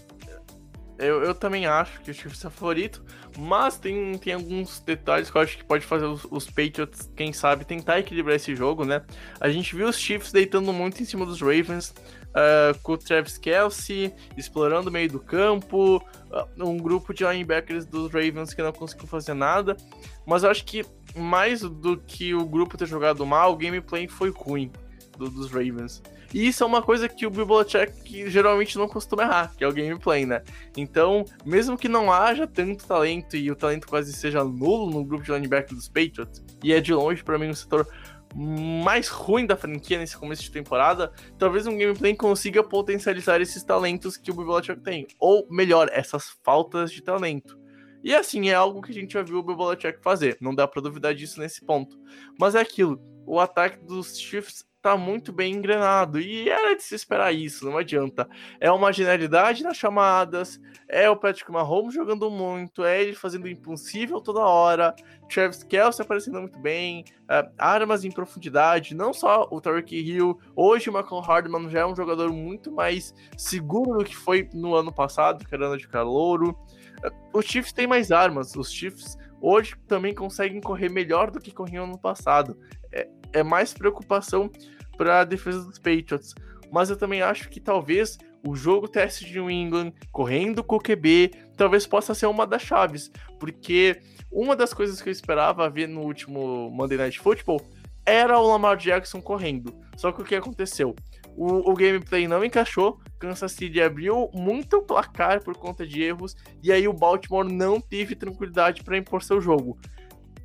Eu, 1.00 1.24
eu 1.24 1.36
também 1.36 1.68
acho 1.68 2.02
que 2.02 2.10
o 2.10 2.14
Chiefs 2.14 2.44
é 2.44 2.50
favorito, 2.50 3.04
mas 3.38 3.78
tem, 3.78 4.18
tem 4.18 4.34
alguns 4.34 4.80
detalhes 4.80 5.30
que 5.30 5.38
eu 5.38 5.42
acho 5.42 5.58
que 5.58 5.64
pode 5.64 5.86
fazer 5.86 6.06
os, 6.06 6.26
os, 6.30 6.48
Patriots, 6.48 7.12
quem 7.16 7.32
sabe, 7.32 7.66
tentar 7.66 8.00
equilibrar 8.00 8.36
esse 8.36 8.56
jogo, 8.56 8.84
né? 8.84 9.04
A 9.40 9.50
gente 9.50 9.76
viu 9.76 9.88
os 9.88 10.00
Chiefs 10.00 10.32
deitando 10.32 10.74
muito 10.74 11.02
em 11.02 11.06
cima 11.06 11.26
dos 11.26 11.40
Ravens, 11.40 11.94
uh, 12.30 12.78
com 12.82 12.94
o 12.94 12.98
Travis 12.98 13.38
Kelsey 13.38 14.12
explorando 14.36 14.90
o 14.90 14.92
meio 14.92 15.10
do 15.10 15.20
campo, 15.20 15.98
uh, 15.98 16.66
um 16.66 16.78
grupo 16.78 17.14
de 17.14 17.24
linebackers 17.24 17.86
dos 17.86 18.12
Ravens 18.12 18.54
que 18.54 18.64
não 18.64 18.72
conseguiu 18.72 19.08
fazer 19.08 19.36
nada, 19.36 19.78
mas 20.26 20.44
eu 20.44 20.50
acho 20.50 20.66
que 20.66 20.84
mais 21.16 21.62
do 21.62 21.98
que 21.98 22.34
o 22.34 22.46
grupo 22.46 22.76
ter 22.76 22.88
jogado 22.88 23.26
mal, 23.26 23.54
o 23.54 23.58
gameplay 23.58 24.08
foi 24.08 24.32
ruim 24.32 24.72
do, 25.18 25.30
dos 25.30 25.52
Ravens. 25.52 26.02
E 26.34 26.48
isso 26.48 26.64
é 26.64 26.68
uma 26.68 26.82
coisa 26.82 27.08
que 27.08 27.26
o 27.26 27.30
Bill 27.30 27.46
Belichick 27.46 28.30
geralmente 28.30 28.78
não 28.78 28.88
costuma 28.88 29.24
errar, 29.24 29.54
que 29.56 29.64
é 29.64 29.68
o 29.68 29.74
gameplay, 29.74 30.26
né? 30.26 30.44
Então, 30.76 31.24
mesmo 31.46 31.78
que 31.78 31.88
não 31.88 32.12
haja 32.12 32.46
tanto 32.46 32.86
talento 32.86 33.36
e 33.36 33.50
o 33.50 33.56
talento 33.56 33.88
quase 33.88 34.14
seja 34.14 34.44
nulo 34.44 34.90
no 34.90 35.06
grupo 35.06 35.24
de 35.24 35.32
linebacker 35.32 35.76
dos 35.76 35.88
Patriots, 35.88 36.44
e 36.64 36.74
é 36.74 36.82
de 36.82 36.94
longe 36.94 37.24
para 37.24 37.38
mim 37.38 37.50
o 37.50 37.56
setor 37.56 37.88
mais 38.36 39.08
ruim 39.08 39.46
da 39.46 39.56
franquia 39.56 39.98
nesse 39.98 40.18
começo 40.18 40.44
de 40.44 40.52
temporada, 40.52 41.12
talvez 41.38 41.66
um 41.66 41.78
gameplay 41.78 42.16
consiga 42.16 42.64
potencializar 42.64 43.42
esses 43.42 43.64
talentos 43.64 44.18
que 44.18 44.30
o 44.30 44.34
Bill 44.34 44.48
Belichick 44.48 44.82
tem, 44.82 45.08
ou 45.20 45.48
melhor, 45.50 45.90
essas 45.92 46.30
faltas 46.44 46.92
de 46.92 47.02
talento. 47.02 47.58
E 48.04 48.14
assim, 48.14 48.50
é 48.50 48.54
algo 48.54 48.82
que 48.82 48.92
a 48.92 48.94
gente 48.94 49.14
já 49.14 49.24
viu 49.24 49.40
o 49.40 49.44
Bill 49.44 49.56
Belichick 49.56 50.02
fazer, 50.02 50.38
não 50.40 50.54
dá 50.54 50.68
para 50.68 50.82
duvidar 50.82 51.16
disso 51.16 51.40
nesse 51.40 51.64
ponto. 51.66 51.98
Mas 52.40 52.54
é 52.54 52.60
aquilo, 52.60 53.02
o 53.26 53.40
ataque 53.40 53.84
dos 53.84 54.18
Chiefs 54.18 54.64
tá 54.88 54.98
muito 54.98 55.34
bem 55.34 55.54
engrenado. 55.54 56.20
E 56.20 56.50
era 56.50 56.76
de 56.76 56.82
se 56.82 56.96
esperar 56.96 57.34
isso, 57.34 57.66
não 57.66 57.78
adianta. 57.78 58.28
É 58.60 58.72
uma 58.72 58.94
genialidade 58.94 59.64
nas 59.64 59.76
chamadas, 59.76 60.60
é 60.88 61.10
o 61.10 61.16
Patrick 61.18 61.52
Mahomes 61.52 61.94
jogando 61.94 62.32
muito, 62.32 62.86
é 62.86 63.02
ele 63.02 63.14
fazendo 63.14 63.44
o 63.44 63.50
impossível 63.50 64.22
toda 64.22 64.40
hora, 64.40 64.96
Travis 65.28 65.64
Kelce 65.64 66.02
aparecendo 66.02 66.40
muito 66.40 66.58
bem, 66.60 67.04
é, 67.30 67.50
armas 67.58 68.06
em 68.06 68.12
profundidade, 68.12 68.96
não 68.96 69.12
só 69.14 69.48
o 69.52 69.60
Tarek 69.60 69.94
Hill, 69.94 70.40
hoje 70.56 70.90
o 70.90 70.94
Michael 70.94 71.22
Hardman 71.22 71.70
já 71.70 71.82
é 71.82 71.86
um 71.86 71.96
jogador 71.96 72.32
muito 72.32 72.72
mais 72.72 73.14
seguro 73.38 74.00
do 74.00 74.06
que 74.06 74.16
foi 74.16 74.50
no 74.54 74.74
ano 74.76 74.94
passado, 74.94 75.46
que 75.46 75.54
era 75.54 75.66
ano 75.66 75.78
de 75.78 75.88
calouro. 75.88 76.58
É, 77.04 77.10
os 77.34 77.46
Chiefs 77.46 77.74
têm 77.74 77.88
mais 77.88 78.12
armas, 78.12 78.56
os 78.56 78.72
Chiefs 78.72 79.18
hoje 79.42 79.76
também 79.86 80.16
conseguem 80.16 80.62
correr 80.62 80.90
melhor 80.90 81.30
do 81.30 81.40
que 81.40 81.52
corriam 81.52 81.86
no 81.86 81.98
passado. 81.98 82.58
É, 82.92 83.08
é 83.34 83.44
mais 83.44 83.74
preocupação 83.74 84.50
para 84.98 85.22
a 85.22 85.24
defesa 85.24 85.64
dos 85.64 85.78
Patriots. 85.78 86.34
Mas 86.72 86.90
eu 86.90 86.98
também 86.98 87.22
acho 87.22 87.50
que 87.50 87.60
talvez 87.60 88.18
o 88.46 88.56
jogo 88.56 88.88
teste 88.88 89.26
de 89.26 89.34
New 89.34 89.50
England, 89.50 89.94
correndo 90.12 90.64
com 90.64 90.76
o 90.76 90.82
QB, 90.82 91.32
talvez 91.56 91.88
possa 91.88 92.14
ser 92.14 92.28
uma 92.28 92.46
das 92.46 92.62
chaves, 92.62 93.12
porque 93.40 94.00
uma 94.32 94.56
das 94.56 94.74
coisas 94.74 95.02
que 95.02 95.10
eu 95.10 95.12
esperava 95.12 95.70
ver 95.70 95.88
no 95.88 96.02
último 96.02 96.70
Monday 96.70 96.98
Night 96.98 97.20
Football 97.20 97.62
era 98.06 98.40
o 98.40 98.48
Lamar 98.48 98.78
Jackson 98.78 99.22
correndo. 99.22 99.76
Só 99.98 100.12
que 100.12 100.22
o 100.22 100.26
que 100.26 100.36
aconteceu? 100.36 100.96
O, 101.36 101.72
o 101.72 101.74
gameplay 101.76 102.28
não 102.28 102.44
encaixou, 102.44 103.00
Kansas 103.20 103.52
City 103.52 103.82
abriu 103.82 104.30
muito 104.34 104.82
placar 104.82 105.44
por 105.44 105.56
conta 105.56 105.86
de 105.86 106.02
erros, 106.02 106.36
e 106.64 106.72
aí 106.72 106.88
o 106.88 106.94
Baltimore 106.94 107.44
não 107.44 107.80
teve 107.80 108.16
tranquilidade 108.16 108.84
para 108.84 108.98
impor 108.98 109.22
seu 109.22 109.42
jogo. 109.42 109.78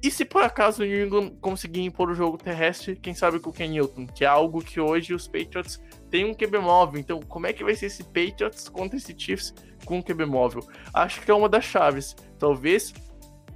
E 0.03 0.11
se 0.11 0.25
por 0.25 0.43
acaso 0.43 0.83
o 0.83 0.85
New 0.85 1.07
England 1.07 1.31
conseguir 1.41 1.83
impor 1.83 2.11
o 2.11 2.15
jogo 2.15 2.37
terrestre, 2.37 2.97
quem 2.97 3.15
sabe 3.15 3.39
com 3.39 3.51
o 3.51 3.53
Ken 3.53 3.69
Newton, 3.69 4.07
que 4.07 4.25
é 4.25 4.27
algo 4.27 4.61
que 4.61 4.81
hoje 4.81 5.15
os 5.15 5.29
Patriots 5.29 5.81
têm 6.11 6.25
um 6.25 6.35
QB 6.35 6.59
móvel. 6.59 7.01
Então, 7.01 7.21
como 7.21 7.47
é 7.47 7.53
que 7.53 7.63
vai 7.63 7.77
ser 7.77 7.87
esse 7.87 8.03
Patriots 8.03 8.69
contra 8.69 8.97
esse 8.97 9.15
Chiefs 9.17 9.55
com 9.85 9.99
um 9.99 10.03
QB 10.03 10.27
móvel? 10.27 10.67
Acho 10.93 11.21
que 11.21 11.31
é 11.31 11.35
uma 11.35 11.49
das 11.49 11.65
chaves. 11.65 12.17
Talvez, 12.37 12.93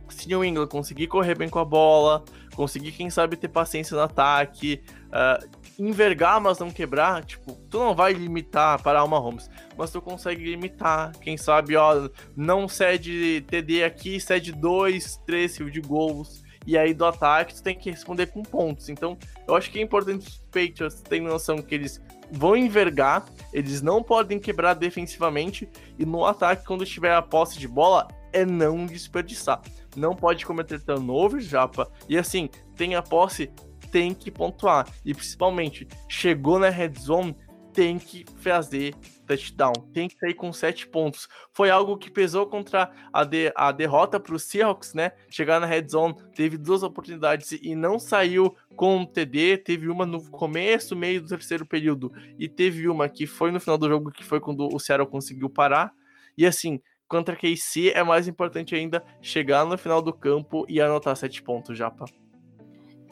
se 0.09 0.29
New 0.29 0.45
England 0.45 0.69
conseguir 0.69 1.09
correr 1.09 1.37
bem 1.37 1.49
com 1.49 1.59
a 1.59 1.65
bola, 1.65 2.25
conseguir, 2.55 2.93
quem 2.93 3.11
sabe, 3.11 3.37
ter 3.37 3.49
paciência 3.49 3.97
no 3.97 4.03
ataque, 4.05 4.81
uh, 5.07 5.56
envergar, 5.79 6.41
mas 6.41 6.59
não 6.59 6.71
quebrar, 6.71 7.25
tipo, 7.25 7.53
tu 7.71 7.79
não 7.79 7.95
vai 7.95 8.13
limitar 8.13 8.83
para 8.83 9.05
uma 9.05 9.19
Holmes, 9.19 9.51
mas 9.77 9.91
tu 9.91 10.01
consegue 10.01 10.45
limitar, 10.45 11.13
quem 11.21 11.37
sabe, 11.37 11.77
ó, 11.77 12.09
não 12.35 12.67
cede 12.67 13.45
TD 13.49 13.85
aqui, 13.85 14.19
cede 14.19 14.53
2, 14.53 15.19
3 15.27 15.57
de 15.71 15.81
gols, 15.81 16.43
e 16.67 16.77
aí 16.77 16.93
do 16.93 17.05
ataque 17.05 17.55
tu 17.55 17.63
tem 17.63 17.77
que 17.77 17.91
responder 17.91 18.27
com 18.27 18.43
pontos. 18.43 18.89
Então, 18.89 19.17
eu 19.47 19.55
acho 19.55 19.71
que 19.71 19.79
é 19.79 19.83
importante 19.83 20.27
os 20.27 20.39
Patriots 20.51 21.01
terem 21.03 21.27
noção 21.27 21.59
que 21.59 21.75
eles 21.75 22.01
vão 22.31 22.57
envergar, 22.57 23.25
eles 23.53 23.83
não 23.83 24.03
podem 24.03 24.39
quebrar 24.39 24.75
defensivamente, 24.75 25.69
e 25.99 26.05
no 26.05 26.25
ataque, 26.25 26.65
quando 26.67 26.85
tiver 26.85 27.15
a 27.15 27.23
posse 27.23 27.59
de 27.59 27.69
bola, 27.69 28.09
é 28.33 28.45
não 28.45 28.85
desperdiçar. 28.85 29.63
Não 29.95 30.15
pode 30.15 30.45
cometer 30.45 30.81
turnovers, 30.81 31.45
japa. 31.45 31.91
E 32.09 32.19
assim, 32.19 32.51
tem 32.75 32.95
a 32.95 33.03
posse, 33.03 33.51
tem 33.91 34.15
que 34.15 34.31
pontuar. 34.31 34.87
E 35.05 35.15
principalmente, 35.15 35.87
chegou 36.09 36.59
na 36.59 36.69
red 36.69 36.93
zone, 36.99 37.37
tem 37.77 37.99
que 37.99 38.25
fazer 38.39 38.95
touchdown, 39.27 39.75
tem 39.93 40.09
que 40.09 40.19
sair 40.19 40.33
com 40.33 40.51
sete 40.51 40.89
pontos. 40.89 41.29
Foi 41.53 41.69
algo 41.69 41.99
que 41.99 42.11
pesou 42.11 42.47
contra 42.47 42.91
a, 43.13 43.23
de, 43.23 43.53
a 43.55 43.71
derrota 43.71 44.19
para 44.19 44.35
os 44.35 44.45
Seahawks, 44.45 44.95
né? 44.95 45.13
Chegar 45.29 45.61
na 45.61 45.67
red 45.67 45.87
zone, 45.87 46.15
teve 46.35 46.57
duas 46.57 46.83
oportunidades 46.83 47.53
e 47.53 47.75
não 47.75 47.99
saiu 47.99 48.57
com 48.75 49.03
o 49.03 49.07
TD. 49.07 49.59
Teve 49.59 49.91
uma 49.91 50.07
no 50.07 50.25
começo, 50.31 50.97
meio 50.97 51.21
do 51.21 51.29
terceiro 51.29 51.67
período, 51.67 52.11
e 52.39 52.49
teve 52.49 52.89
uma 52.89 53.11
que 53.11 53.27
foi 53.27 53.51
no 53.51 53.61
final 53.61 53.77
do 53.77 53.89
jogo, 53.89 54.11
que 54.11 54.25
foi 54.25 54.41
quando 54.41 54.69
o 54.73 54.79
Seattle 54.79 55.07
conseguiu 55.07 55.51
parar. 55.51 55.93
E 56.39 56.47
assim, 56.47 56.81
contra 57.07 57.37
KC 57.37 57.91
é 57.95 58.03
mais 58.03 58.27
importante 58.27 58.75
ainda 58.75 59.05
chegar 59.21 59.67
no 59.67 59.77
final 59.77 60.01
do 60.01 60.15
campo 60.15 60.65
e 60.67 60.81
anotar 60.81 61.15
sete 61.15 61.43
pontos, 61.43 61.77
Japa 61.77 62.07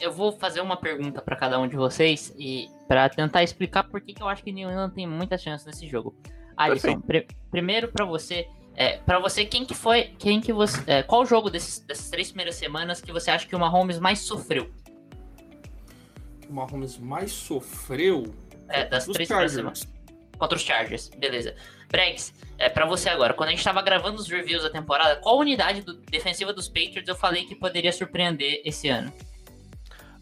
eu 0.01 0.13
vou 0.13 0.33
fazer 0.33 0.61
uma 0.61 0.77
pergunta 0.77 1.23
para 1.23 1.37
cada 1.37 1.59
um 1.59 1.69
de 1.69 1.77
vocês 1.77 2.35
e 2.39 2.69
para 2.89 3.09
tentar 3.09 3.43
explicar 3.43 3.85
por 3.85 4.01
que, 4.01 4.13
que 4.13 4.23
eu 4.23 4.29
acho 4.29 4.43
que 4.43 4.53
New 4.53 4.71
England 4.71 4.91
tem 4.91 5.07
muita 5.07 5.39
chance 5.39 5.67
nesse 5.67 5.87
jogo. 5.87 6.15
Alisson, 6.57 7.01
pr 7.01 7.25
primeiro 7.51 7.89
para 7.89 8.05
você, 8.05 8.49
é, 8.75 8.99
para 8.99 9.19
você 9.19 9.45
quem 9.45 9.65
que 9.65 9.75
foi, 9.75 10.15
quem 10.19 10.41
que 10.41 10.53
você, 10.53 10.83
é, 10.87 11.03
qual 11.03 11.25
jogo 11.25 11.51
desses, 11.51 11.81
dessas 11.81 12.11
três 12.11 12.29
primeiras 12.29 12.57
semanas 12.57 13.01
que 13.01 13.13
você 13.13 13.31
acha 13.31 13.47
que 13.47 13.55
o 13.55 13.59
Mahomes 13.59 13.99
mais 13.99 14.21
sofreu? 14.21 14.71
O 16.49 16.53
Mahomes 16.53 16.99
mais 16.99 17.33
sofreu? 17.33 18.35
É, 18.69 18.85
das 18.87 19.07
três 19.07 19.29
primeiras 19.29 19.53
semanas. 19.53 19.89
Contra 20.39 20.57
os 20.57 20.63
Chargers, 20.63 21.09
beleza. 21.11 21.55
Bregs, 21.89 22.35
é, 22.59 22.69
para 22.69 22.87
você 22.87 23.09
agora, 23.09 23.35
quando 23.35 23.49
a 23.49 23.51
gente 23.51 23.61
estava 23.61 23.81
gravando 23.81 24.19
os 24.19 24.29
reviews 24.29 24.63
da 24.63 24.71
temporada, 24.71 25.17
qual 25.17 25.39
unidade 25.39 25.83
do, 25.83 25.95
defensiva 25.95 26.53
dos 26.53 26.69
Patriots 26.69 27.07
eu 27.07 27.15
falei 27.15 27.45
que 27.45 27.55
poderia 27.55 27.93
surpreender 27.93 28.61
esse 28.65 28.89
ano? 28.89 29.13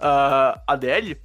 Uh, 0.02 0.60
ADL? 0.66 1.16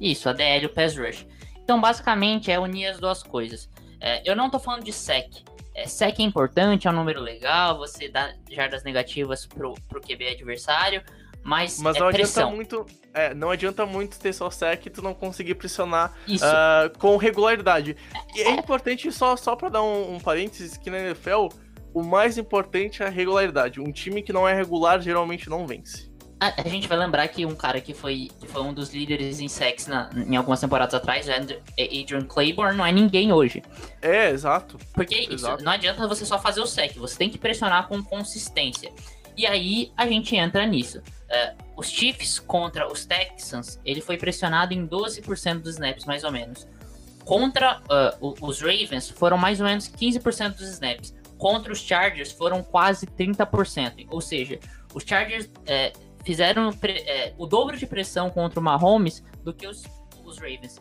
Isso, 0.00 0.28
ADL, 0.28 0.66
o 0.66 0.68
Pass 0.68 0.96
Rush. 0.96 1.26
Então, 1.62 1.80
basicamente, 1.80 2.50
é 2.50 2.58
unir 2.58 2.86
as 2.86 2.98
duas 2.98 3.22
coisas. 3.22 3.68
É, 4.00 4.22
eu 4.28 4.36
não 4.36 4.48
tô 4.48 4.58
falando 4.58 4.84
de 4.84 4.92
SEC. 4.92 5.44
É, 5.74 5.86
SEC 5.86 6.20
é 6.20 6.22
importante, 6.22 6.86
é 6.86 6.90
um 6.90 6.94
número 6.94 7.20
legal, 7.20 7.78
você 7.78 8.08
dá 8.08 8.32
jardas 8.50 8.82
negativas 8.84 9.46
pro, 9.46 9.74
pro 9.88 10.00
QB 10.00 10.28
adversário, 10.28 11.02
mas, 11.42 11.80
mas 11.80 11.96
é 11.96 12.00
não 12.00 12.10
pressão. 12.10 12.48
adianta 12.48 12.56
muito 12.56 12.86
é, 13.14 13.34
não 13.34 13.50
adianta 13.50 13.86
muito 13.86 14.18
ter 14.18 14.32
só 14.32 14.50
sec 14.50 14.84
e 14.84 14.90
tu 14.90 15.00
não 15.00 15.14
conseguir 15.14 15.54
pressionar 15.54 16.12
uh, 16.28 16.98
com 16.98 17.16
regularidade 17.16 17.96
e 18.34 18.42
é, 18.42 18.48
é 18.48 18.50
importante 18.54 19.10
só 19.10 19.36
só 19.36 19.56
para 19.56 19.68
dar 19.70 19.82
um, 19.82 20.16
um 20.16 20.20
parênteses 20.20 20.76
que 20.76 20.90
na 20.90 20.98
NFL 20.98 21.48
o 21.94 22.02
mais 22.02 22.36
importante 22.36 23.02
é 23.02 23.06
a 23.06 23.08
regularidade 23.08 23.80
um 23.80 23.90
time 23.90 24.20
que 24.22 24.32
não 24.32 24.46
é 24.46 24.52
regular 24.52 25.00
geralmente 25.00 25.48
não 25.48 25.66
vence 25.66 26.07
a, 26.40 26.62
a, 26.62 26.68
gente 26.68 26.86
vai 26.86 26.96
lembrar 26.96 27.26
que 27.28 27.44
um 27.44 27.54
cara 27.54 27.80
que 27.80 27.92
foi, 27.92 28.30
que 28.38 28.46
foi 28.46 28.62
um 28.62 28.72
dos 28.72 28.92
líderes 28.92 29.40
em 29.40 29.48
sex 29.48 29.86
na, 29.86 30.10
em 30.14 30.36
algumas 30.36 30.60
temporadas 30.60 30.94
atrás, 30.94 31.28
é 31.28 31.36
Adrian 31.36 32.24
Claiborne, 32.26 32.76
não 32.76 32.86
é 32.86 32.92
ninguém 32.92 33.32
hoje. 33.32 33.62
É, 34.00 34.30
exato. 34.30 34.78
Porque 34.92 35.26
exato. 35.30 35.56
Isso, 35.56 35.64
não 35.64 35.72
adianta 35.72 36.06
você 36.06 36.24
só 36.24 36.38
fazer 36.38 36.60
o 36.60 36.66
sec, 36.66 36.96
você 36.96 37.16
tem 37.16 37.30
que 37.30 37.38
pressionar 37.38 37.88
com 37.88 38.02
consistência. 38.02 38.92
E 39.36 39.46
aí 39.46 39.92
a 39.96 40.06
gente 40.06 40.34
entra 40.36 40.66
nisso. 40.66 40.98
Uh, 40.98 41.64
os 41.76 41.88
Chiefs 41.88 42.38
contra 42.38 42.90
os 42.90 43.04
Texans, 43.04 43.78
ele 43.84 44.00
foi 44.00 44.16
pressionado 44.16 44.74
em 44.74 44.86
12% 44.86 45.60
dos 45.60 45.74
snaps, 45.74 46.04
mais 46.04 46.24
ou 46.24 46.32
menos. 46.32 46.66
Contra 47.24 47.80
uh, 47.80 48.34
os 48.40 48.60
Ravens 48.60 49.10
foram 49.10 49.36
mais 49.36 49.60
ou 49.60 49.66
menos 49.66 49.88
15% 49.88 50.56
dos 50.56 50.68
snaps. 50.70 51.14
Contra 51.36 51.72
os 51.72 51.78
Chargers 51.78 52.32
foram 52.32 52.62
quase 52.62 53.06
30%. 53.06 54.06
Ou 54.10 54.20
seja, 54.20 54.58
os 54.92 55.04
Chargers 55.04 55.48
é, 55.66 55.92
fizeram 56.24 56.70
é, 56.82 57.32
o 57.38 57.46
dobro 57.46 57.76
de 57.76 57.86
pressão 57.86 58.30
contra 58.30 58.60
o 58.60 58.62
Mahomes 58.62 59.24
do 59.42 59.52
que 59.52 59.66
os, 59.66 59.84
os 60.24 60.38
Ravens. 60.38 60.80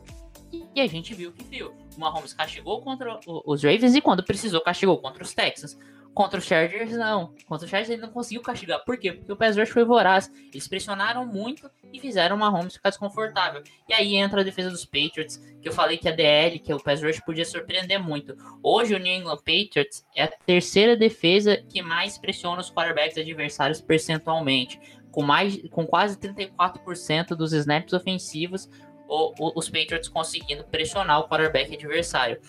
E 0.75 0.81
a 0.81 0.87
gente 0.87 1.13
viu 1.13 1.31
que 1.31 1.43
viu. 1.43 1.73
O 1.95 1.99
Mahomes 1.99 2.33
castigou 2.33 2.81
contra 2.81 3.19
os 3.25 3.63
Ravens 3.63 3.95
e 3.95 4.01
quando 4.01 4.23
precisou 4.23 4.61
castigou 4.61 4.97
contra 4.99 5.23
os 5.23 5.33
Texans. 5.33 5.77
Contra 6.17 6.39
os 6.39 6.45
Chargers, 6.45 6.93
não. 6.93 7.31
Contra 7.47 7.65
os 7.65 7.69
Chargers 7.69 7.91
ele 7.91 8.01
não 8.01 8.09
conseguiu 8.09 8.41
castigar. 8.41 8.83
Por 8.83 8.97
quê? 8.97 9.13
Porque 9.13 9.31
o 9.31 9.35
pass 9.35 9.55
rush 9.55 9.69
foi 9.69 9.85
voraz. 9.85 10.31
Eles 10.51 10.67
pressionaram 10.67 11.27
muito 11.27 11.69
e 11.93 11.99
fizeram 11.99 12.35
o 12.35 12.39
Mahomes 12.39 12.73
ficar 12.73 12.89
desconfortável. 12.89 13.61
E 13.87 13.93
aí 13.93 14.15
entra 14.15 14.41
a 14.41 14.43
defesa 14.43 14.71
dos 14.71 14.83
Patriots, 14.83 15.37
que 15.61 15.69
eu 15.69 15.71
falei 15.71 15.95
que 15.95 16.09
a 16.09 16.11
DL, 16.11 16.57
que 16.57 16.73
o 16.73 16.81
pass 16.81 17.03
rush 17.03 17.19
podia 17.19 17.45
surpreender 17.45 18.01
muito. 18.01 18.35
Hoje 18.63 18.95
o 18.95 18.97
New 18.97 19.13
England 19.13 19.37
Patriots 19.37 20.03
é 20.15 20.23
a 20.23 20.27
terceira 20.27 20.97
defesa 20.97 21.57
que 21.69 21.83
mais 21.83 22.17
pressiona 22.17 22.61
os 22.61 22.71
quarterbacks 22.71 23.15
adversários 23.15 23.79
percentualmente. 23.79 24.79
Com, 25.17 25.23
mais, 25.23 25.59
com 25.71 25.83
quase 25.87 26.15
34% 26.15 27.29
dos 27.29 27.51
snaps 27.51 27.91
ofensivos, 27.91 28.69
o, 29.09 29.33
o, 29.39 29.53
os 29.55 29.67
Patriots 29.67 30.07
conseguindo 30.07 30.63
pressionar 30.65 31.21
o 31.21 31.27
quarterback 31.27 31.73
adversário. 31.73 32.39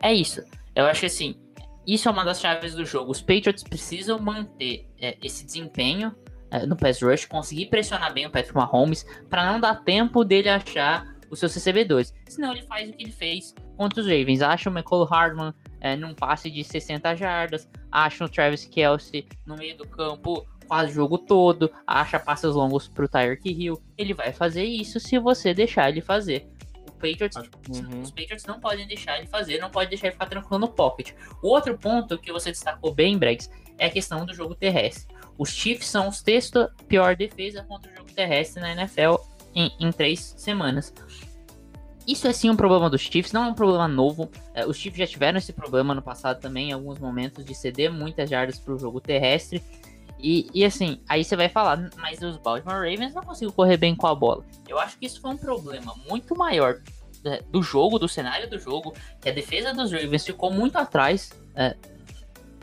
É 0.00 0.14
isso. 0.14 0.42
Eu 0.74 0.86
acho 0.86 1.00
que 1.00 1.06
assim, 1.06 1.38
isso 1.86 2.08
é 2.08 2.10
uma 2.10 2.24
das 2.24 2.40
chaves 2.40 2.74
do 2.74 2.86
jogo. 2.86 3.10
Os 3.10 3.20
Patriots 3.20 3.62
precisam 3.62 4.18
manter 4.18 4.88
é, 4.98 5.18
esse 5.22 5.44
desempenho 5.44 6.16
é, 6.50 6.64
no 6.64 6.74
pass 6.74 7.02
rush, 7.02 7.26
conseguir 7.26 7.66
pressionar 7.66 8.14
bem 8.14 8.24
o 8.24 8.30
Patrick 8.30 8.56
Mahomes, 8.56 9.04
para 9.28 9.52
não 9.52 9.60
dar 9.60 9.84
tempo 9.84 10.24
dele 10.24 10.48
achar 10.48 11.14
os 11.30 11.38
seus 11.38 11.52
recebedores. 11.52 12.14
Senão 12.30 12.52
ele 12.52 12.62
faz 12.62 12.88
o 12.88 12.94
que 12.94 13.02
ele 13.02 13.12
fez 13.12 13.54
contra 13.76 14.00
os 14.00 14.06
Ravens. 14.06 14.40
Acha 14.40 14.70
o 14.70 14.72
McCall 14.72 15.04
Hardman 15.04 15.52
é, 15.82 15.94
num 15.94 16.14
passe 16.14 16.50
de 16.50 16.64
60 16.64 17.14
jardas, 17.14 17.68
acha 17.92 18.24
o 18.24 18.28
Travis 18.28 18.64
Kelsey 18.64 19.28
no 19.44 19.54
meio 19.54 19.76
do 19.76 19.86
campo 19.86 20.46
quase 20.66 20.90
o 20.90 20.94
jogo 20.94 21.18
todo, 21.18 21.70
acha 21.86 22.18
passes 22.18 22.54
longos 22.54 22.88
pro 22.88 23.08
Tyreek 23.08 23.48
Hill. 23.48 23.80
Ele 23.96 24.14
vai 24.14 24.32
fazer 24.32 24.64
isso 24.64 25.00
se 25.00 25.18
você 25.18 25.54
deixar 25.54 25.88
ele 25.88 26.00
fazer. 26.00 26.48
Patriots, 26.96 27.36
uhum. 27.36 28.02
os 28.02 28.10
Patriots 28.10 28.44
não 28.46 28.58
podem 28.58 28.86
deixar 28.86 29.18
ele 29.18 29.26
fazer, 29.26 29.58
não 29.58 29.70
pode 29.70 29.90
deixar 29.90 30.06
ele 30.06 30.14
ficar 30.14 30.26
tranquilo 30.26 30.58
no 30.58 30.68
pocket. 30.68 31.12
O 31.42 31.48
outro 31.48 31.76
ponto 31.76 32.18
que 32.18 32.32
você 32.32 32.50
destacou 32.50 32.92
bem, 32.92 33.18
Bregs, 33.18 33.50
é 33.78 33.86
a 33.86 33.90
questão 33.90 34.24
do 34.24 34.34
jogo 34.34 34.54
terrestre. 34.54 35.14
Os 35.38 35.50
Chiefs 35.50 35.88
são 35.88 36.08
os 36.08 36.18
sexto 36.18 36.68
pior 36.88 37.14
defesa 37.14 37.62
contra 37.64 37.92
o 37.92 37.94
jogo 37.94 38.10
terrestre 38.12 38.60
na 38.60 38.72
NFL 38.72 39.16
em, 39.54 39.70
em 39.78 39.92
três 39.92 40.34
semanas. 40.38 40.92
Isso 42.06 42.28
é 42.28 42.32
sim 42.32 42.48
um 42.48 42.56
problema 42.56 42.88
dos 42.88 43.00
Chiefs, 43.00 43.32
não 43.32 43.44
é 43.44 43.48
um 43.48 43.54
problema 43.54 43.88
novo. 43.88 44.30
É, 44.54 44.64
os 44.64 44.76
Chiefs 44.76 44.98
já 44.98 45.06
tiveram 45.06 45.38
esse 45.38 45.52
problema 45.52 45.94
no 45.94 46.00
passado 46.00 46.40
também, 46.40 46.70
em 46.70 46.72
alguns 46.72 46.98
momentos, 46.98 47.44
de 47.44 47.54
ceder 47.54 47.92
muitas 47.92 48.30
jardas 48.30 48.58
para 48.58 48.74
o 48.74 48.78
jogo 48.78 49.00
terrestre. 49.00 49.60
E, 50.18 50.48
e, 50.54 50.64
assim, 50.64 51.00
aí 51.08 51.22
você 51.22 51.36
vai 51.36 51.48
falar, 51.48 51.90
mas 51.96 52.22
os 52.22 52.36
Baltimore 52.38 52.76
Ravens 52.76 53.14
não 53.14 53.22
conseguiram 53.22 53.52
correr 53.52 53.76
bem 53.76 53.94
com 53.94 54.06
a 54.06 54.14
bola. 54.14 54.44
Eu 54.66 54.78
acho 54.78 54.98
que 54.98 55.06
isso 55.06 55.20
foi 55.20 55.30
um 55.30 55.36
problema 55.36 55.94
muito 56.08 56.34
maior 56.34 56.80
é, 57.24 57.42
do 57.50 57.62
jogo, 57.62 57.98
do 57.98 58.08
cenário 58.08 58.48
do 58.48 58.58
jogo, 58.58 58.94
que 59.20 59.28
a 59.28 59.32
defesa 59.32 59.74
dos 59.74 59.92
Ravens 59.92 60.24
ficou 60.24 60.50
muito 60.50 60.76
atrás, 60.76 61.32
é, 61.54 61.76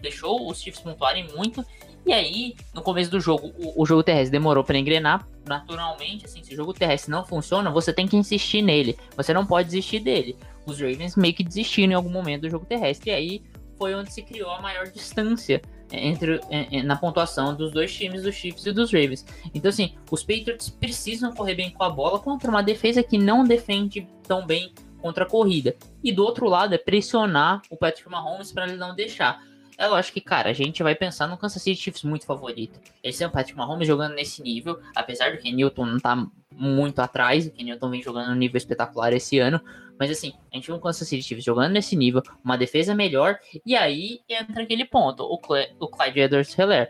deixou 0.02 0.50
os 0.50 0.62
Chiefs 0.62 0.82
pontuarem 0.82 1.28
muito. 1.36 1.66
E 2.06 2.12
aí, 2.12 2.56
no 2.74 2.82
começo 2.82 3.10
do 3.10 3.20
jogo, 3.20 3.54
o, 3.58 3.82
o 3.82 3.86
jogo 3.86 4.04
terrestre 4.04 4.32
demorou 4.32 4.64
para 4.64 4.78
engrenar. 4.78 5.28
Naturalmente, 5.46 6.26
assim, 6.26 6.44
se 6.44 6.54
o 6.54 6.56
jogo 6.56 6.74
terrestre 6.74 7.12
não 7.12 7.26
funciona, 7.26 7.70
você 7.70 7.94
tem 7.94 8.08
que 8.08 8.18
insistir 8.18 8.62
nele. 8.62 8.98
Você 9.16 9.34
não 9.34 9.46
pode 9.46 9.68
desistir 9.68 10.00
dele. 10.00 10.36
Os 10.66 10.80
Ravens 10.80 11.16
meio 11.16 11.34
que 11.34 11.44
desistiram 11.44 11.92
em 11.92 11.96
algum 11.96 12.10
momento 12.10 12.42
do 12.42 12.50
jogo 12.50 12.66
terrestre. 12.66 13.12
E 13.12 13.14
aí 13.14 13.44
foi 13.78 13.96
onde 13.96 14.12
se 14.12 14.22
criou 14.22 14.52
a 14.52 14.62
maior 14.62 14.86
distância 14.92 15.62
entre 15.94 16.42
na 16.84 16.96
pontuação 16.96 17.56
dos 17.56 17.72
dois 17.72 17.94
times, 17.94 18.24
dos 18.24 18.34
Chiefs 18.34 18.66
e 18.66 18.72
dos 18.72 18.92
Ravens. 18.92 19.26
Então, 19.54 19.70
assim, 19.70 19.94
os 20.10 20.24
Patriots 20.24 20.70
precisam 20.70 21.34
correr 21.34 21.56
bem 21.56 21.70
com 21.70 21.84
a 21.84 21.90
bola 21.90 22.20
contra 22.20 22.50
uma 22.50 22.64
defesa 22.64 23.04
que 23.04 23.18
não 23.18 23.44
defende 23.44 24.08
tão 24.28 24.46
bem 24.46 24.74
contra 25.00 25.24
a 25.24 25.30
corrida. 25.30 25.76
E 26.04 26.12
do 26.12 26.24
outro 26.24 26.48
lado 26.48 26.74
é 26.74 26.78
pressionar 26.78 27.62
o 27.70 27.78
Patrick 27.78 28.10
Mahomes 28.10 28.52
para 28.52 28.66
ele 28.66 28.78
não 28.78 28.96
deixar. 28.96 29.42
Eu 29.78 29.96
acho 29.96 30.14
que, 30.14 30.22
cara, 30.22 30.50
a 30.50 30.54
gente 30.54 30.84
vai 30.84 30.96
pensar 30.96 31.28
no 31.28 31.38
Kansas 31.38 31.62
City 31.62 31.82
Chiefs 31.82 32.04
muito 32.04 32.26
favorito. 32.26 32.80
Eles 33.04 33.18
têm 33.18 33.28
o 33.28 33.32
Patrick 33.32 33.58
Mahomes 33.58 33.88
jogando 33.88 34.14
nesse 34.14 34.42
nível, 34.42 34.80
apesar 34.96 35.32
do 35.32 35.40
que 35.40 35.52
Newton 35.52 35.86
não 35.86 36.00
tá 36.00 36.26
muito 36.52 37.00
atrás, 37.00 37.48
o 37.48 37.52
que 37.52 37.64
Newton 37.64 37.90
vem 37.90 38.02
jogando 38.02 38.30
no 38.30 38.36
nível 38.36 38.58
espetacular 38.58 39.12
esse 39.14 39.40
ano, 39.40 39.60
mas 40.00 40.12
assim, 40.12 40.34
a 40.52 40.56
gente 40.56 40.68
viu 40.68 40.76
um 40.76 40.80
Kansas 40.80 41.08
City 41.08 41.24
Chiefs 41.24 41.46
jogando 41.46 41.74
nesse 41.74 41.96
nível, 41.96 42.22
uma 42.44 42.58
defesa 42.58 42.96
melhor, 42.96 43.40
e 43.66 43.76
aí 43.76 44.22
entra 44.28 44.64
aquele 44.64 44.86
ponto, 44.86 45.24
o, 45.24 45.38
Cle 45.38 45.76
o 45.80 45.88
Clyde 45.88 46.22
Edwards-Helaire. 46.22 46.90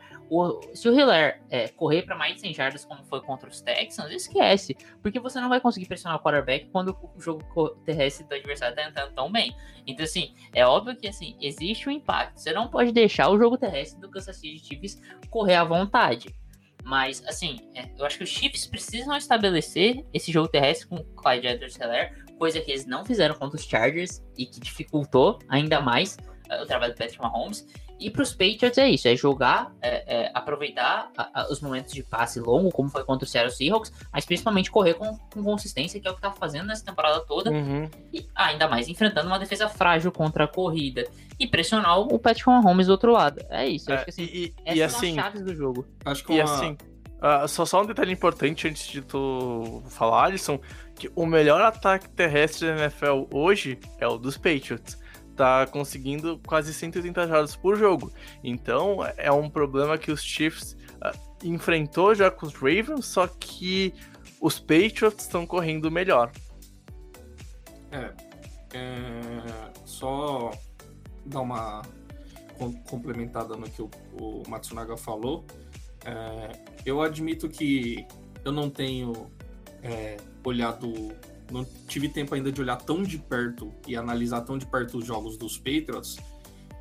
se 0.73 0.89
o 0.89 0.93
Hiller 0.93 1.41
é, 1.49 1.67
correr 1.67 2.03
para 2.03 2.15
mais 2.15 2.35
de 2.35 2.41
100 2.41 2.53
jardas 2.53 2.85
como 2.85 3.03
foi 3.05 3.21
contra 3.21 3.49
os 3.49 3.61
Texans, 3.61 4.11
esquece, 4.11 4.75
porque 5.01 5.19
você 5.19 5.39
não 5.39 5.49
vai 5.49 5.59
conseguir 5.59 5.85
pressionar 5.85 6.17
o 6.17 6.23
quarterback 6.23 6.69
quando 6.71 6.97
o 7.15 7.19
jogo 7.19 7.69
terrestre 7.85 8.25
do 8.27 8.35
adversário 8.35 8.75
tá 8.75 8.87
entrando 8.87 9.13
tão 9.13 9.31
bem. 9.31 9.55
Então 9.85 10.03
assim, 10.03 10.33
é 10.53 10.65
óbvio 10.65 10.95
que 10.95 11.07
assim, 11.07 11.35
existe 11.41 11.89
um 11.89 11.91
impacto. 11.91 12.39
Você 12.39 12.53
não 12.53 12.67
pode 12.67 12.91
deixar 12.91 13.29
o 13.29 13.37
jogo 13.37 13.57
terrestre 13.57 13.99
do 13.99 14.09
Kansas 14.09 14.37
City 14.37 14.59
Chiefs 14.65 15.01
correr 15.29 15.55
à 15.55 15.63
vontade. 15.63 16.33
Mas, 16.83 17.23
assim, 17.25 17.59
é, 17.73 17.89
eu 17.97 18.05
acho 18.05 18.17
que 18.17 18.25
os 18.25 18.29
Chiefs 18.29 18.67
precisam 18.67 19.15
estabelecer 19.15 20.05
esse 20.13 20.33
jogo 20.33 20.49
terrestre 20.49 20.87
com 20.87 20.97
o 20.97 21.03
Clyde 21.15 21.47
Edwards-Helaire 21.47 22.22
coisa 22.37 22.59
que 22.59 22.71
eles 22.71 22.85
não 22.85 23.05
fizeram 23.05 23.35
contra 23.35 23.57
os 23.57 23.65
Chargers 23.65 24.21
e 24.37 24.45
que 24.45 24.59
dificultou 24.59 25.39
ainda 25.47 25.81
mais 25.81 26.17
uh, 26.49 26.63
o 26.63 26.65
trabalho 26.65 26.93
do 26.93 26.97
Patrick 26.97 27.21
Mahomes. 27.21 27.65
E 27.99 28.09
para 28.09 28.23
os 28.23 28.31
Patriots 28.31 28.77
é 28.77 28.89
isso, 28.89 29.07
é 29.07 29.15
jogar, 29.15 29.71
é, 29.81 30.23
é, 30.25 30.31
aproveitar 30.33 31.09
a, 31.17 31.41
a, 31.41 31.51
os 31.51 31.61
momentos 31.61 31.93
de 31.93 32.03
passe 32.03 32.39
longo, 32.39 32.69
como 32.69 32.89
foi 32.89 33.03
contra 33.05 33.25
o 33.25 33.27
Seattle 33.27 33.55
Seahawks, 33.55 33.93
mas 34.11 34.25
principalmente 34.25 34.69
correr 34.69 34.95
com, 34.95 35.17
com 35.33 35.41
consistência, 35.41 36.01
que 36.01 36.07
é 36.07 36.11
o 36.11 36.15
que 36.15 36.21
tá 36.21 36.31
fazendo 36.31 36.67
nessa 36.67 36.83
temporada 36.83 37.21
toda. 37.21 37.49
Uhum. 37.49 37.89
E 38.11 38.27
ainda 38.35 38.67
mais 38.67 38.89
enfrentando 38.89 39.27
uma 39.27 39.39
defesa 39.39 39.69
frágil 39.69 40.11
contra 40.11 40.43
a 40.43 40.47
corrida. 40.47 41.07
E 41.39 41.47
pressionar 41.47 41.97
o 41.97 42.19
Patrick 42.19 42.47
Mahomes 42.49 42.87
do 42.87 42.91
outro 42.91 43.11
lado. 43.11 43.41
É 43.49 43.65
isso, 43.67 43.89
é, 43.89 43.95
acho 43.95 44.03
que 44.03 44.09
assim, 44.09 44.23
e, 44.23 44.53
essas 44.65 44.77
e, 44.77 44.83
assim, 44.83 45.15
são 45.15 45.19
as 45.19 45.25
chaves 45.25 45.41
do 45.41 45.55
jogo. 45.55 45.87
Acho 46.03 46.23
que 46.25 46.31
uma... 46.31 46.37
e 46.37 46.41
assim, 46.41 46.77
uh, 47.23 47.47
só, 47.47 47.65
só 47.65 47.81
um 47.81 47.85
detalhe 47.85 48.11
importante 48.11 48.67
antes 48.67 48.87
de 48.87 49.01
tu 49.01 49.81
falar, 49.89 50.25
Alisson, 50.25 50.59
que 50.95 51.09
o 51.15 51.25
melhor 51.25 51.61
ataque 51.61 52.09
terrestre 52.09 52.67
da 52.67 52.83
NFL 52.83 53.25
hoje 53.31 53.79
é 53.97 54.07
o 54.07 54.17
dos 54.17 54.37
Patriots. 54.37 55.01
Tá 55.35 55.65
conseguindo 55.65 56.39
quase 56.45 56.73
180 56.73 57.27
jardas 57.27 57.55
por 57.55 57.75
jogo. 57.75 58.13
Então 58.43 58.99
é 59.17 59.31
um 59.31 59.49
problema 59.49 59.97
que 59.97 60.11
os 60.11 60.21
Chiefs 60.21 60.77
uh, 60.97 61.17
enfrentou 61.43 62.13
já 62.13 62.29
com 62.29 62.45
os 62.45 62.53
Ravens, 62.53 63.05
só 63.05 63.25
que 63.27 63.93
os 64.39 64.59
Patriots 64.59 65.23
estão 65.23 65.47
correndo 65.47 65.89
melhor. 65.89 66.31
É, 67.91 68.13
é, 68.73 69.71
só 69.85 70.51
dar 71.25 71.41
uma 71.41 71.81
complementada 72.89 73.55
no 73.55 73.69
que 73.69 73.81
o, 73.81 73.89
o 74.13 74.43
Matsunaga 74.47 74.97
falou. 74.97 75.45
É, 76.05 76.72
eu 76.85 77.01
admito 77.01 77.47
que 77.47 78.05
eu 78.43 78.51
não 78.51 78.69
tenho 78.69 79.31
é, 79.81 80.17
olhado. 80.43 80.91
Não 81.51 81.65
tive 81.87 82.09
tempo 82.09 82.33
ainda 82.33 82.51
de 82.51 82.61
olhar 82.61 82.77
tão 82.77 83.03
de 83.03 83.17
perto 83.17 83.71
e 83.87 83.95
analisar 83.95 84.41
tão 84.41 84.57
de 84.57 84.65
perto 84.65 84.97
os 84.97 85.05
jogos 85.05 85.37
dos 85.37 85.57
Patriots. 85.57 86.17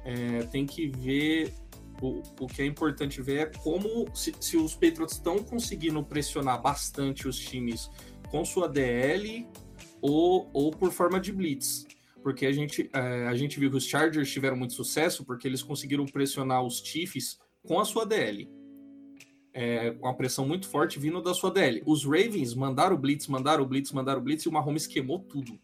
É, 0.05 0.43
tem 0.45 0.67
que 0.67 0.89
ver. 0.89 1.53
O, 2.01 2.21
o 2.41 2.47
que 2.49 2.63
é 2.63 2.67
importante 2.67 3.23
ver 3.23 3.39
é 3.39 3.47
como 3.47 4.09
se, 4.13 4.35
se 4.41 4.57
os 4.57 4.75
Patriots 4.75 5.15
estão 5.15 5.39
conseguindo 5.39 6.03
pressionar 6.03 6.61
bastante 6.61 7.29
os 7.29 7.39
times 7.39 7.89
com 8.29 8.45
sua 8.45 8.69
DL 8.69 9.47
ou, 10.01 10.51
ou 10.53 10.73
por 10.73 10.91
forma 10.91 11.21
de 11.21 11.31
blitz. 11.31 11.87
Porque 12.21 12.45
a 12.47 12.53
gente, 12.53 12.91
é, 12.93 13.29
a 13.29 13.35
gente 13.37 13.61
viu 13.61 13.71
que 13.71 13.77
os 13.77 13.85
Chargers 13.85 14.33
tiveram 14.33 14.57
muito 14.57 14.75
sucesso 14.75 15.25
porque 15.25 15.47
eles 15.47 15.63
conseguiram 15.63 16.05
pressionar 16.05 16.65
os 16.65 16.81
Chiefs 16.81 17.39
com 17.63 17.79
a 17.79 17.85
sua 17.85 18.05
DL 18.05 18.49
é, 19.55 19.95
uma 20.01 20.15
pressão 20.15 20.47
muito 20.47 20.69
forte 20.69 20.99
vindo 20.99 21.21
da 21.23 21.35
sua 21.35 21.51
DL. 21.51 21.83
Os 21.87 22.05
Ravens 22.05 22.55
mandaram 22.55 22.97
o 22.97 22.99
blitz, 22.99 23.27
mandaram 23.27 23.65
o 23.65 23.67
blitz, 23.67 23.93
mandaram 23.93 24.21
o 24.21 24.25
blitz 24.25 24.45
e 24.45 24.49
o 24.49 24.53
Mahomes 24.53 24.87
queimou 24.87 25.19
tudo. 25.19 25.59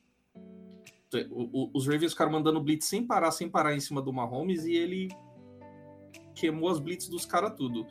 O, 1.31 1.65
o, 1.65 1.71
os 1.73 1.87
Ravens 1.87 2.13
ficaram 2.13 2.33
mandando 2.33 2.61
blitz 2.61 2.85
sem 2.85 3.07
parar, 3.07 3.31
sem 3.31 3.49
parar 3.49 3.75
em 3.75 3.81
cima 3.81 4.03
do 4.03 4.13
Mahomes 4.13 4.65
e 4.65 4.75
ele 4.75 5.09
queimou 6.35 6.69
as 6.69 6.79
blitz 6.79 7.09
dos 7.09 7.25
caras 7.25 7.55
tudo. 7.57 7.87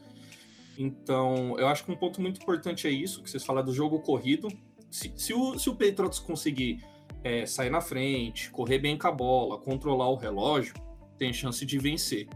Então, 0.77 1.57
eu 1.57 1.67
acho 1.67 1.83
que 1.83 1.91
um 1.91 1.95
ponto 1.95 2.21
muito 2.21 2.39
importante 2.39 2.87
é 2.87 2.91
isso, 2.91 3.23
que 3.23 3.29
vocês 3.29 3.43
falam 3.43 3.65
do 3.65 3.73
jogo 3.73 3.99
corrido. 3.99 4.47
Se, 4.91 5.11
se, 5.15 5.33
o, 5.33 5.57
se 5.57 5.69
o 5.69 5.75
Patriots 5.75 6.19
conseguir 6.19 6.83
é, 7.23 7.47
sair 7.47 7.71
na 7.71 7.81
frente, 7.81 8.51
correr 8.51 8.77
bem 8.77 8.95
com 8.95 9.07
a 9.07 9.11
bola, 9.11 9.57
controlar 9.57 10.09
o 10.09 10.15
relógio, 10.15 10.75
tem 11.17 11.33
chance 11.33 11.65
de 11.65 11.79
vencer 11.79 12.27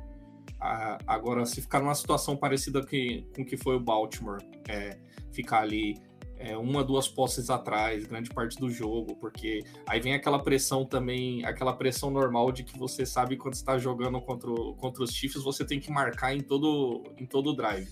agora, 1.08 1.46
se 1.46 1.62
ficar 1.62 1.80
numa 1.80 1.96
situação 1.96 2.38
parecida 2.38 2.86
que, 2.86 3.26
com 3.36 3.44
que 3.44 3.58
foi 3.58 3.76
o 3.76 3.80
Baltimore, 3.80 4.40
é, 4.68 4.98
ficar 5.32 5.62
ali 5.62 5.96
é, 6.38 6.58
uma, 6.58 6.84
duas 6.84 7.08
posses 7.08 7.50
atrás, 7.50 8.06
grande 8.06 8.30
parte 8.30 8.60
do 8.60 8.70
jogo, 8.70 9.16
porque 9.16 9.64
aí 9.88 10.00
vem 10.00 10.14
aquela 10.14 10.40
pressão 10.40 10.86
também, 10.86 11.46
aquela 11.46 11.74
pressão 11.74 12.10
normal 12.10 12.52
de 12.52 12.64
que 12.64 12.78
você 12.78 13.06
sabe 13.06 13.38
quando 13.38 13.54
está 13.54 13.78
jogando 13.78 14.20
contra, 14.22 14.52
contra 14.78 15.04
os 15.04 15.12
Chiefs, 15.12 15.44
você 15.44 15.66
tem 15.66 15.80
que 15.80 15.92
marcar 15.92 16.36
em 16.36 16.42
todo 16.42 17.04
em 17.20 17.26
todo 17.26 17.56
drive. 17.56 17.90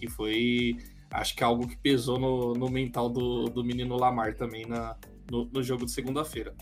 E 0.00 0.08
foi, 0.08 0.76
acho 1.10 1.34
que 1.34 1.42
é 1.42 1.46
algo 1.46 1.66
que 1.66 1.76
pesou 1.76 2.18
no, 2.18 2.54
no 2.54 2.68
mental 2.68 3.08
do, 3.08 3.46
do 3.46 3.64
menino 3.64 3.96
Lamar 3.96 4.34
também 4.34 4.66
na, 4.66 4.96
no, 5.30 5.44
no 5.46 5.62
jogo 5.62 5.84
de 5.84 5.92
segunda-feira. 5.92 6.54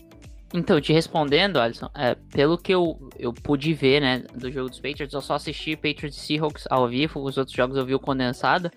Então, 0.53 0.79
te 0.79 0.93
respondendo, 0.93 1.59
Alisson, 1.59 1.89
é, 1.95 2.15
pelo 2.31 2.57
que 2.57 2.71
eu, 2.71 3.09
eu 3.17 3.33
pude 3.33 3.73
ver, 3.73 3.99
né, 3.99 4.23
do 4.35 4.51
jogo 4.51 4.69
dos 4.69 4.79
Patriots, 4.79 5.13
eu 5.13 5.21
só 5.21 5.33
assisti 5.33 5.75
Patriots 5.75 6.15
e 6.15 6.19
Seahawks 6.19 6.65
ao 6.69 6.87
vivo, 6.87 7.21
os 7.21 7.37
outros 7.37 7.55
jogos 7.55 7.75
eu 7.75 7.85
vi 7.85 7.95
o 7.95 7.99
condensado. 7.99 8.71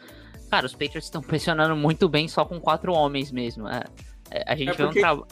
Cara, 0.51 0.65
os 0.65 0.73
Patriots 0.73 1.05
estão 1.05 1.21
pressionando 1.23 1.77
muito 1.77 2.09
bem 2.09 2.27
só 2.29 2.47
com 2.47 2.59
quatro 2.59 2.93
homens 2.93 3.31
mesmo. 3.31 3.69
É, 3.69 3.85
é, 4.31 4.45
a 4.47 4.57
gente 4.57 4.71
é 4.71 4.75
porque, 4.75 4.83
vê 4.83 4.89
um 4.89 5.03
trabalho. 5.03 5.27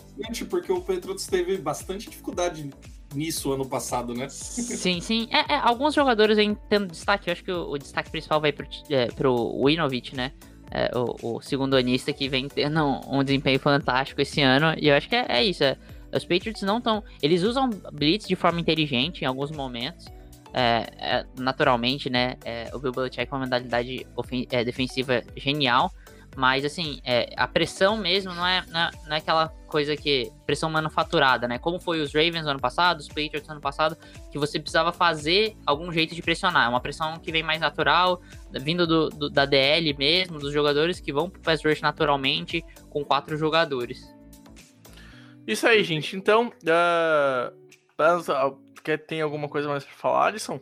porque 0.50 0.72
o 0.72 0.80
Patriots 0.82 1.26
teve 1.26 1.56
bastante 1.56 2.10
dificuldade 2.10 2.70
nisso 3.14 3.52
ano 3.52 3.66
passado, 3.66 4.12
né? 4.12 4.28
Sim, 4.30 5.00
sim. 5.00 5.28
É, 5.30 5.54
é, 5.54 5.56
alguns 5.56 5.94
jogadores 5.94 6.36
aí 6.36 6.56
tendo 6.68 6.88
destaque. 6.88 7.30
Eu 7.30 7.32
acho 7.32 7.44
que 7.44 7.52
o, 7.52 7.70
o 7.70 7.78
destaque 7.78 8.10
principal 8.10 8.40
vai 8.40 8.52
pro, 8.52 8.66
é, 8.90 9.06
pro 9.06 9.34
Winovich, 9.62 10.14
né? 10.14 10.32
É, 10.70 10.90
o, 10.94 11.36
o, 11.36 11.40
segundo 11.40 11.76
anista 11.76 12.12
que 12.12 12.28
vem 12.28 12.48
tendo 12.48 12.82
um, 12.84 13.18
um, 13.18 13.24
desempenho 13.24 13.60
fantástico 13.60 14.20
esse 14.20 14.42
ano. 14.42 14.74
E 14.76 14.88
eu 14.88 14.96
acho 14.96 15.08
que 15.08 15.14
é, 15.14 15.26
é 15.28 15.44
isso. 15.44 15.62
Os 16.16 16.24
Patriots 16.24 16.62
não 16.62 16.78
estão. 16.78 17.02
Eles 17.22 17.42
usam 17.42 17.68
blitz 17.92 18.26
de 18.26 18.36
forma 18.36 18.60
inteligente 18.60 19.22
em 19.22 19.26
alguns 19.26 19.50
momentos. 19.50 20.06
É, 20.56 20.86
é, 20.98 21.26
naturalmente, 21.36 22.08
né? 22.08 22.36
É, 22.44 22.70
o 22.72 22.78
Bill 22.78 22.92
Belichick 22.92 23.28
é 23.28 23.34
uma 23.34 23.40
modalidade 23.40 24.06
é, 24.52 24.62
defensiva 24.62 25.20
genial, 25.36 25.90
mas 26.36 26.64
assim, 26.64 27.00
é, 27.04 27.32
a 27.36 27.48
pressão 27.48 27.96
mesmo 27.96 28.32
não 28.32 28.46
é, 28.46 28.64
não 28.68 28.80
é, 28.80 28.90
não, 29.06 29.16
é, 29.16 29.18
aquela 29.18 29.48
coisa 29.66 29.96
que. 29.96 30.30
pressão 30.46 30.70
manufaturada, 30.70 31.48
né? 31.48 31.58
Como 31.58 31.80
foi 31.80 32.00
os 32.00 32.14
Ravens 32.14 32.46
ano 32.46 32.60
passado, 32.60 33.00
os 33.00 33.08
Patriots 33.08 33.48
ano 33.48 33.60
passado, 33.60 33.96
que 34.30 34.38
você 34.38 34.60
precisava 34.60 34.92
fazer 34.92 35.56
algum 35.66 35.90
jeito 35.92 36.14
de 36.14 36.22
pressionar. 36.22 36.66
É 36.66 36.68
uma 36.68 36.80
pressão 36.80 37.18
que 37.18 37.32
vem 37.32 37.42
mais 37.42 37.60
natural, 37.60 38.20
vindo 38.52 38.86
do, 38.86 39.08
do, 39.08 39.30
da 39.30 39.44
DL 39.44 39.92
mesmo, 39.94 40.38
dos 40.38 40.52
jogadores 40.52 41.00
que 41.00 41.12
vão 41.12 41.28
pro 41.28 41.40
pass 41.40 41.64
rush 41.64 41.80
naturalmente, 41.80 42.64
com 42.90 43.04
quatro 43.04 43.36
jogadores. 43.36 44.14
Isso 45.46 45.66
aí, 45.66 45.84
gente. 45.84 46.16
Então, 46.16 46.48
uh, 46.48 48.58
quer, 48.82 48.98
tem 48.98 49.20
alguma 49.20 49.48
coisa 49.48 49.68
mais 49.68 49.84
pra 49.84 49.94
falar, 49.94 50.26
Alisson? 50.26 50.60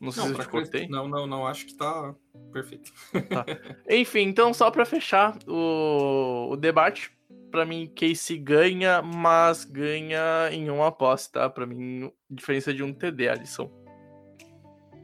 Não 0.00 0.10
sei 0.10 0.24
não, 0.24 0.34
se 0.34 0.40
eu 0.40 0.44
te 0.44 0.50
cortei. 0.50 0.88
Não, 0.88 1.06
não, 1.06 1.26
não. 1.26 1.46
Acho 1.46 1.66
que 1.66 1.74
tá 1.74 2.14
perfeito. 2.52 2.92
Tá. 3.28 3.44
Enfim, 3.88 4.22
então 4.22 4.52
só 4.52 4.70
pra 4.70 4.84
fechar 4.84 5.38
o, 5.46 6.48
o 6.50 6.56
debate, 6.56 7.12
pra 7.52 7.64
mim, 7.64 7.92
Casey 7.94 8.36
ganha, 8.36 9.00
mas 9.00 9.64
ganha 9.64 10.50
em 10.50 10.70
uma 10.70 10.88
aposta, 10.88 11.40
tá? 11.40 11.50
Pra 11.50 11.66
mim, 11.66 12.10
diferença 12.28 12.74
de 12.74 12.82
um 12.82 12.92
TD, 12.92 13.28
Alisson. 13.28 13.70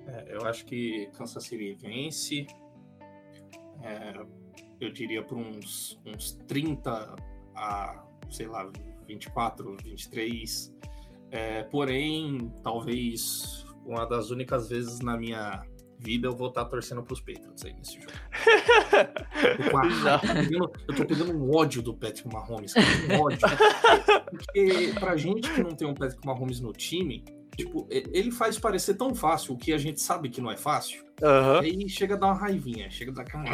É, 0.08 0.34
eu 0.34 0.46
acho 0.46 0.64
que 0.64 1.08
Kansas 1.16 1.44
City 1.44 1.74
vence. 1.74 2.46
É, 3.82 4.14
eu 4.80 4.90
diria 4.90 5.22
por 5.22 5.38
uns, 5.38 6.00
uns 6.04 6.32
30 6.48 7.14
a, 7.54 8.04
sei 8.30 8.46
lá, 8.46 8.70
24, 9.08 9.76
23. 9.82 10.74
É, 11.30 11.62
porém, 11.64 12.52
talvez 12.62 13.66
uma 13.84 14.04
das 14.04 14.30
únicas 14.30 14.68
vezes 14.68 15.00
na 15.00 15.16
minha 15.16 15.62
vida 15.98 16.28
eu 16.28 16.36
vou 16.36 16.48
estar 16.48 16.64
torcendo 16.66 17.02
pros 17.02 17.20
Patriots 17.20 17.64
aí 17.64 17.72
nesse 17.72 18.00
jogo. 18.00 18.12
eu, 20.52 20.72
eu 20.88 20.94
tô 20.94 21.04
pegando 21.04 21.32
um 21.32 21.54
ódio 21.54 21.82
do 21.82 21.92
Patrick 21.92 22.28
Mahomes, 22.32 22.72
um 22.76 23.20
ódio. 23.20 23.38
Porque 24.30 24.92
pra 24.98 25.16
gente 25.16 25.52
que 25.52 25.62
não 25.62 25.70
tem 25.70 25.88
um 25.88 25.94
Patrick 25.94 26.24
Mahomes 26.24 26.60
no 26.60 26.72
time, 26.72 27.24
tipo, 27.56 27.86
ele 27.90 28.30
faz 28.30 28.58
parecer 28.58 28.94
tão 28.94 29.14
fácil 29.14 29.54
o 29.54 29.58
que 29.58 29.72
a 29.72 29.78
gente 29.78 30.00
sabe 30.00 30.28
que 30.28 30.40
não 30.40 30.50
é 30.50 30.56
fácil. 30.56 31.04
Uhum. 31.20 31.60
Aí 31.60 31.88
chega 31.88 32.14
a 32.14 32.18
dar 32.18 32.26
uma 32.26 32.38
raivinha, 32.38 32.88
chega 32.90 33.10
a 33.10 33.14
dar 33.14 33.22
aquela. 33.22 33.44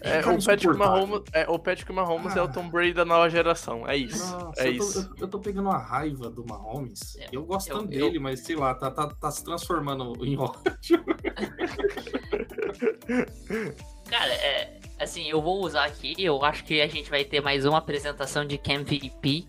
É, 0.00 0.20
o, 0.20 0.42
Patrick 0.44 0.76
Mahomes, 0.76 1.22
é, 1.32 1.46
o 1.48 1.58
Patrick 1.58 1.92
Mahomes 1.92 2.36
ah. 2.36 2.40
é 2.40 2.42
o 2.42 2.48
Tom 2.52 2.68
Brady 2.68 2.92
da 2.92 3.04
nova 3.04 3.28
geração. 3.28 3.88
É 3.88 3.96
isso. 3.96 4.32
Nossa, 4.32 4.62
é 4.62 4.68
eu, 4.68 4.72
isso. 4.72 5.08
Tô, 5.08 5.14
eu, 5.14 5.20
eu, 5.20 5.28
tô 5.28 5.38
pegando 5.40 5.68
uma 5.68 5.78
raiva 5.78 6.30
do 6.30 6.46
Mahomes. 6.46 7.16
É, 7.16 7.28
eu 7.32 7.44
gosto 7.44 7.68
tanto 7.68 7.88
dele, 7.88 8.18
mas 8.18 8.40
sei 8.40 8.56
lá, 8.56 8.74
tá, 8.74 8.90
tá, 8.90 9.08
tá 9.08 9.30
se 9.30 9.44
transformando 9.44 10.24
em 10.24 10.36
ódio. 10.38 11.04
Cara, 14.08 14.32
é, 14.32 14.78
assim, 14.98 15.28
eu 15.28 15.42
vou 15.42 15.64
usar 15.64 15.84
aqui. 15.84 16.14
Eu 16.18 16.44
acho 16.44 16.64
que 16.64 16.80
a 16.80 16.88
gente 16.88 17.10
vai 17.10 17.24
ter 17.24 17.40
mais 17.40 17.64
uma 17.64 17.78
apresentação 17.78 18.44
de 18.44 18.56
Cam 18.58 18.84
VP. 18.84 19.46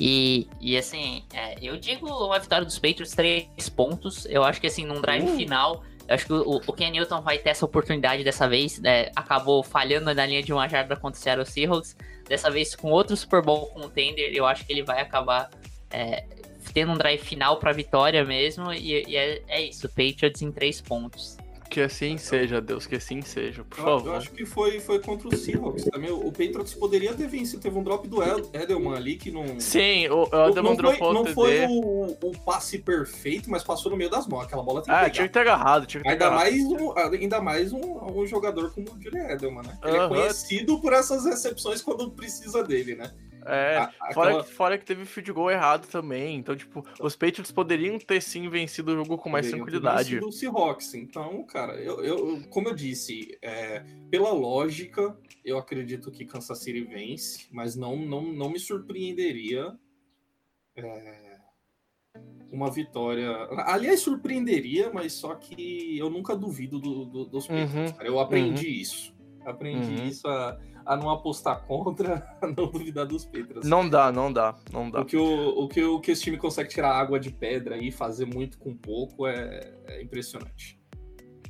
E, 0.00 0.48
e 0.60 0.76
assim, 0.76 1.24
é, 1.32 1.56
eu 1.62 1.76
digo 1.76 2.06
uma 2.08 2.38
vitória 2.38 2.64
dos 2.64 2.78
Patriots, 2.78 3.12
três 3.12 3.68
pontos. 3.68 4.26
Eu 4.26 4.42
acho 4.42 4.60
que 4.60 4.66
assim, 4.66 4.84
num 4.84 5.00
drive 5.00 5.24
uh. 5.24 5.36
final 5.36 5.82
eu 6.12 6.14
acho 6.14 6.26
que 6.26 6.32
o, 6.32 6.60
o 6.66 6.72
Ken 6.74 6.90
Newton 6.90 7.22
vai 7.22 7.38
ter 7.38 7.50
essa 7.50 7.64
oportunidade 7.64 8.22
dessa 8.22 8.46
vez. 8.46 8.78
Né? 8.78 9.10
Acabou 9.16 9.62
falhando 9.62 10.14
na 10.14 10.26
linha 10.26 10.42
de 10.42 10.52
uma 10.52 10.68
jarda 10.68 10.94
contra 10.94 11.18
o 11.18 11.22
Seattle 11.22 11.46
Seahawks. 11.46 11.96
Dessa 12.28 12.50
vez 12.50 12.76
com 12.76 12.90
outro 12.90 13.16
Super 13.16 13.42
Bowl 13.42 13.66
contender, 13.68 14.30
eu 14.34 14.44
acho 14.44 14.64
que 14.66 14.72
ele 14.72 14.82
vai 14.82 15.00
acabar 15.00 15.50
é, 15.90 16.24
tendo 16.74 16.92
um 16.92 16.98
drive 16.98 17.20
final 17.20 17.58
para 17.58 17.72
vitória 17.72 18.22
mesmo. 18.26 18.72
E, 18.74 19.04
e 19.08 19.16
é, 19.16 19.42
é, 19.48 19.62
isso, 19.62 19.88
Patriots 19.88 20.42
em 20.42 20.52
três 20.52 20.82
pontos. 20.82 21.38
Que 21.72 21.80
assim 21.80 22.18
seja, 22.18 22.60
Deus, 22.60 22.86
que 22.86 22.96
assim 22.96 23.22
seja, 23.22 23.64
por 23.64 23.78
eu, 23.78 23.84
favor. 23.84 24.06
Eu 24.08 24.16
acho 24.16 24.30
que 24.30 24.44
foi, 24.44 24.78
foi 24.78 24.98
contra 24.98 25.26
o 25.26 25.34
Seahawks 25.34 25.84
também. 25.86 26.10
O 26.10 26.30
Patriots 26.30 26.74
poderia 26.74 27.14
ter 27.14 27.26
vencido. 27.26 27.62
Teve 27.62 27.78
um 27.78 27.82
drop 27.82 28.06
do 28.06 28.22
Edelman 28.22 28.94
ali 28.94 29.16
que 29.16 29.30
não. 29.30 29.58
Sim, 29.58 30.06
o 30.10 30.24
Edelman 30.50 30.76
dropou 30.76 31.14
Não 31.14 31.24
foi 31.24 31.64
o, 31.64 32.14
o, 32.22 32.38
passe 32.44 32.78
perfeito, 32.78 33.50
mas 33.50 33.64
passou 33.64 33.90
no 33.90 33.96
meio 33.96 34.10
das 34.10 34.26
mãos. 34.26 34.42
Aquela 34.42 34.62
bola 34.62 34.82
tem 34.82 34.92
que 34.92 35.00
Ah, 35.00 35.08
tinha 35.08 35.26
que 35.26 35.32
ter 35.32 35.40
agarrado. 35.40 35.86
Tinha 35.86 36.02
que 36.02 36.06
ter 36.06 36.12
ainda, 36.12 36.26
agarrado. 36.26 36.50
Mais 36.50 36.62
um, 36.62 36.98
ainda 36.98 37.40
mais 37.40 37.72
um, 37.72 38.20
um 38.20 38.26
jogador 38.26 38.70
como 38.74 38.88
o 38.92 39.02
Julian 39.02 39.30
Edelman, 39.30 39.62
né? 39.62 39.78
Ele 39.82 39.96
é 39.96 40.08
conhecido 40.08 40.78
por 40.78 40.92
essas 40.92 41.24
recepções 41.24 41.80
quando 41.80 42.10
precisa 42.10 42.62
dele, 42.62 42.96
né? 42.96 43.10
É, 43.46 43.78
a, 43.78 44.12
fora, 44.12 44.28
aquela... 44.30 44.44
que, 44.44 44.52
fora 44.52 44.78
que 44.78 44.84
teve 44.84 45.04
field 45.04 45.32
goal 45.32 45.50
errado 45.50 45.86
também. 45.88 46.36
Então, 46.36 46.54
tipo, 46.56 46.84
os 47.00 47.16
Patriots 47.16 47.50
poderiam 47.50 47.98
ter 47.98 48.20
sim 48.20 48.48
vencido 48.48 48.92
o 48.92 48.96
jogo 48.96 49.18
com 49.18 49.28
mais 49.28 49.46
poderiam 49.46 49.66
tranquilidade. 49.66 50.18
Ter 50.18 50.24
o 50.24 50.32
Seahawks. 50.32 50.94
Então, 50.94 51.44
cara, 51.44 51.74
eu, 51.74 52.02
eu, 52.04 52.42
como 52.50 52.68
eu 52.68 52.74
disse, 52.74 53.36
é, 53.42 53.84
pela 54.10 54.32
lógica, 54.32 55.16
eu 55.44 55.58
acredito 55.58 56.10
que 56.10 56.24
Kansas 56.24 56.58
City 56.58 56.82
vence, 56.82 57.46
mas 57.50 57.74
não, 57.76 57.96
não, 57.96 58.22
não 58.22 58.50
me 58.50 58.58
surpreenderia 58.58 59.76
é, 60.76 61.38
uma 62.50 62.70
vitória. 62.70 63.30
Aliás, 63.66 64.00
surpreenderia, 64.00 64.90
mas 64.92 65.14
só 65.14 65.34
que 65.34 65.96
eu 65.98 66.10
nunca 66.10 66.36
duvido 66.36 66.78
do, 66.78 67.04
do, 67.04 67.24
dos 67.24 67.46
Patriots. 67.46 67.92
Uhum, 67.92 68.02
eu 68.02 68.20
aprendi 68.20 68.66
uhum. 68.66 68.72
isso. 68.72 69.14
Aprendi 69.44 70.00
uhum. 70.00 70.06
isso 70.06 70.28
a 70.28 70.58
a 70.84 70.96
não 70.96 71.10
apostar 71.10 71.62
contra, 71.66 72.36
a 72.40 72.46
não 72.46 72.66
duvidar 72.66 73.06
dos 73.06 73.24
Petras. 73.24 73.66
Não 73.66 73.88
dá, 73.88 74.12
não 74.12 74.32
dá, 74.32 74.54
não 74.72 74.90
dá. 74.90 75.00
O 75.00 75.04
que 75.04 75.16
o, 75.16 75.48
o, 75.64 75.68
que, 75.68 75.82
o 75.82 76.00
que 76.00 76.10
esse 76.10 76.22
time 76.22 76.36
consegue 76.36 76.68
tirar 76.68 76.92
água 76.92 77.18
de 77.18 77.30
pedra 77.30 77.76
e 77.76 77.90
fazer 77.90 78.26
muito 78.26 78.58
com 78.58 78.74
pouco 78.74 79.26
é, 79.26 79.72
é 79.86 80.02
impressionante. 80.02 80.80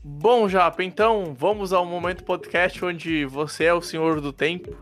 Bom, 0.04 0.48
Japa, 0.48 0.82
então 0.82 1.32
vamos 1.38 1.72
ao 1.72 1.86
momento 1.86 2.24
podcast 2.24 2.84
onde 2.84 3.24
você 3.24 3.64
é 3.64 3.74
o 3.74 3.80
senhor 3.80 4.20
do 4.20 4.32
tempo. 4.32 4.76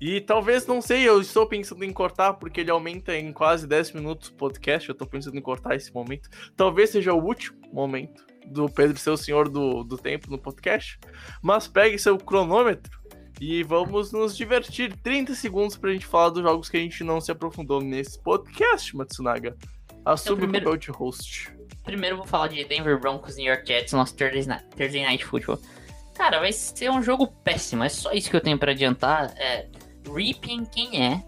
E 0.00 0.20
talvez, 0.20 0.66
não 0.66 0.82
sei, 0.82 1.08
eu 1.08 1.20
estou 1.20 1.46
pensando 1.46 1.82
em 1.84 1.92
cortar, 1.92 2.34
porque 2.34 2.60
ele 2.60 2.70
aumenta 2.70 3.16
em 3.16 3.32
quase 3.32 3.66
10 3.66 3.92
minutos 3.92 4.28
o 4.28 4.34
podcast. 4.34 4.88
Eu 4.88 4.92
estou 4.92 5.06
pensando 5.06 5.36
em 5.38 5.40
cortar 5.40 5.74
esse 5.74 5.92
momento. 5.94 6.28
Talvez 6.54 6.90
seja 6.90 7.14
o 7.14 7.24
último 7.24 7.58
momento 7.72 8.26
do 8.46 8.68
Pedro 8.68 8.98
ser 8.98 9.10
o 9.10 9.16
senhor 9.16 9.48
do, 9.48 9.82
do 9.82 9.96
tempo 9.96 10.30
no 10.30 10.38
podcast. 10.38 10.98
Mas 11.42 11.66
pegue 11.66 11.98
seu 11.98 12.18
cronômetro 12.18 12.95
e 13.40 13.62
vamos 13.62 14.12
nos 14.12 14.36
divertir 14.36 14.94
30 14.96 15.34
segundos 15.34 15.76
pra 15.76 15.92
gente 15.92 16.06
falar 16.06 16.30
dos 16.30 16.42
jogos 16.42 16.68
que 16.68 16.76
a 16.76 16.80
gente 16.80 17.04
não 17.04 17.20
se 17.20 17.30
aprofundou 17.30 17.80
nesse 17.80 18.18
podcast, 18.20 18.96
Matsunaga. 18.96 19.56
Assume 20.04 20.36
então, 20.36 20.36
primeiro, 20.38 20.66
o 20.66 20.70
papel 20.70 20.80
de 20.80 20.90
host. 20.90 21.52
Primeiro 21.84 22.16
vou 22.16 22.26
falar 22.26 22.48
de 22.48 22.64
Denver 22.64 22.98
Broncos 22.98 23.36
New 23.36 23.46
York 23.46 23.66
Jets, 23.66 23.92
nosso 23.92 24.14
Thursday 24.16 24.46
Night, 24.46 24.64
Thursday 24.76 25.04
Night 25.04 25.24
Football. 25.24 25.58
Cara, 26.14 26.38
vai 26.38 26.52
ser 26.52 26.90
um 26.90 27.02
jogo 27.02 27.26
péssimo, 27.26 27.84
é 27.84 27.88
só 27.88 28.12
isso 28.12 28.30
que 28.30 28.36
eu 28.36 28.40
tenho 28.40 28.58
para 28.58 28.72
adiantar. 28.72 29.34
É, 29.36 29.68
Reaping 30.06 30.64
quem 30.64 31.04
é? 31.04 31.22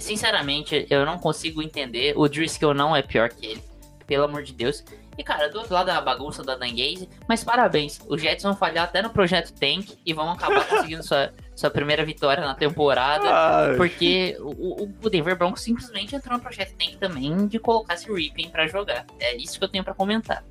Sinceramente, 0.00 0.86
eu 0.90 1.06
não 1.06 1.18
consigo 1.18 1.62
entender. 1.62 2.12
O 2.16 2.28
Driscoll 2.28 2.74
não 2.74 2.94
é 2.94 3.02
pior 3.02 3.30
que 3.30 3.46
ele, 3.46 3.62
pelo 4.06 4.24
amor 4.24 4.42
de 4.42 4.52
Deus. 4.52 4.84
E, 5.16 5.22
cara, 5.22 5.48
do 5.48 5.58
outro 5.58 5.72
lado 5.72 5.86
da 5.86 6.00
bagunça 6.00 6.42
da 6.42 6.56
Dangaze, 6.56 7.08
mas 7.28 7.44
parabéns, 7.44 8.00
os 8.08 8.20
Jets 8.20 8.42
vão 8.42 8.56
falhar 8.56 8.84
até 8.84 9.00
no 9.00 9.10
projeto 9.10 9.52
Tank 9.52 9.96
e 10.04 10.12
vão 10.12 10.30
acabar 10.30 10.66
conseguindo 10.68 11.02
sua, 11.02 11.32
sua 11.54 11.70
primeira 11.70 12.04
vitória 12.04 12.44
na 12.44 12.54
temporada, 12.54 13.28
Ai. 13.28 13.76
porque 13.76 14.36
o, 14.40 14.90
o, 15.02 15.10
Denver 15.10 15.36
Broncos 15.36 15.62
simplesmente 15.62 16.16
entrou 16.16 16.36
no 16.36 16.42
projeto 16.42 16.74
Tank 16.76 16.96
também 16.96 17.46
de 17.46 17.58
colocar 17.58 17.94
esse 17.94 18.12
Ripping 18.12 18.50
para 18.50 18.66
jogar. 18.66 19.06
É 19.20 19.36
isso 19.36 19.58
que 19.58 19.64
eu 19.64 19.68
tenho 19.68 19.84
para 19.84 19.94
comentar. 19.94 20.44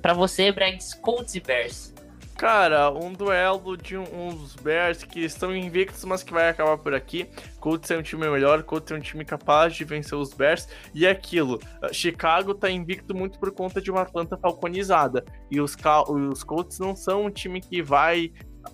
Para 0.00 0.14
você, 0.14 0.52
Brags, 0.52 0.94
Colts 0.94 1.34
e 1.34 1.40
Bears. 1.40 1.92
Cara, 2.38 2.88
um 2.92 3.12
duelo 3.12 3.76
de 3.76 3.96
um- 3.96 4.28
uns 4.28 4.54
Bears 4.54 5.02
que 5.02 5.18
estão 5.18 5.54
invictos, 5.54 6.04
mas 6.04 6.22
que 6.22 6.32
vai 6.32 6.48
acabar 6.48 6.78
por 6.78 6.94
aqui. 6.94 7.28
Colts 7.58 7.90
é 7.90 7.98
um 7.98 8.02
time 8.02 8.30
melhor, 8.30 8.62
Colts 8.62 8.92
é 8.92 8.94
um 8.94 9.00
time 9.00 9.24
capaz 9.24 9.74
de 9.74 9.84
vencer 9.84 10.16
os 10.16 10.32
Bears. 10.32 10.68
E 10.94 11.04
é 11.04 11.10
aquilo, 11.10 11.56
uh, 11.82 11.92
Chicago 11.92 12.54
tá 12.54 12.70
invicto 12.70 13.12
muito 13.12 13.40
por 13.40 13.50
conta 13.50 13.80
de 13.80 13.90
uma 13.90 14.02
Atlanta 14.02 14.36
falconizada. 14.36 15.24
E 15.50 15.60
os, 15.60 15.76
os 16.08 16.44
Colts 16.44 16.78
não 16.78 16.94
são 16.94 17.24
um 17.24 17.30
time 17.30 17.60
que 17.60 17.82
vai 17.82 18.32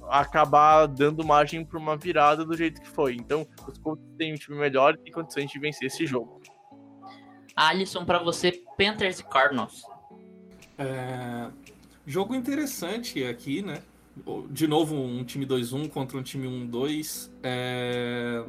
acabar 0.09 0.87
dando 0.87 1.25
margem 1.25 1.65
para 1.65 1.79
uma 1.79 1.97
virada 1.97 2.45
do 2.45 2.57
jeito 2.57 2.81
que 2.81 2.89
foi. 2.89 3.15
Então, 3.15 3.47
os 3.69 3.79
Colts 3.79 4.05
têm 4.17 4.33
um 4.33 4.37
time 4.37 4.57
melhor 4.57 4.95
e 4.95 4.99
têm 4.99 5.13
condições 5.13 5.51
de 5.51 5.59
vencer 5.59 5.87
esse 5.87 6.07
jogo. 6.07 6.41
Alisson, 7.57 8.05
pra 8.05 8.19
você, 8.19 8.53
Panthers 8.77 9.21
e 9.21 9.25
Cardinals. 9.25 9.85
É, 10.77 11.51
Jogo 12.07 12.35
interessante 12.35 13.25
aqui, 13.25 13.63
né? 13.63 13.83
De 14.51 14.67
novo, 14.69 14.95
um 14.95 15.25
time 15.25 15.47
2-1 15.47 15.89
contra 15.89 16.19
um 16.19 16.23
time 16.23 16.47
1-2. 16.47 17.31
É, 17.43 18.45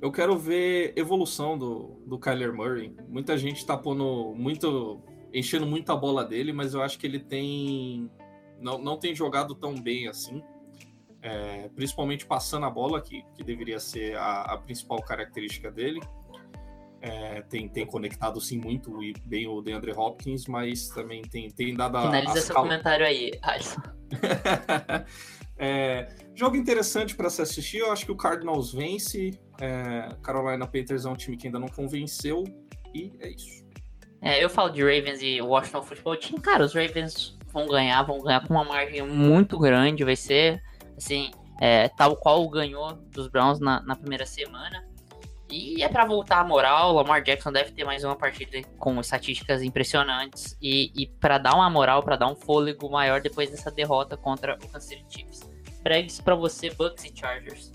Eu 0.00 0.10
quero 0.12 0.36
ver 0.36 0.92
evolução 0.96 1.56
do, 1.56 1.96
do 2.06 2.18
Kyler 2.18 2.52
Murray. 2.52 2.92
Muita 3.08 3.38
gente 3.38 3.64
tá 3.64 3.76
pondo 3.76 4.34
muito. 4.36 5.00
enchendo 5.32 5.64
muita 5.66 5.94
bola 5.96 6.24
dele, 6.24 6.52
mas 6.52 6.74
eu 6.74 6.82
acho 6.82 6.98
que 6.98 7.06
ele 7.06 7.20
tem. 7.20 8.10
Não, 8.64 8.78
não 8.78 8.98
tem 8.98 9.14
jogado 9.14 9.54
tão 9.54 9.74
bem 9.74 10.08
assim. 10.08 10.42
É, 11.22 11.68
principalmente 11.74 12.26
passando 12.26 12.66
a 12.66 12.70
bola, 12.70 13.00
que, 13.00 13.22
que 13.34 13.42
deveria 13.44 13.78
ser 13.78 14.16
a, 14.16 14.42
a 14.42 14.58
principal 14.58 15.00
característica 15.02 15.70
dele. 15.70 16.00
É, 17.00 17.42
tem, 17.42 17.68
tem 17.68 17.84
conectado 17.84 18.40
sim 18.40 18.58
muito 18.58 19.02
e 19.02 19.12
bem 19.26 19.46
o 19.46 19.60
DeAndre 19.60 19.92
Hopkins, 19.92 20.46
mas 20.46 20.88
também 20.88 21.20
tem, 21.20 21.50
tem 21.50 21.74
dado 21.74 21.98
a, 21.98 22.02
Finaliza 22.02 22.40
seu 22.40 22.54
cal- 22.54 22.64
comentário 22.64 23.04
aí, 23.04 23.30
Alisson. 23.42 23.80
É, 25.56 26.08
jogo 26.34 26.56
interessante 26.56 27.14
para 27.14 27.30
se 27.30 27.40
assistir. 27.40 27.78
Eu 27.78 27.92
acho 27.92 28.04
que 28.04 28.10
o 28.10 28.16
Cardinals 28.16 28.72
vence. 28.72 29.38
É, 29.60 30.08
Carolina 30.20 30.66
Panthers 30.66 31.04
é 31.04 31.08
um 31.08 31.14
time 31.14 31.36
que 31.36 31.46
ainda 31.46 31.60
não 31.60 31.68
convenceu. 31.68 32.42
E 32.92 33.12
é 33.20 33.30
isso. 33.30 33.64
É, 34.20 34.42
eu 34.42 34.50
falo 34.50 34.70
de 34.70 34.82
Ravens 34.82 35.22
e 35.22 35.40
Washington 35.40 35.82
Football 35.82 36.16
Team. 36.16 36.40
Cara, 36.40 36.64
os 36.64 36.74
Ravens 36.74 37.38
vão 37.54 37.68
ganhar, 37.68 38.02
vão 38.02 38.20
ganhar 38.20 38.46
com 38.46 38.52
uma 38.52 38.64
margem 38.64 39.00
muito 39.06 39.56
grande. 39.58 40.04
Vai 40.04 40.16
ser, 40.16 40.60
assim, 40.96 41.30
é, 41.60 41.88
tal 41.88 42.16
qual 42.16 42.46
ganhou 42.48 42.92
dos 43.12 43.28
Browns 43.28 43.60
na, 43.60 43.80
na 43.82 43.94
primeira 43.94 44.26
semana. 44.26 44.84
E 45.48 45.82
é 45.82 45.88
pra 45.88 46.04
voltar 46.04 46.40
a 46.40 46.44
moral. 46.44 46.92
Lamar 46.92 47.22
Jackson 47.22 47.52
deve 47.52 47.70
ter 47.70 47.84
mais 47.84 48.02
uma 48.02 48.16
partida 48.16 48.60
com 48.76 49.00
estatísticas 49.00 49.62
impressionantes. 49.62 50.58
E, 50.60 50.90
e 51.00 51.06
para 51.06 51.38
dar 51.38 51.54
uma 51.54 51.70
moral, 51.70 52.02
para 52.02 52.16
dar 52.16 52.26
um 52.26 52.34
fôlego 52.34 52.90
maior 52.90 53.20
depois 53.20 53.50
dessa 53.50 53.70
derrota 53.70 54.16
contra 54.16 54.56
o 54.56 54.58
Kansas 54.58 54.84
City 54.84 55.04
Chiefs. 55.08 55.40
Pregs 55.82 56.20
pra 56.20 56.34
você, 56.34 56.70
Bucks 56.70 57.04
e 57.04 57.16
Chargers. 57.16 57.70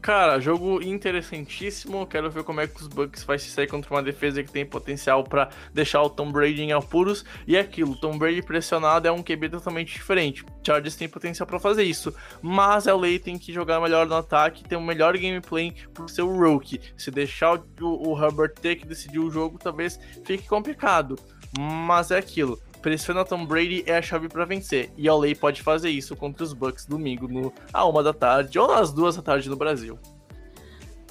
Cara, 0.00 0.40
jogo 0.40 0.80
interessantíssimo. 0.82 2.06
Quero 2.06 2.30
ver 2.30 2.42
como 2.42 2.60
é 2.60 2.66
que 2.66 2.80
os 2.80 2.88
Bucks 2.88 3.22
vai 3.22 3.38
se 3.38 3.50
sair 3.50 3.66
contra 3.66 3.92
uma 3.92 4.02
defesa 4.02 4.42
que 4.42 4.50
tem 4.50 4.64
potencial 4.64 5.22
pra 5.22 5.50
deixar 5.74 6.00
o 6.02 6.08
Tom 6.08 6.32
Brady 6.32 6.62
em 6.62 6.72
apuros. 6.72 7.22
E 7.46 7.54
é 7.54 7.60
aquilo, 7.60 7.94
Tom 7.94 8.16
Brady 8.16 8.42
pressionado 8.42 9.06
é 9.06 9.12
um 9.12 9.22
QB 9.22 9.50
totalmente 9.50 9.92
diferente. 9.92 10.44
Chargers 10.66 10.96
tem 10.96 11.06
potencial 11.06 11.46
pra 11.46 11.60
fazer 11.60 11.84
isso, 11.84 12.14
mas 12.40 12.88
a 12.88 12.94
LA 12.94 13.18
tem 13.22 13.38
que 13.38 13.52
jogar 13.52 13.78
melhor 13.78 14.06
no 14.06 14.14
ataque, 14.14 14.64
ter 14.64 14.76
um 14.76 14.84
melhor 14.84 15.16
gameplay 15.18 15.74
pro 15.92 16.08
seu 16.08 16.26
rookie. 16.34 16.80
Se 16.96 17.10
deixar 17.10 17.60
o, 17.80 18.10
o 18.10 18.24
Herbert 18.24 18.54
ter 18.54 18.76
que 18.76 18.86
decidir 18.86 19.18
o 19.18 19.30
jogo, 19.30 19.58
talvez 19.58 20.00
fique 20.24 20.48
complicado. 20.48 21.18
Mas 21.58 22.10
é 22.10 22.16
aquilo. 22.16 22.58
Pressiona 22.80 23.24
Tom 23.24 23.44
Brady 23.44 23.84
é 23.86 23.96
a 23.96 24.02
chave 24.02 24.28
pra 24.28 24.44
vencer. 24.44 24.90
E 24.96 25.08
a 25.08 25.14
LA 25.14 25.34
pode 25.38 25.62
fazer 25.62 25.90
isso 25.90 26.16
contra 26.16 26.42
os 26.42 26.52
Bucks 26.52 26.86
domingo 26.86 27.28
no, 27.28 27.52
a 27.72 27.84
uma 27.84 28.02
da 28.02 28.12
tarde 28.12 28.58
ou 28.58 28.72
às 28.72 28.92
duas 28.92 29.16
da 29.16 29.22
tarde 29.22 29.48
no 29.48 29.56
Brasil. 29.56 29.98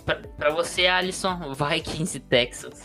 Pra, 0.05 0.15
pra 0.15 0.49
você, 0.49 0.87
Alisson, 0.87 1.53
Vikings 1.53 2.17
e 2.17 2.19
Texans. 2.19 2.81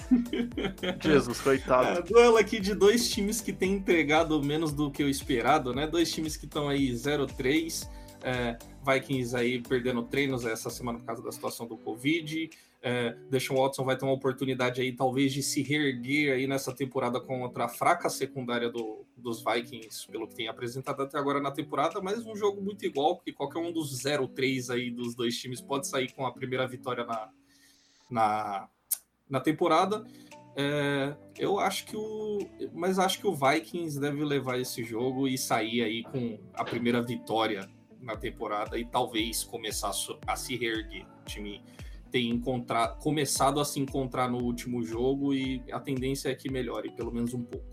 Jesus, 1.01 1.41
coitado. 1.41 1.99
É, 1.99 2.03
duelo 2.03 2.37
aqui 2.37 2.61
de 2.61 2.75
dois 2.75 3.09
times 3.09 3.41
que 3.41 3.53
têm 3.53 3.73
entregado 3.73 4.43
menos 4.43 4.73
do 4.73 4.91
que 4.91 5.03
o 5.03 5.09
esperado, 5.09 5.73
né? 5.75 5.87
Dois 5.87 6.13
times 6.13 6.37
que 6.37 6.45
estão 6.45 6.69
aí 6.69 6.91
0-3. 6.91 7.89
É, 8.23 8.59
Vikings 8.87 9.35
aí 9.37 9.63
perdendo 9.63 10.03
treinos 10.03 10.45
essa 10.45 10.69
semana 10.69 10.99
por 10.99 11.07
causa 11.07 11.23
da 11.23 11.33
situação 11.33 11.67
do 11.67 11.77
Covid. 11.79 12.51
É, 12.87 13.17
Deshaun 13.31 13.57
Watson 13.57 13.83
vai 13.83 13.97
ter 13.97 14.05
uma 14.05 14.13
oportunidade 14.13 14.79
aí, 14.83 14.93
talvez, 14.93 15.33
de 15.33 15.43
se 15.43 15.63
reerguer 15.63 16.35
aí 16.35 16.47
nessa 16.47 16.71
temporada 16.71 17.19
contra 17.19 17.65
a 17.65 17.69
fraca 17.69 18.11
secundária 18.11 18.69
do- 18.69 19.07
dos 19.17 19.43
Vikings, 19.43 20.07
pelo 20.09 20.29
que 20.29 20.35
tem 20.35 20.49
apresentado 20.49 21.03
até 21.03 21.17
agora 21.19 21.41
na 21.41 21.51
temporada, 21.51 21.99
mas 22.03 22.27
um 22.27 22.37
jogo 22.37 22.61
muito 22.61 22.85
igual, 22.85 23.17
porque 23.17 23.33
qualquer 23.33 23.59
um 23.59 23.73
dos 23.73 23.91
0-3 24.05 24.69
aí 24.69 24.91
dos 24.91 25.15
dois 25.15 25.35
times 25.39 25.63
pode 25.63 25.87
sair 25.89 26.13
com 26.13 26.27
a 26.27 26.33
primeira 26.33 26.67
vitória 26.69 27.07
na, 27.07 27.31
na, 28.11 28.69
na 29.31 29.41
temporada. 29.41 30.05
É, 30.55 31.17
eu 31.39 31.59
acho 31.59 31.87
que 31.87 31.97
o. 31.97 32.39
Mas 32.75 32.99
acho 32.99 33.19
que 33.19 33.27
o 33.27 33.35
Vikings 33.35 33.99
deve 33.99 34.23
levar 34.23 34.59
esse 34.61 34.85
jogo 34.85 35.27
e 35.27 35.39
sair 35.39 35.83
aí 35.83 36.03
com 36.05 36.39
a 36.53 36.63
primeira 36.65 37.01
vitória 37.03 37.67
na 37.99 38.15
temporada 38.15 38.79
e 38.79 38.85
talvez 38.85 39.43
começar 39.43 39.91
a, 40.27 40.37
se 40.37 40.55
reerguer. 40.55 41.07
O 41.23 41.25
time 41.25 41.63
tem 42.15 42.41
começado 43.01 43.59
a 43.59 43.65
se 43.65 43.81
encontrar 43.81 44.31
no 44.31 44.39
último 44.39 44.85
jogo 44.85 45.35
e 45.35 45.61
a 45.73 45.81
tendência 45.81 46.29
é 46.29 46.35
que 46.37 46.49
melhore, 46.49 46.93
pelo 46.93 47.13
menos 47.13 47.35
um 47.35 47.43
pouco. 47.43 47.67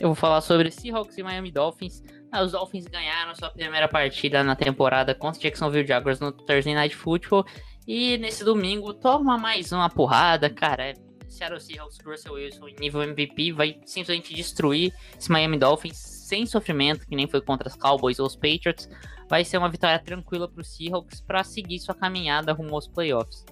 Eu 0.00 0.08
vou 0.08 0.16
falar 0.16 0.40
sobre 0.40 0.68
Seahawks 0.68 1.16
e 1.16 1.22
Miami 1.22 1.52
Dolphins. 1.52 2.02
Ah, 2.32 2.42
os 2.42 2.50
Dolphins 2.50 2.86
ganharam 2.86 3.32
sua 3.36 3.48
primeira 3.50 3.86
partida 3.86 4.42
na 4.42 4.56
temporada 4.56 5.14
contra 5.14 5.40
Jacksonville 5.40 5.86
Jaguars 5.86 6.18
no 6.18 6.32
Thursday 6.32 6.74
Night 6.74 6.96
Football. 6.96 7.44
E 7.86 8.18
nesse 8.18 8.42
domingo 8.42 8.92
toma 8.92 9.38
mais 9.38 9.70
uma 9.70 9.88
porrada, 9.88 10.50
cara. 10.50 10.94
Seattle 11.28 11.60
Seahawks, 11.60 11.98
Russell 12.04 12.32
Wilson 12.32 12.66
em 12.66 12.74
nível 12.80 13.00
MVP 13.00 13.52
vai 13.52 13.78
simplesmente 13.84 14.34
destruir 14.34 14.92
esse 15.16 15.30
Miami 15.30 15.56
Dolphins 15.56 15.98
sem 15.98 16.44
sofrimento, 16.46 17.06
que 17.06 17.14
nem 17.14 17.28
foi 17.28 17.40
contra 17.40 17.68
os 17.68 17.76
Cowboys 17.76 18.18
ou 18.18 18.26
os 18.26 18.34
Patriots. 18.34 18.88
Vai 19.30 19.44
ser 19.44 19.58
uma 19.58 19.68
vitória 19.68 19.96
tranquila 20.00 20.48
para 20.48 20.60
os 20.60 20.74
Seahawks 20.74 21.20
para 21.20 21.44
seguir 21.44 21.78
sua 21.78 21.94
caminhada 21.94 22.52
rumo 22.52 22.74
aos 22.74 22.88
playoffs. 22.88 23.46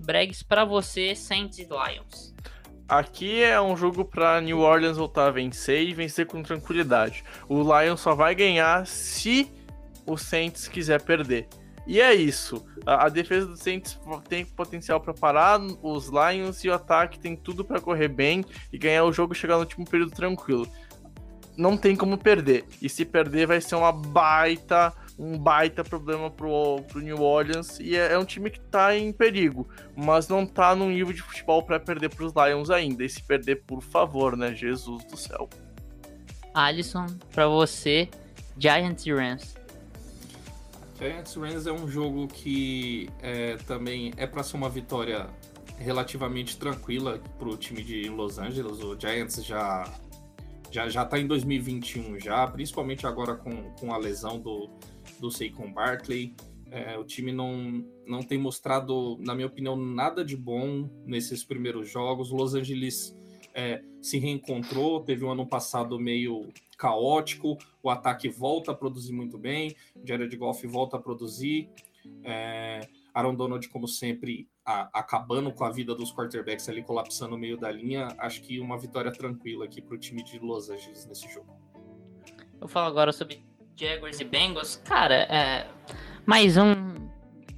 Bregs 0.00 0.42
para 0.42 0.64
você, 0.64 1.14
Saints 1.14 1.60
e 1.60 1.62
Lions. 1.62 2.34
Aqui 2.88 3.44
é 3.44 3.62
um 3.62 3.76
jogo 3.76 4.04
pra 4.04 4.40
New 4.40 4.58
Orleans 4.58 4.96
voltar 4.96 5.28
a 5.28 5.30
vencer 5.30 5.86
e 5.88 5.94
vencer 5.94 6.26
com 6.26 6.42
tranquilidade. 6.42 7.22
O 7.48 7.62
Lions 7.62 8.00
só 8.00 8.12
vai 8.12 8.34
ganhar 8.34 8.84
se 8.84 9.48
o 10.04 10.16
Saints 10.16 10.66
quiser 10.66 11.00
perder. 11.00 11.46
E 11.86 12.00
é 12.00 12.12
isso. 12.12 12.66
A, 12.84 13.06
a 13.06 13.08
defesa 13.08 13.46
do 13.46 13.56
Saints 13.56 13.98
tem 14.28 14.44
potencial 14.44 15.00
pra 15.00 15.14
parar 15.14 15.60
os 15.80 16.08
Lions 16.08 16.64
e 16.64 16.68
o 16.68 16.74
ataque 16.74 17.20
tem 17.20 17.36
tudo 17.36 17.64
pra 17.64 17.80
correr 17.80 18.08
bem 18.08 18.44
e 18.72 18.78
ganhar 18.78 19.04
o 19.04 19.12
jogo 19.12 19.32
e 19.32 19.36
chegar 19.36 19.54
no 19.54 19.60
último 19.60 19.88
período 19.88 20.10
tranquilo. 20.10 20.68
Não 21.56 21.76
tem 21.76 21.94
como 21.94 22.16
perder. 22.16 22.64
E 22.80 22.88
se 22.88 23.04
perder 23.04 23.46
vai 23.46 23.60
ser 23.60 23.74
uma 23.74 23.92
baita, 23.92 24.92
um 25.18 25.38
baita 25.38 25.84
problema 25.84 26.30
pro, 26.30 26.82
pro 26.88 27.00
New 27.00 27.20
Orleans. 27.20 27.78
E 27.78 27.96
é, 27.96 28.12
é 28.12 28.18
um 28.18 28.24
time 28.24 28.50
que 28.50 28.60
tá 28.60 28.96
em 28.96 29.12
perigo, 29.12 29.68
mas 29.94 30.28
não 30.28 30.46
tá 30.46 30.74
num 30.74 30.90
nível 30.90 31.12
de 31.12 31.22
futebol 31.22 31.62
pra 31.62 31.78
perder 31.78 32.08
pros 32.08 32.32
Lions 32.32 32.70
ainda. 32.70 33.04
E 33.04 33.08
se 33.08 33.22
perder, 33.22 33.62
por 33.66 33.82
favor, 33.82 34.36
né? 34.36 34.54
Jesus 34.54 35.04
do 35.04 35.16
céu. 35.16 35.48
Alisson, 36.54 37.06
para 37.32 37.46
você, 37.48 38.08
Giants 38.58 39.06
e 39.06 39.12
Rams. 39.12 39.54
Giants 40.98 41.34
Rams 41.34 41.66
é 41.66 41.72
um 41.72 41.88
jogo 41.88 42.28
que 42.28 43.08
é, 43.20 43.56
também 43.66 44.12
é 44.16 44.26
para 44.26 44.42
ser 44.42 44.56
uma 44.56 44.68
vitória 44.68 45.26
relativamente 45.78 46.56
tranquila 46.56 47.20
para 47.38 47.48
o 47.48 47.56
time 47.56 47.82
de 47.82 48.08
Los 48.08 48.38
Angeles. 48.38 48.80
O 48.82 48.98
Giants 48.98 49.44
já 49.44 49.84
já 50.72 50.88
já 50.88 51.02
está 51.02 51.20
em 51.20 51.26
2021 51.26 52.18
já, 52.18 52.46
principalmente 52.46 53.06
agora 53.06 53.36
com, 53.36 53.70
com 53.74 53.92
a 53.92 53.98
lesão 53.98 54.40
do 54.40 54.70
do 55.20 55.30
Saquon 55.30 55.72
Barkley. 55.72 56.34
É, 56.70 56.98
o 56.98 57.04
time 57.04 57.32
não, 57.32 57.84
não 58.06 58.22
tem 58.22 58.38
mostrado, 58.38 59.18
na 59.20 59.34
minha 59.34 59.46
opinião, 59.46 59.76
nada 59.76 60.24
de 60.24 60.36
bom 60.36 60.88
nesses 61.04 61.44
primeiros 61.44 61.90
jogos. 61.90 62.30
Los 62.30 62.54
Angeles 62.54 63.14
é, 63.54 63.82
se 64.00 64.18
reencontrou, 64.18 65.00
teve 65.00 65.24
um 65.24 65.30
ano 65.30 65.46
passado 65.46 65.98
meio 66.00 66.48
caótico, 66.78 67.58
o 67.82 67.90
ataque 67.90 68.28
volta 68.28 68.72
a 68.72 68.74
produzir 68.74 69.12
muito 69.12 69.38
bem, 69.38 69.76
Jared 70.02 70.34
Goff 70.36 70.66
volta 70.66 70.96
a 70.96 71.00
produzir, 71.00 71.68
é, 72.24 72.80
Aaron 73.14 73.34
Donald, 73.34 73.68
como 73.68 73.86
sempre, 73.86 74.48
a- 74.64 74.88
acabando 74.92 75.52
com 75.52 75.64
a 75.64 75.70
vida 75.70 75.94
dos 75.94 76.12
quarterbacks 76.14 76.68
ali, 76.68 76.82
colapsando 76.82 77.32
no 77.32 77.38
meio 77.38 77.56
da 77.56 77.70
linha. 77.70 78.08
Acho 78.18 78.40
que 78.42 78.60
uma 78.60 78.78
vitória 78.78 79.10
tranquila 79.12 79.64
aqui 79.64 79.80
para 79.82 79.94
o 79.94 79.98
time 79.98 80.22
de 80.22 80.38
Los 80.38 80.70
Angeles 80.70 81.06
nesse 81.06 81.28
jogo. 81.32 81.56
Eu 82.60 82.68
falo 82.68 82.86
agora 82.86 83.12
sobre 83.12 83.44
Jaguars 83.76 84.20
e 84.20 84.24
Bengals. 84.24 84.76
Cara, 84.84 85.14
é 85.30 85.66
mais 86.24 86.56
um 86.56 86.74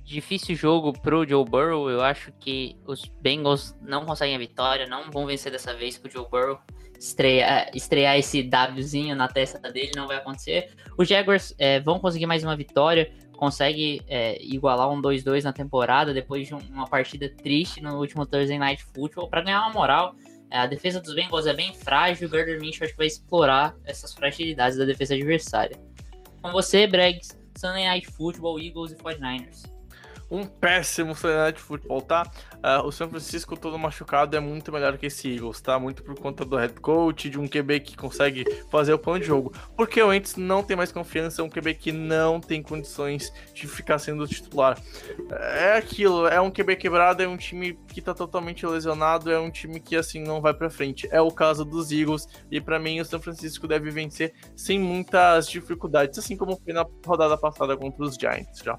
difícil 0.02 0.54
jogo 0.54 0.92
pro 0.92 1.26
Joe 1.28 1.44
Burrow. 1.44 1.90
Eu 1.90 2.00
acho 2.02 2.32
que 2.40 2.78
os 2.86 3.04
Bengals 3.20 3.74
não 3.82 4.04
conseguem 4.06 4.34
a 4.36 4.38
vitória, 4.38 4.86
não 4.86 5.10
vão 5.10 5.26
vencer 5.26 5.52
dessa 5.52 5.74
vez 5.74 5.98
com 5.98 6.08
o 6.08 6.10
Joe 6.10 6.26
Burrow. 6.30 6.58
estrear, 6.98 7.70
estrear 7.74 8.16
esse 8.16 8.48
Wzinho 8.76 9.14
na 9.14 9.28
testa 9.28 9.58
dele, 9.70 9.92
não 9.94 10.06
vai 10.06 10.16
acontecer. 10.16 10.74
Os 10.96 11.06
Jaguars 11.06 11.54
é, 11.58 11.80
vão 11.80 11.98
conseguir 11.98 12.24
mais 12.24 12.42
uma 12.44 12.56
vitória, 12.56 13.12
consegue 13.36 14.02
é, 14.08 14.42
igualar 14.42 14.90
um 14.90 15.00
2-2 15.00 15.42
na 15.42 15.52
temporada 15.52 16.14
depois 16.14 16.46
de 16.46 16.54
uma 16.54 16.86
partida 16.86 17.28
triste 17.28 17.80
no 17.80 17.98
último 17.98 18.24
Thursday 18.24 18.58
Night 18.58 18.84
Football 18.84 19.28
para 19.28 19.42
ganhar 19.42 19.60
uma 19.62 19.72
moral. 19.72 20.14
É, 20.50 20.58
a 20.58 20.66
defesa 20.66 21.00
dos 21.00 21.14
Bengals 21.14 21.46
é 21.46 21.52
bem 21.52 21.74
frágil, 21.74 22.28
o 22.28 22.30
Gardner 22.30 22.60
Minshew 22.60 22.84
acho 22.84 22.92
que 22.92 22.98
vai 22.98 23.06
explorar 23.06 23.74
essas 23.84 24.14
fragilidades 24.14 24.78
da 24.78 24.84
defesa 24.84 25.14
adversária. 25.14 25.76
Com 26.40 26.52
você, 26.52 26.86
Bregs, 26.86 27.36
Sunday 27.56 27.86
Night 27.86 28.06
Football, 28.06 28.60
Eagles 28.60 28.92
e 28.92 28.96
49ers 28.96 29.73
um 30.30 30.44
péssimo 30.44 31.14
Sunday 31.14 31.36
Night 31.36 31.60
Football, 31.60 32.02
tá? 32.02 32.30
Uh, 32.56 32.86
o 32.86 32.92
São 32.92 33.08
Francisco 33.08 33.56
todo 33.56 33.78
machucado 33.78 34.36
é 34.36 34.40
muito 34.40 34.72
melhor 34.72 34.96
que 34.96 35.06
esse 35.06 35.34
Eagles, 35.34 35.60
tá? 35.60 35.78
Muito 35.78 36.02
por 36.02 36.18
conta 36.18 36.44
do 36.44 36.56
head 36.56 36.74
coach, 36.80 37.28
de 37.28 37.38
um 37.38 37.46
QB 37.46 37.80
que 37.80 37.96
consegue 37.96 38.44
fazer 38.70 38.92
o 38.92 38.98
plano 38.98 39.20
de 39.20 39.26
jogo. 39.26 39.52
Porque 39.76 40.02
o 40.02 40.12
Ents 40.12 40.36
não 40.36 40.62
tem 40.62 40.76
mais 40.76 40.90
confiança, 40.90 41.42
um 41.42 41.48
QB 41.48 41.74
que 41.74 41.92
não 41.92 42.40
tem 42.40 42.62
condições 42.62 43.32
de 43.52 43.66
ficar 43.66 43.98
sendo 43.98 44.26
titular. 44.26 44.78
É 45.30 45.76
aquilo, 45.76 46.26
é 46.26 46.40
um 46.40 46.50
QB 46.50 46.76
quebrado, 46.76 47.22
é 47.22 47.28
um 47.28 47.36
time 47.36 47.78
que 47.88 48.00
tá 48.00 48.14
totalmente 48.14 48.66
lesionado, 48.66 49.30
é 49.30 49.38
um 49.38 49.50
time 49.50 49.80
que 49.80 49.96
assim 49.96 50.22
não 50.22 50.40
vai 50.40 50.54
para 50.54 50.70
frente. 50.70 51.08
É 51.10 51.20
o 51.20 51.30
caso 51.30 51.64
dos 51.64 51.92
Eagles 51.92 52.26
e 52.50 52.60
para 52.60 52.78
mim 52.78 53.00
o 53.00 53.04
São 53.04 53.20
Francisco 53.20 53.68
deve 53.68 53.90
vencer 53.90 54.34
sem 54.56 54.78
muitas 54.78 55.48
dificuldades, 55.48 56.18
assim 56.18 56.36
como 56.36 56.56
foi 56.56 56.72
na 56.72 56.84
rodada 57.06 57.36
passada 57.36 57.76
contra 57.76 58.04
os 58.04 58.14
Giants, 58.14 58.60
já. 58.64 58.78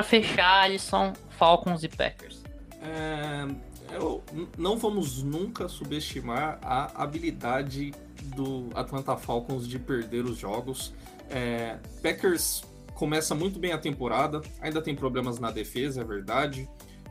Para 0.00 0.08
fechar, 0.08 0.62
Alisson, 0.62 1.12
Falcons 1.28 1.82
e 1.82 1.88
Packers. 1.88 2.42
É, 2.80 3.46
eu, 3.94 4.22
não 4.56 4.78
vamos 4.78 5.22
nunca 5.22 5.68
subestimar 5.68 6.58
a 6.62 7.02
habilidade 7.02 7.92
do 8.34 8.70
Atlanta 8.74 9.14
Falcons 9.18 9.68
de 9.68 9.78
perder 9.78 10.24
os 10.24 10.38
jogos. 10.38 10.94
É, 11.28 11.76
Packers 12.02 12.62
começa 12.94 13.34
muito 13.34 13.58
bem 13.58 13.72
a 13.72 13.78
temporada, 13.78 14.40
ainda 14.62 14.80
tem 14.80 14.96
problemas 14.96 15.38
na 15.38 15.50
defesa, 15.50 16.00
é 16.00 16.04
verdade, 16.04 16.66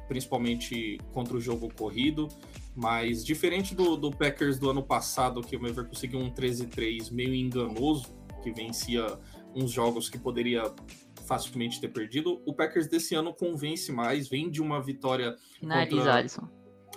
principalmente 0.08 1.00
contra 1.14 1.38
o 1.38 1.40
jogo 1.40 1.72
corrido. 1.72 2.28
Mas 2.76 3.24
diferente 3.24 3.76
do, 3.76 3.96
do 3.98 4.10
Packers 4.10 4.58
do 4.58 4.68
ano 4.68 4.82
passado, 4.82 5.42
que 5.42 5.56
o 5.56 5.62
Weaver 5.62 5.86
conseguiu 5.86 6.22
um 6.22 6.32
13-3 6.32 7.12
meio 7.12 7.36
enganoso, 7.36 8.08
que 8.42 8.52
vencia 8.52 9.06
uns 9.54 9.70
jogos 9.70 10.10
que 10.10 10.18
poderia 10.18 10.64
facilmente 11.30 11.80
ter 11.80 11.90
perdido. 11.90 12.42
O 12.44 12.54
Packers 12.54 12.88
desse 12.88 13.14
ano 13.14 13.32
convence 13.32 13.92
mais, 13.92 14.28
vem 14.28 14.50
de 14.50 14.60
uma 14.62 14.82
vitória. 14.82 15.36
Nariz, 15.62 15.94
contra... 15.94 16.16
Alisson. 16.16 16.50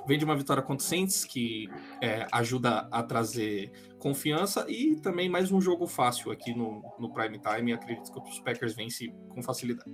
Vem 0.06 0.18
de 0.18 0.24
uma 0.24 0.34
vitória 0.34 0.62
contra 0.62 0.84
o 0.84 0.88
Saints, 0.88 1.24
que 1.24 1.68
é, 2.00 2.26
ajuda 2.32 2.88
a 2.90 3.02
trazer 3.02 3.70
confiança, 3.98 4.66
e 4.68 4.96
também 4.96 5.28
mais 5.28 5.52
um 5.52 5.60
jogo 5.60 5.86
fácil 5.86 6.32
aqui 6.32 6.52
no, 6.54 6.82
no 6.98 7.12
Prime 7.12 7.38
Time. 7.38 7.72
Acredito 7.72 8.10
que 8.10 8.18
os 8.18 8.40
Packers 8.40 8.74
vencem 8.74 9.14
com 9.28 9.42
facilidade. 9.42 9.92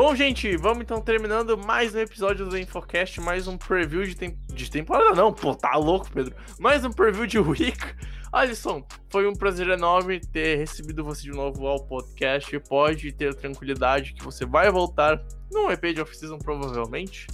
Bom, 0.00 0.14
gente, 0.14 0.56
vamos 0.56 0.84
então 0.84 1.00
terminando 1.00 1.58
mais 1.58 1.92
um 1.92 1.98
episódio 1.98 2.46
do 2.46 2.56
Infocast, 2.56 3.20
mais 3.20 3.48
um 3.48 3.58
preview 3.58 4.04
de, 4.04 4.14
tem... 4.14 4.38
de 4.46 4.70
temporada. 4.70 5.12
Não, 5.12 5.32
pô, 5.32 5.56
tá 5.56 5.74
louco, 5.74 6.08
Pedro. 6.08 6.36
Mais 6.56 6.84
um 6.84 6.92
preview 6.92 7.26
de 7.26 7.40
week. 7.40 7.76
Alisson, 8.32 8.86
foi 9.10 9.26
um 9.26 9.32
prazer 9.32 9.66
enorme 9.66 10.20
ter 10.20 10.56
recebido 10.56 11.02
você 11.02 11.22
de 11.22 11.32
novo 11.32 11.66
ao 11.66 11.84
podcast. 11.84 12.56
Pode 12.60 13.10
ter 13.10 13.34
tranquilidade 13.34 14.14
que 14.14 14.22
você 14.22 14.46
vai 14.46 14.70
voltar 14.70 15.20
num 15.50 15.68
EP 15.68 15.86
de 15.92 16.00
off-season, 16.00 16.38
provavelmente. 16.38 17.26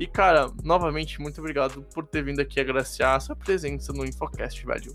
E, 0.00 0.04
cara, 0.04 0.50
novamente, 0.64 1.20
muito 1.20 1.38
obrigado 1.38 1.82
por 1.94 2.04
ter 2.04 2.24
vindo 2.24 2.40
aqui 2.40 2.58
agraciar 2.58 3.14
a 3.14 3.20
sua 3.20 3.36
presença 3.36 3.92
no 3.92 4.04
Infocast, 4.04 4.66
velho. 4.66 4.92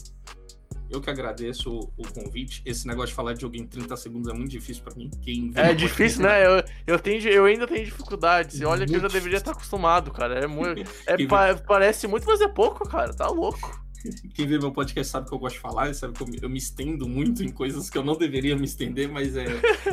Eu 0.94 1.02
que 1.02 1.10
agradeço 1.10 1.72
o, 1.72 1.92
o, 1.98 2.08
convite. 2.14 2.62
Esse 2.64 2.88
negócio 2.88 3.08
de 3.10 3.16
falar 3.16 3.34
de 3.34 3.42
jogo 3.42 3.58
em 3.58 3.66
30 3.66 3.98
segundos 3.98 4.30
é 4.30 4.34
muito 4.34 4.52
difícil 4.52 4.84
para 4.84 4.94
mim. 4.94 5.10
É 5.56 5.74
difícil, 5.74 6.22
né? 6.22 6.46
Eu, 6.46 6.64
eu, 6.86 7.00
tenho, 7.00 7.28
eu 7.28 7.46
ainda 7.46 7.66
tenho 7.66 7.84
dificuldades. 7.84 8.62
Olha 8.62 8.82
muito 8.82 8.92
que 8.92 8.96
eu 8.98 9.02
já 9.02 9.08
deveria 9.08 9.38
estar 9.38 9.52
acostumado, 9.52 10.12
cara. 10.12 10.36
É 10.36 10.48
muito. 10.48 10.84
É, 11.08 11.26
pa, 11.26 11.56
parece 11.56 12.08
muito, 12.08 12.28
mas 12.28 12.40
é 12.42 12.48
pouco, 12.48 12.88
cara. 12.88 13.12
Tá 13.12 13.28
louco. 13.28 13.84
Quem 14.36 14.46
vê 14.46 14.60
meu 14.60 14.72
podcast 14.72 15.12
sabe 15.12 15.28
que 15.28 15.34
eu 15.34 15.40
gosto 15.40 15.56
de 15.56 15.62
falar, 15.62 15.94
sabe 15.96 16.14
que 16.14 16.24
eu, 16.24 16.28
eu, 16.44 16.50
me 16.50 16.58
estendo 16.58 17.08
muito 17.08 17.44
em 17.44 17.50
coisas 17.50 17.90
que 17.90 17.98
eu 17.98 18.04
não 18.04 18.16
deveria 18.16 18.56
me 18.56 18.66
estender, 18.66 19.10
mas 19.10 19.36
é, 19.36 19.46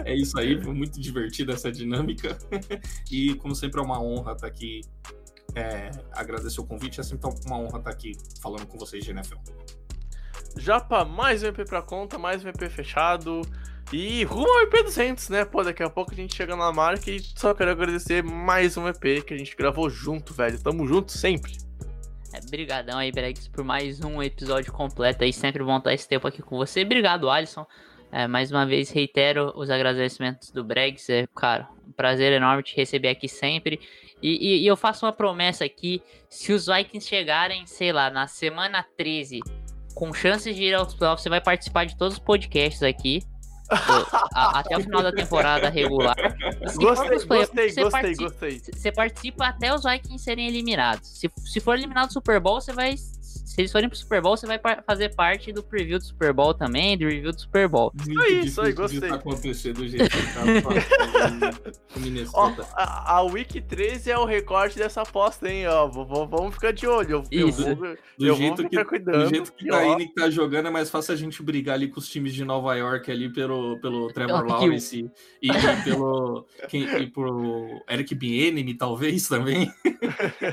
é 0.05 0.14
isso 0.14 0.38
aí, 0.38 0.61
foi 0.62 0.74
muito 0.74 1.01
divertida 1.01 1.53
essa 1.53 1.70
dinâmica. 1.72 2.36
E 3.11 3.34
como 3.36 3.55
sempre 3.55 3.80
é 3.80 3.82
uma 3.82 4.01
honra 4.01 4.32
estar 4.32 4.46
aqui. 4.46 4.82
É, 5.55 5.90
agradecer 6.12 6.61
o 6.61 6.64
convite, 6.64 7.01
é 7.01 7.03
sempre 7.03 7.28
uma 7.46 7.59
honra 7.59 7.78
estar 7.78 7.90
aqui 7.90 8.12
falando 8.40 8.66
com 8.66 8.78
vocês 8.78 9.05
de 9.05 9.11
NFL. 9.11 9.36
Japa, 10.57 11.05
mais 11.05 11.42
um 11.42 11.46
EP 11.46 11.66
pra 11.66 11.80
conta, 11.80 12.18
mais 12.18 12.44
um 12.44 12.48
EP 12.48 12.68
fechado. 12.70 13.42
E 13.92 14.24
rumo 14.24 14.48
ao 14.48 14.62
EP 14.62 14.84
200, 14.84 15.28
né? 15.30 15.44
Pô, 15.44 15.64
daqui 15.64 15.82
a 15.82 15.90
pouco 15.90 16.12
a 16.12 16.14
gente 16.14 16.34
chega 16.34 16.55
na 16.55 16.72
marca 16.72 17.11
e 17.11 17.20
só 17.20 17.55
quero 17.55 17.70
agradecer 17.70 18.22
mais 18.22 18.76
um 18.76 18.86
EP 18.86 19.24
que 19.24 19.34
a 19.34 19.36
gente 19.36 19.57
gravou 19.57 19.88
junto, 19.90 20.32
velho. 20.32 20.61
Tamo 20.62 20.86
junto 20.86 21.12
sempre. 21.12 21.53
É, 22.32 22.40
brigadão 22.48 22.98
aí, 22.98 23.11
Bregs, 23.11 23.48
por 23.48 23.64
mais 23.64 24.01
um 24.05 24.22
episódio 24.22 24.72
completo 24.72 25.24
aí. 25.24 25.32
Sempre 25.32 25.64
bom 25.64 25.78
estar 25.78 25.92
esse 25.92 26.09
tempo 26.09 26.28
aqui 26.28 26.42
com 26.42 26.57
você. 26.57 26.82
Obrigado, 26.82 27.28
Alisson. 27.28 27.66
É, 28.12 28.26
mais 28.26 28.51
uma 28.53 28.66
vez, 28.66 28.90
reitero 28.90 29.53
os 29.57 29.70
agradecimentos 29.70 30.51
do 30.51 30.62
Bregs. 30.62 31.09
É, 31.11 31.26
cara, 31.34 31.68
um 31.86 31.92
prazer 31.92 32.32
enorme 32.32 32.62
te 32.62 32.76
receber 32.76 33.09
aqui 33.09 33.28
sempre. 33.28 33.80
E, 34.22 34.55
e, 34.55 34.62
e 34.62 34.66
eu 34.66 34.76
faço 34.76 35.05
uma 35.05 35.12
promessa 35.12 35.64
aqui: 35.64 36.01
se 36.28 36.53
os 36.53 36.66
Vikings 36.66 37.09
chegarem, 37.09 37.66
sei 37.66 37.92
lá, 37.92 38.11
na 38.11 38.28
semana 38.28 38.84
13 38.96 39.40
com 39.95 40.12
chances 40.12 40.55
de 40.55 40.64
ir 40.64 40.74
aos 40.74 40.95
playoffs, 40.95 41.22
você 41.22 41.28
vai 41.28 41.41
participar 41.41 41.84
de 41.84 41.97
todos 41.97 42.14
os 42.14 42.20
podcasts 42.20 42.82
aqui. 42.82 43.22
a, 44.34 44.59
até 44.59 44.76
o 44.76 44.80
final 44.80 45.01
da 45.01 45.12
temporada 45.12 45.68
regular. 45.68 46.16
Gostei, 46.74 47.24
gostei, 47.24 47.72
gostei, 47.72 48.14
gostei. 48.16 48.61
Você 48.74 48.91
participa 48.91 49.47
até 49.47 49.72
os 49.72 49.84
Vikings 49.84 50.24
serem 50.24 50.49
eliminados. 50.49 51.09
Se, 51.09 51.30
se 51.45 51.61
for 51.61 51.78
eliminado 51.78 52.09
do 52.09 52.12
Super 52.12 52.41
Bowl, 52.41 52.61
você 52.61 52.72
vai 52.72 52.97
se 53.51 53.61
eles 53.61 53.72
forem 53.72 53.88
pro 53.88 53.98
Super 53.98 54.22
Bowl, 54.22 54.36
você 54.36 54.46
vai 54.46 54.61
fazer 54.86 55.12
parte 55.16 55.53
do 55.53 55.61
preview 55.61 55.98
do 55.98 56.05
Super 56.05 56.32
Bowl 56.32 56.55
também, 56.55 56.96
do 56.96 57.07
review 57.07 57.32
do 57.32 57.40
Super 57.40 57.66
Bowl. 57.66 57.92
Isso 58.01 58.22
aí, 58.22 58.46
isso 58.46 58.61
aí, 58.61 58.72
gostei. 58.72 59.01
Isso 59.01 59.12
acontecer 59.12 59.72
do 59.72 59.88
jeito 59.88 60.09
que 60.09 60.22
tá 60.32 60.40
Ó, 62.32 62.53
a, 62.74 63.16
a 63.16 63.22
Week 63.24 63.61
13 63.61 64.12
é 64.12 64.16
o 64.16 64.24
recorte 64.24 64.78
dessa 64.78 65.03
aposta, 65.03 65.51
hein? 65.51 65.66
Ó, 65.66 65.88
vamos 65.88 66.55
ficar 66.55 66.72
de 66.72 66.86
olho. 66.86 67.24
Eu, 67.28 67.48
isso. 67.48 67.68
Eu 67.68 67.74
vou, 67.74 67.96
do 68.16 68.26
eu 68.28 68.36
jeito 68.36 68.62
vou 68.62 68.70
ficar 68.70 68.84
que, 68.84 68.88
cuidando. 68.88 69.24
Do 69.24 69.28
jeito 69.30 69.53
que 69.53 69.66
tá 69.66 69.84
indo 69.84 69.98
que 69.98 70.14
tá 70.14 70.30
jogando, 70.30 70.68
é 70.68 70.70
mais 70.70 70.88
fácil 70.88 71.14
a 71.14 71.16
gente 71.16 71.42
brigar 71.42 71.74
ali 71.74 71.88
com 71.88 71.98
os 71.98 72.09
times 72.09 72.32
de 72.32 72.44
Nova 72.44 72.76
York 72.76 73.11
ali 73.11 73.32
pelo, 73.32 73.80
pelo 73.80 74.12
Trevor 74.12 74.46
Lawrence 74.46 75.11
e, 75.42 75.48
e, 75.48 75.82
pelo 75.82 76.46
quem, 76.68 76.84
e 76.84 77.11
pro 77.11 77.82
Eric 77.90 78.14
Bieniemy, 78.14 78.74
talvez, 78.74 79.26
também. 79.26 79.68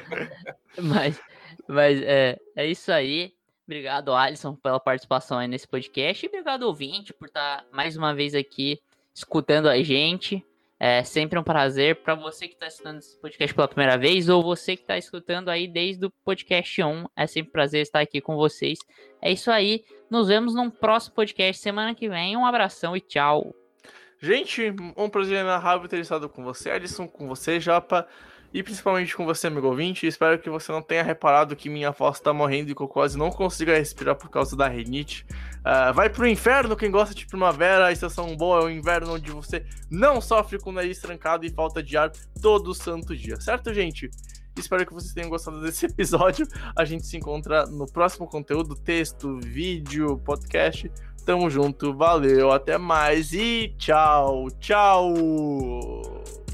Mas... 0.81 1.19
Mas 1.67 2.01
é, 2.01 2.39
é 2.55 2.65
isso 2.65 2.91
aí. 2.91 3.33
Obrigado, 3.65 4.13
Alisson, 4.13 4.55
pela 4.55 4.79
participação 4.79 5.37
aí 5.37 5.47
nesse 5.47 5.67
podcast. 5.67 6.25
E 6.25 6.29
obrigado, 6.29 6.63
ouvinte, 6.63 7.13
por 7.13 7.27
estar 7.27 7.65
mais 7.71 7.97
uma 7.97 8.13
vez 8.13 8.33
aqui 8.33 8.79
escutando 9.13 9.67
a 9.67 9.81
gente. 9.83 10.45
É 10.79 11.03
sempre 11.03 11.39
um 11.39 11.43
prazer 11.43 11.97
para 11.97 12.13
você 12.13 12.47
que 12.47 12.53
está 12.53 12.67
escutando 12.67 12.99
esse 12.99 13.19
podcast 13.19 13.55
pela 13.55 13.67
primeira 13.67 13.97
vez 13.97 14.29
ou 14.29 14.43
você 14.43 14.75
que 14.75 14.83
está 14.83 14.95
escutando 14.95 15.49
aí 15.49 15.67
desde 15.67 16.05
o 16.05 16.11
podcast 16.23 16.83
1. 16.83 17.05
É 17.15 17.25
sempre 17.25 17.49
um 17.49 17.51
prazer 17.51 17.81
estar 17.81 17.99
aqui 17.99 18.21
com 18.21 18.35
vocês. 18.35 18.77
É 19.21 19.31
isso 19.31 19.49
aí. 19.49 19.83
Nos 20.09 20.27
vemos 20.27 20.53
num 20.53 20.69
próximo 20.69 21.15
podcast 21.15 21.61
semana 21.61 21.95
que 21.95 22.07
vem. 22.07 22.37
Um 22.37 22.45
abração 22.45 22.95
e 22.95 23.01
tchau. 23.01 23.55
Gente, 24.19 24.73
um 24.95 25.09
prazer 25.09 25.41
inarrável 25.41 25.87
ter 25.87 25.99
estado 25.99 26.29
com 26.29 26.43
você, 26.43 26.69
Alisson, 26.69 27.07
com 27.07 27.27
você, 27.27 27.59
Japa 27.59 28.07
e 28.53 28.63
principalmente 28.63 29.15
com 29.15 29.25
você, 29.25 29.47
amigo 29.47 29.67
ouvinte. 29.67 30.07
Espero 30.07 30.39
que 30.39 30.49
você 30.49 30.71
não 30.71 30.81
tenha 30.81 31.03
reparado 31.03 31.55
que 31.55 31.69
minha 31.69 31.91
voz 31.91 32.17
está 32.17 32.33
morrendo 32.33 32.71
e 32.71 32.75
que 32.75 32.81
eu 32.81 32.87
quase 32.87 33.17
não 33.17 33.29
consigo 33.29 33.71
respirar 33.71 34.15
por 34.15 34.29
causa 34.29 34.55
da 34.55 34.67
rinite. 34.67 35.25
Uh, 35.59 35.93
vai 35.93 36.09
pro 36.09 36.27
inferno 36.27 36.75
quem 36.75 36.89
gosta 36.89 37.13
de 37.13 37.25
primavera, 37.25 37.87
a 37.87 37.91
estação 37.91 38.35
boa 38.35 38.61
é 38.61 38.63
o 38.65 38.69
inverno 38.69 39.13
onde 39.13 39.31
você 39.31 39.65
não 39.89 40.21
sofre 40.21 40.59
com 40.59 40.69
o 40.69 40.73
nariz 40.73 40.99
trancado 40.99 41.45
e 41.45 41.49
falta 41.49 41.83
de 41.83 41.97
ar 41.97 42.11
todo 42.41 42.73
santo 42.73 43.15
dia, 43.15 43.39
certo, 43.39 43.73
gente? 43.73 44.09
Espero 44.57 44.85
que 44.85 44.93
vocês 44.93 45.13
tenham 45.13 45.29
gostado 45.29 45.61
desse 45.61 45.85
episódio. 45.87 46.47
A 46.75 46.83
gente 46.83 47.05
se 47.05 47.17
encontra 47.17 47.65
no 47.65 47.85
próximo 47.85 48.27
conteúdo, 48.27 48.75
texto, 48.75 49.37
vídeo, 49.39 50.17
podcast. 50.19 50.91
Tamo 51.25 51.49
junto, 51.49 51.93
valeu, 51.93 52.51
até 52.51 52.77
mais 52.77 53.33
e 53.33 53.75
tchau, 53.77 54.47
tchau! 54.59 56.46